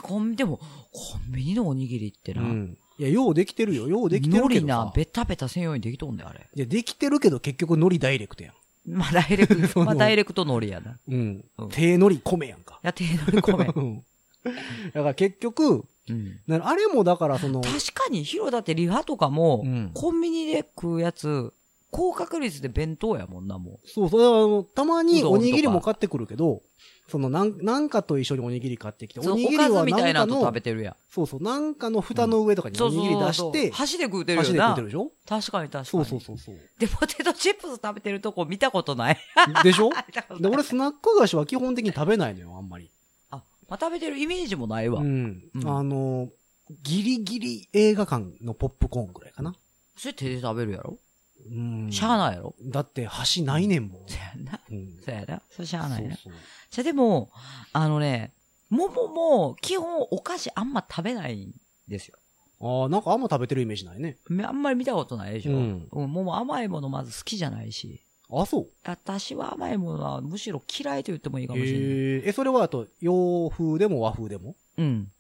[0.02, 0.58] コン、でも、
[0.92, 2.38] コンビニのおにぎりってん。
[2.38, 2.78] な、うん。
[2.98, 3.88] いや、ようできてるよ。
[3.88, 4.92] ようできてる海苔けどさな、。
[4.96, 6.48] ベタベタせんようにできとんだよ、あれ。
[6.54, 8.54] いや、できてるけど結局海苔ダイレクトやん。
[8.86, 10.92] まあ、ダイレクト、 まあ、ダイレクト海苔やな。
[10.92, 11.70] いうんうん。
[11.70, 12.80] 手海苔米やんか。
[12.84, 13.66] や、手のり米。
[13.76, 14.04] うん
[14.94, 16.40] だから結局、うん。
[16.48, 21.54] なあれもだからその、確かに、ヒロだってリハとかも、うんコンビニで食うやつ、
[21.92, 26.62] 高確率で弁当やもんな、もそうそう、だからあのたまにおにぎりも買ってくるけど、
[27.10, 30.96] そのなん、なんかと一緒におにぎり買ってきて、おにぎりはなんかみたいなのと食のべ、てるやん。
[31.10, 34.72] そうそう、なんかの蓋の上とかにおにぎり出して、箸で食うてるよ箸で食な。
[34.74, 35.12] ってるでしょ？
[35.28, 35.86] 確かに確かに。
[35.86, 36.56] そうそうそうそう。
[36.78, 39.18] で、ポテトチップス食べてるとこ見たことない。
[39.64, 39.90] でしょ？
[40.40, 42.90] で、俺スナック菓子は基本的に食べないのよ、あんまり。
[43.32, 45.02] あ、まあ、食べてるイメージもないわ。
[45.02, 45.44] うん。
[45.56, 46.30] うんあの、
[46.84, 49.56] ギリギリ映画館のポップコーンぐらいかな。
[49.98, 50.98] それ手で食べるやろ？
[51.48, 51.90] うん。
[51.92, 52.56] しゃあないやろ？
[52.64, 54.02] だって箸ないねんもん。
[54.08, 54.60] そやな。
[54.70, 55.02] うん。
[55.04, 55.42] そやな。
[55.50, 56.16] それしゃあないな。
[56.16, 56.40] そうそう
[56.72, 57.32] じゃ、でも、
[57.74, 58.34] あのね、
[58.70, 61.54] 桃も、基本お菓子あんま食べないん
[61.88, 62.18] ですよ。
[62.62, 64.18] ああ、なんかあんま食べてるイメージないね。
[64.30, 65.54] めあんまり見たことないでしょ。
[65.54, 65.88] ううんん。
[65.92, 68.02] 桃甘いものまず好きじゃないし。
[68.32, 68.68] あ、そう。
[68.84, 71.80] 私は甘いものはむしろ嫌いと言ってもいいかもしれない。
[71.80, 74.56] えー、え、それはあと、洋風でも和風でも？
[74.78, 75.12] うん。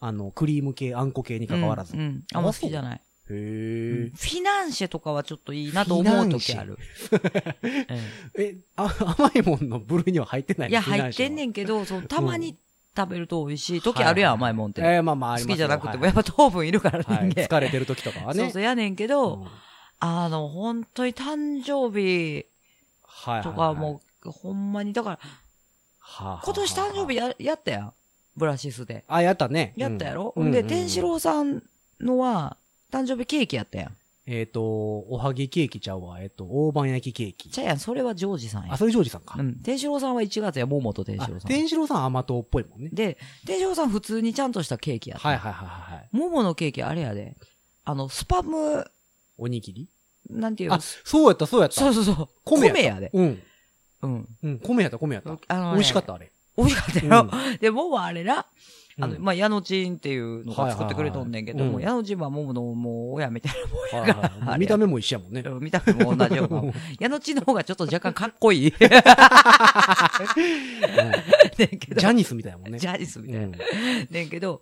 [0.00, 1.94] あの、クリーム系、あんこ系に関わらず。
[1.94, 2.00] うん。
[2.00, 3.00] うんあんま好きじゃない。
[3.30, 4.10] へうんえ。
[4.14, 6.78] フィナンシェとかはちょっといいなと思う時ある。
[8.38, 11.50] え甘いもんの部類には入ってないえいや、入ってんねん。
[11.50, 12.56] んけど、そう、たまに
[12.96, 14.80] 食べると美味しい時あるやん、甘いもんって。
[14.82, 17.42] えー、まあまあ好きじゃなくても、はいやっぱ糖分いるから人はい間。
[17.44, 18.40] 疲れてる時とかはね。
[18.44, 19.46] そうそう、やねんけうんど、
[20.00, 22.46] あの、本当に誕生日
[23.02, 23.54] はいはいはい。
[23.54, 27.92] とかもう、ほんまに、だから、はあはあはあ、今年誕生日や、やったやん。
[28.36, 29.04] ブラシスで。
[29.08, 29.72] あ、やったね。
[29.76, 31.62] やったやろ、うんで、うん天四郎さん
[32.00, 32.56] のは、
[32.94, 33.96] 誕生日ケーキやったやん。
[34.26, 36.20] えっ、と、おはぎケーキちゃうわ。
[36.22, 37.50] えっ、と、大判焼きケーキ。
[37.50, 38.76] ちゃうやん、それはジョージさんやあ、。
[38.76, 39.34] それジョージさんか。
[39.38, 39.56] うん。
[39.56, 41.48] 天四郎さんは1月や、桃と天あ四郎さん。
[41.50, 42.90] 天四郎さん甘党っぽいもんね。
[42.92, 45.28] で、天四郎さん普通にちゃんとしたケーキやった。
[45.28, 46.08] はいはいはいはいはい。
[46.12, 47.36] 桃のケーキあれやで。
[47.84, 48.86] あの、スパム、
[49.36, 49.88] おにぎり？
[50.30, 50.76] なんていうの？
[50.76, 51.74] あ、そうやったそうやった。
[51.74, 52.28] そうそうそう。
[52.44, 53.10] 米や米やで。
[53.12, 53.42] うん。
[54.02, 54.28] うん。
[54.42, 55.36] うん、米やった米やった。
[55.48, 56.30] あのね美味しかったあれ。
[56.56, 57.30] 美味しかったよ。
[57.60, 58.46] で、桃はあれな、
[59.00, 63.52] あの、うんまあ、矢野ちんっていうのが作ってくれとんねんけども、矢野ちんは桃のもう親みたい
[63.92, 65.42] なはいはいはい見た目も一緒やもんね。
[65.42, 65.64] もん。
[65.64, 66.62] 見た目も同じような。
[67.00, 68.74] 矢野ちんの方がちょっと若干かっこいい。
[68.80, 68.86] ね
[71.66, 72.78] んけどジャニスみたいやもんね。
[72.78, 73.46] ジャニスみたいな。
[73.46, 73.52] うん
[74.10, 74.60] ねんけど、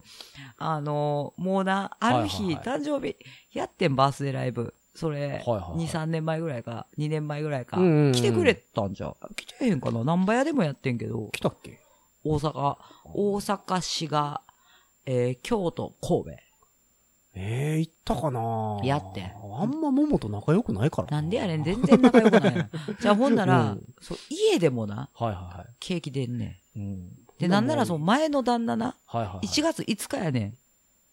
[0.58, 3.16] あのもうな、ある日、誕生日、
[3.52, 4.74] やってん、バースデーライブ。
[4.94, 9.14] それ、はいはいはい2、3年前ぐらいか、2年前ぐらいか、来てくれたんじゃ。
[9.36, 11.78] 来てへんかな何倍屋でもやってんけど、来たっけ？
[12.24, 12.76] 大阪、
[13.14, 14.40] 大阪市が、
[15.06, 16.30] えー京都、神戸。
[17.34, 18.80] ええ行ったかな？
[18.84, 21.08] やってあんま桃と仲良くないから。
[21.08, 22.68] なんでやねん、全然仲良くないな。
[23.00, 25.74] じゃあほんなら、うんそう、家でもな、はいはいはい。
[25.80, 26.82] ケーキ出んねうん。
[26.82, 27.10] ん。
[27.38, 29.46] で、なんならそのは前の旦那な、いはいはい。
[29.46, 30.58] 1月5日やねん。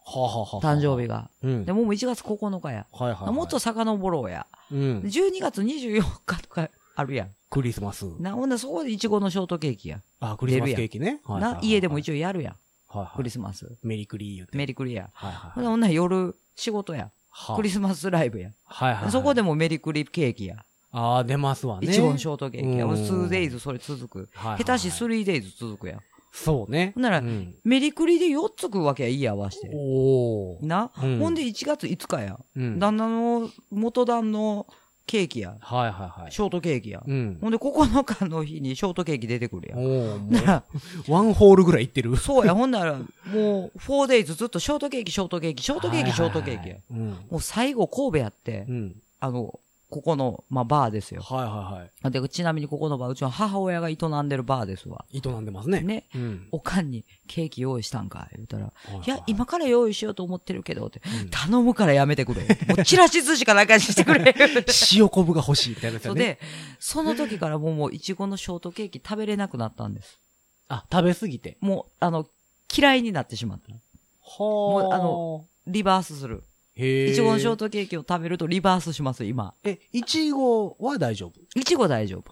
[0.06, 1.08] はあははあ誕生日。
[1.08, 1.30] が。
[1.42, 1.66] うん。
[1.66, 2.86] で、もう1月9日や。
[2.92, 3.34] はいはいはい。
[3.34, 4.46] もっと遡ろうや。
[4.72, 5.00] うん。
[5.06, 7.36] 12月24日とかあるやん。
[7.50, 8.06] クリスマス。
[8.20, 10.02] な、ほんならそこでイチゴのショートケーキや。
[10.20, 11.20] あ、クリスマスケーキね。
[11.24, 12.54] はいはいはいな、家でも一応やるやん。
[12.88, 13.18] はいはい。
[13.18, 13.78] クリスマス。
[13.84, 14.58] メリクリ言うて。
[14.58, 15.10] メリクリや。
[15.14, 17.12] はいはいほんならほんなら夜仕事や。
[17.32, 18.52] はあクリスマスライブや。
[18.66, 19.12] はいはいはい。
[19.12, 20.64] そこでもメリクリケーキや。
[20.92, 21.88] ああ、出ますわね。
[21.88, 22.86] イチゴのショートケーキや。
[22.86, 24.18] うん 2days それ続く。
[24.20, 26.00] はいはいはい下手し 3days 続くやん。
[26.32, 26.92] そうね。
[26.96, 29.70] ほんならうんメリクリで4つ食うわけや、いい合わして。
[29.74, 30.66] おー。
[30.66, 32.40] な、うんほんで1月5日や。
[32.56, 32.80] うん。
[32.80, 34.68] 旦那の元旦の
[35.10, 35.56] ケーキや。
[35.60, 36.32] はいはいはい。
[36.32, 37.02] ショートケーキや。
[37.06, 37.38] うん。
[37.42, 39.80] ほんで9日の日にショートケーキ出てくるやん。
[39.80, 40.64] お なら、
[41.08, 42.16] う、ワンホールぐらいいってる。
[42.16, 43.02] そうや、ほんなら、も
[43.34, 46.76] う、4days ずっとショートケーキ、ショートケーキ、ショートケーキ、ショートケーキや。
[46.92, 47.08] うん。
[47.32, 48.96] もう最後神戸やってう、ん。
[49.20, 49.60] あの、
[49.90, 51.22] ここの、まあ、バーですよ。
[51.24, 52.12] はいはいはい。
[52.12, 55.06] で、ちなみにここのバー、うちの母親が営んでるバーですわ。
[55.12, 55.82] 営んでますね。
[55.82, 56.06] ね。
[56.14, 56.48] うん。
[56.52, 62.42] おかんにケーキ用意したんか言うたら、はいはいいや、今から用意しようと思ってるけど、ってうん、頼むからやめてくれ。
[62.68, 64.36] もうチラシ寿司かなんかにしてくれ。
[64.94, 66.40] 塩昆布が欲しいみたいなやつよね。
[66.80, 70.20] そうで、その時からもう、もう、いちごのショートケーキ食べれなくなったんです。
[70.68, 71.58] あ、食べ過ぎて。
[71.62, 72.28] もう、あの、
[72.76, 73.74] 嫌いになってしまった。
[73.74, 76.44] はうあの、リバースする。
[76.86, 79.54] いちごのショートケーキを食べるとリバースします、今。
[79.64, 81.60] え、いちごは大丈夫？
[81.60, 82.32] いちご大丈夫。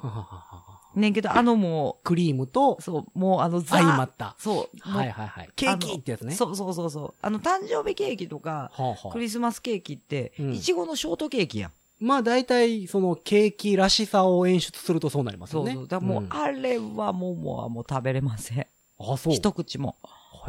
[0.96, 4.36] ねんけど、あのもクリームとう、そう、もうあの、ザ相まった。
[4.40, 4.80] そう。
[4.80, 5.50] はいはいはい。
[5.56, 6.34] ケーキってやつね。
[6.34, 7.14] そうそうそうそう。
[7.22, 11.72] あの、誕生日ケーキとか、はあはあクリスマスケーキって、うんいちごのショートケーキやん。
[12.00, 15.74] まあ大体、そのケーキらしさを演出するとそうなりますよね。
[15.74, 15.88] そうそう。
[15.88, 18.68] だもう、んあれはもう、もう、もう食べれません。
[19.00, 19.34] あ、そう。
[19.34, 19.98] 一口も。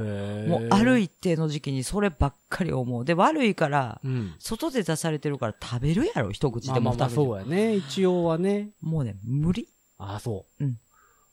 [0.02, 3.04] もう、ある一定の時期にそればっかり思う。
[3.04, 4.34] で、悪いから、うん。
[4.38, 7.10] 外で出されてるから食べるやろ、一口でもまあ。
[7.10, 7.76] そうやね。
[7.76, 8.70] 一応はね。
[8.80, 9.68] もうね、無理。
[9.98, 10.64] あ、そう。
[10.64, 10.78] うん。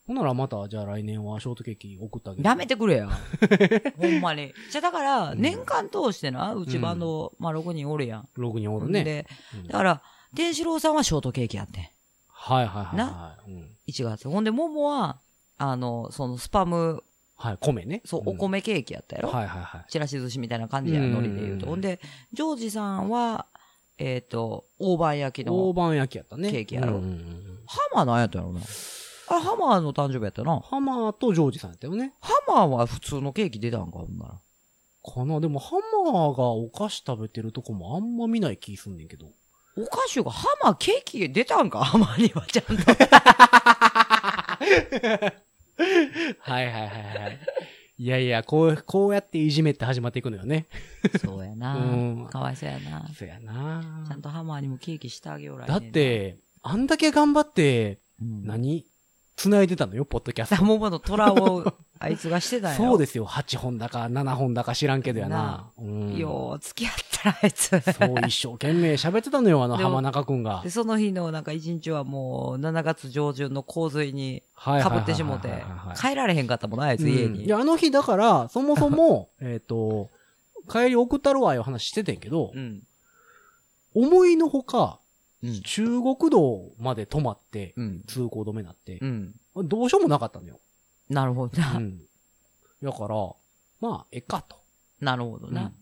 [0.07, 2.47] ほんならまた、じゃあ来年はショートケーキ送ってあげる。
[2.47, 3.09] やめてくれよ。
[3.97, 4.53] ほんまに。
[4.71, 8.29] じゃ、だから、うん年間通してな、うちバンド、まあ、6人おるやん。
[8.37, 9.03] 6人おるね。
[9.03, 10.01] で、うんだから、
[10.35, 11.87] 天志郎さんはショートケーキやってん。
[12.27, 12.97] はいはいはい。
[12.97, 14.29] なはいうん1月。
[14.29, 15.19] ほんで、ももは、
[15.57, 17.03] あの、そのスパム、
[17.37, 18.01] はい、米ね。
[18.05, 19.85] そう、んお米ケーキやったやろ、はいはいはい。
[19.91, 21.65] ちらし寿司みたいな感じや、うん海苔で言うと。
[21.65, 21.99] ほんで、
[22.33, 23.45] ジョージさんは、
[23.97, 26.51] えっ、と、大判焼きの、大判焼きやったね。
[26.51, 27.01] ケーキやろ？
[27.67, 28.61] ハマーなんやったやろな。
[29.27, 30.59] あれ、ハマーの誕生日やったな。
[30.59, 32.13] ハマーとジョージさんやったよね。
[32.21, 34.31] ハマーは普通のケーキ出たんか、ほんなら。
[35.13, 35.39] かな？
[35.39, 39.27] でもハマーがお菓子食べてるとこもあんま見ない気すんねんけど。
[39.77, 42.83] お菓子が、ハマーケーキ出たんか、ハマーにはちゃんと。
[46.39, 47.39] はいはいはいはい。
[47.97, 50.67] いやいや、こう、こうやっていじめって始まっていくのよね。
[51.19, 52.27] そうやなうん。
[52.29, 53.07] かわいそうやな。
[53.17, 58.85] そやなちゃんとハマーにもケーキしてあげようらだっ、て、あんだけ頑張って、うん、何？
[59.35, 60.63] 繋いでたのよ、ポッドキャスさト。
[60.63, 62.85] ももの虎を、あいつがしてたんやろ。
[62.85, 63.25] そうですよ。
[63.25, 65.71] 8本だか7本だか知らんけどやな。
[65.77, 66.17] うん。
[66.17, 67.67] よう、付き合ったら、あいつ。
[67.67, 70.69] そう、一生懸命喋ってたのよ、あの浜中くんがで、。
[70.69, 75.63] その日のなんか一日はもう、7月上旬の洪水にはいかぶってしもて
[75.99, 77.39] 帰られへんかったもんな、あいつ家に。
[77.39, 80.09] うんいや、あの日だから、そもそも、 えっと、
[80.71, 82.83] 帰り送ったるわいう話しててんけど、うん。
[83.93, 85.04] 思いのほか、うん。
[85.63, 88.03] 中国道まで止まって、うん。
[88.07, 89.33] 通行止めになってう、ん。
[89.63, 90.59] どうしようもなかったのよ。
[91.09, 91.79] なるほどうな。
[91.79, 91.99] ん。
[92.81, 93.15] だから、
[93.81, 94.57] まあ、ええかと。
[94.99, 95.73] なるほどなうん。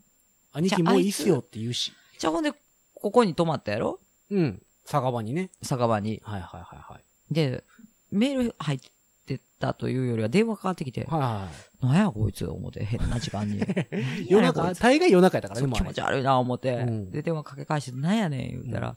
[0.53, 1.93] 兄貴もういいっすよって言うし。
[2.17, 2.51] じゃあほんで、
[2.95, 3.99] ここに泊まったやろ？
[4.31, 4.61] うん。
[4.85, 5.49] 酒場にね。
[5.61, 6.21] 酒場に。
[6.23, 7.33] はいはいはいはい。
[7.33, 7.63] で、
[8.11, 8.79] メール入っ
[9.25, 11.47] てたというよりは電話かかってきて、はいは
[11.81, 13.57] なんやこいつ思って、変な時間に。
[13.57, 13.61] い。
[14.29, 18.95] 夜中、大概夜中やったからね、気持ち悪いな思って、うんで、電話かけ返して、なんやねん言うたら、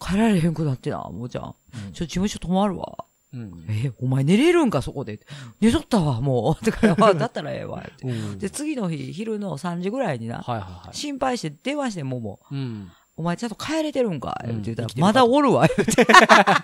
[0.00, 1.54] 帰られへんくなってな、もうちゃん。
[1.92, 3.04] ちょ、事務所泊まるわ。
[3.32, 3.64] うん。
[3.68, 5.20] え、お前寝れるんか、そこで。
[5.60, 6.64] 寝とったわ、もう。
[6.64, 7.80] とか、あ だったらええわ。
[7.86, 8.38] ってうん。
[8.38, 10.96] で、次の日、昼の3時ぐらいにな、はいはいはい。
[10.96, 12.90] 心配して電話して、もも、うん。
[13.16, 16.06] お前ちゃんと帰れてるんかうんって言ったら、まだおるわ、言って。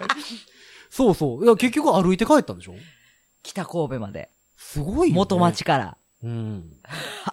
[0.90, 1.44] そうそう。
[1.44, 2.74] いや、結局歩いて帰ったんでしょ？
[3.42, 4.30] 北神戸まで。
[4.56, 5.18] すごいよ、ね。
[5.18, 5.96] 元町から。
[6.22, 6.72] うん。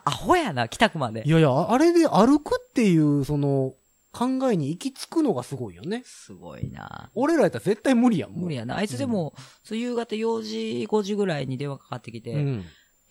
[0.04, 1.30] アホやな、北区までい。
[1.30, 3.74] やいや、あれで歩くっていう、その、
[4.14, 6.04] 考えに行き着くのがすごいよね。
[6.06, 7.10] すごいな。
[7.16, 8.32] 俺らやったら絶対無理やん。
[8.32, 8.78] 無理やな。
[8.78, 9.34] あいつでも、
[9.64, 12.64] そう夕方4時、5時ぐらいに電話かかってきて、うん。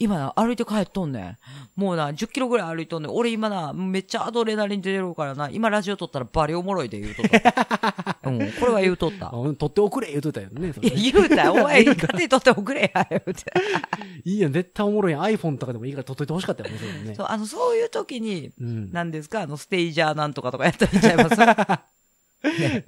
[0.03, 1.39] 今な、歩いて帰っとんねん。
[1.77, 3.13] もうな、10キロぐらい歩いとんねん。
[3.13, 8.19] 俺今な、めっちゃアドレナリン出てるからな、今ラジオ撮ったらバリおもろいで言うとった。
[8.29, 9.37] うん、これは言うとったあ。
[9.37, 10.73] うん取っておくれ言うとったよね。
[10.83, 11.53] いや、 言うたよ。
[11.53, 13.53] お前、勝手に撮っておくれや、言うて。
[14.25, 15.23] いいやん、絶対おもろいやん。
[15.23, 18.93] iPhone とかでもいいから撮っといてほしかったよね、それねそう、あの、そういう時に、うん。
[18.93, 19.43] 何ですか？
[19.43, 21.37] あの、ステージャーなんとかとかやったらいいんちゃいます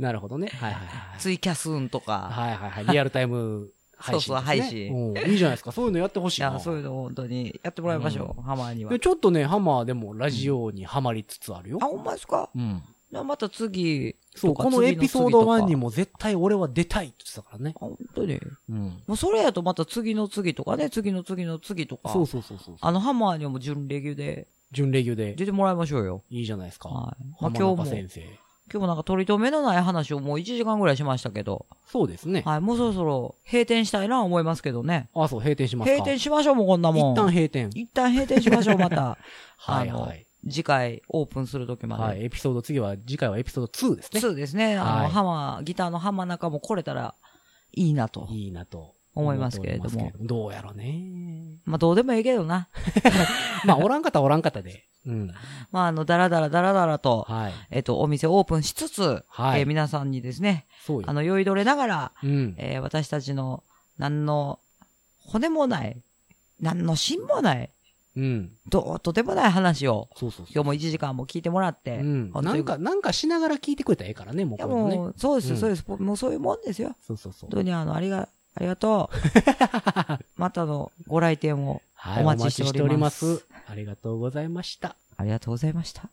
[0.00, 0.48] なるほどね。
[0.48, 1.20] はいはいはい。
[1.20, 2.28] ツイキャスンとか。
[2.32, 2.86] はいはいはい。
[2.86, 4.40] リアルタイム配信ね。
[4.40, 5.72] そうそう配信うんいいじゃないですか。
[5.72, 6.50] そういうのやってほしいな。
[6.50, 8.98] いや、そういうの本当にやってもらいましょう、ハマーにはで。
[8.98, 11.86] ちょっとね、ハマーでもラジオにはまりつつあるよあ、。
[11.86, 12.50] ほんまですか？
[12.54, 12.82] うん。
[13.10, 15.82] じゃあまた次そう、このエピソード1にも。
[15.84, 17.78] も絶対俺は出たいって言ってたからねあ。
[17.78, 18.40] 本当に？
[18.70, 18.78] うん。
[19.06, 22.08] もうそれやとまた次の次とかね、次の次の次とか。
[22.08, 22.76] そうそうそうそう。
[22.80, 26.22] あのハマーにも準レギュで準レギュで出てもらいましょうよ。
[26.30, 26.88] いいじゃないですか。
[26.88, 27.24] はい。
[27.40, 28.43] まあ浜今日も、中先生。
[28.72, 32.42] 今日もなんか取り留めのない話をもう1時間ぐらいしましたけど、そうですね。
[32.46, 35.10] はい、もうそろそろ閉店したいな思いますけどね。
[35.14, 35.92] あ、そう、閉店しますか。
[35.92, 37.12] 閉店しましょうもうこんなもん。
[37.12, 37.70] 一旦閉店。
[37.74, 39.18] 一旦閉店しましょう、また。
[39.58, 40.26] はいはい。
[40.48, 42.02] 次回オープンするときまで。
[42.02, 42.24] はい。
[42.24, 44.20] エピソード、次は、次回はエピソード2ですね。
[44.20, 44.76] そうですね。
[44.76, 47.14] あの、はいハマー、ギターの浜中も来れたら
[47.72, 48.26] いいなと。
[48.30, 48.94] いいなと。
[49.14, 51.60] 思いますけれどもどもどうやろうね。
[51.64, 52.68] まあどうでもいいけどな。
[53.64, 54.84] まあ、おらん方はおらん方で。
[55.06, 55.34] うん。
[55.72, 57.52] まああの、だらだらだらだらと、はい。
[57.70, 60.66] えっと、お店オープンしつつ、はいえー皆さんにですね、
[61.06, 61.12] あ。
[61.12, 62.54] の、酔いどれながら、うん。
[62.58, 63.62] えー私たちの、
[63.98, 64.58] 何の
[65.26, 65.96] 骨もない、
[66.60, 67.70] 何の芯もない、
[68.16, 68.52] うん。
[68.68, 70.46] どうとでもない話を、そうそう。
[70.52, 72.32] 今日も1時間も聞いてもらって、うん。
[72.32, 74.96] なんか、なんかしながら聞いてくれたらええからね、もういやこれもね。
[74.96, 75.84] もう、そうですそうです。
[75.88, 76.94] もうそういうもんですよ。
[77.06, 77.58] そうそうそう本。
[77.58, 79.16] 当にあの、ありが、ありがとう。
[80.40, 83.70] またのご来店をはい、お待ちしておりますお待ちしております。
[83.72, 84.94] ありがとうございました。
[85.16, 86.10] ありがとうございました。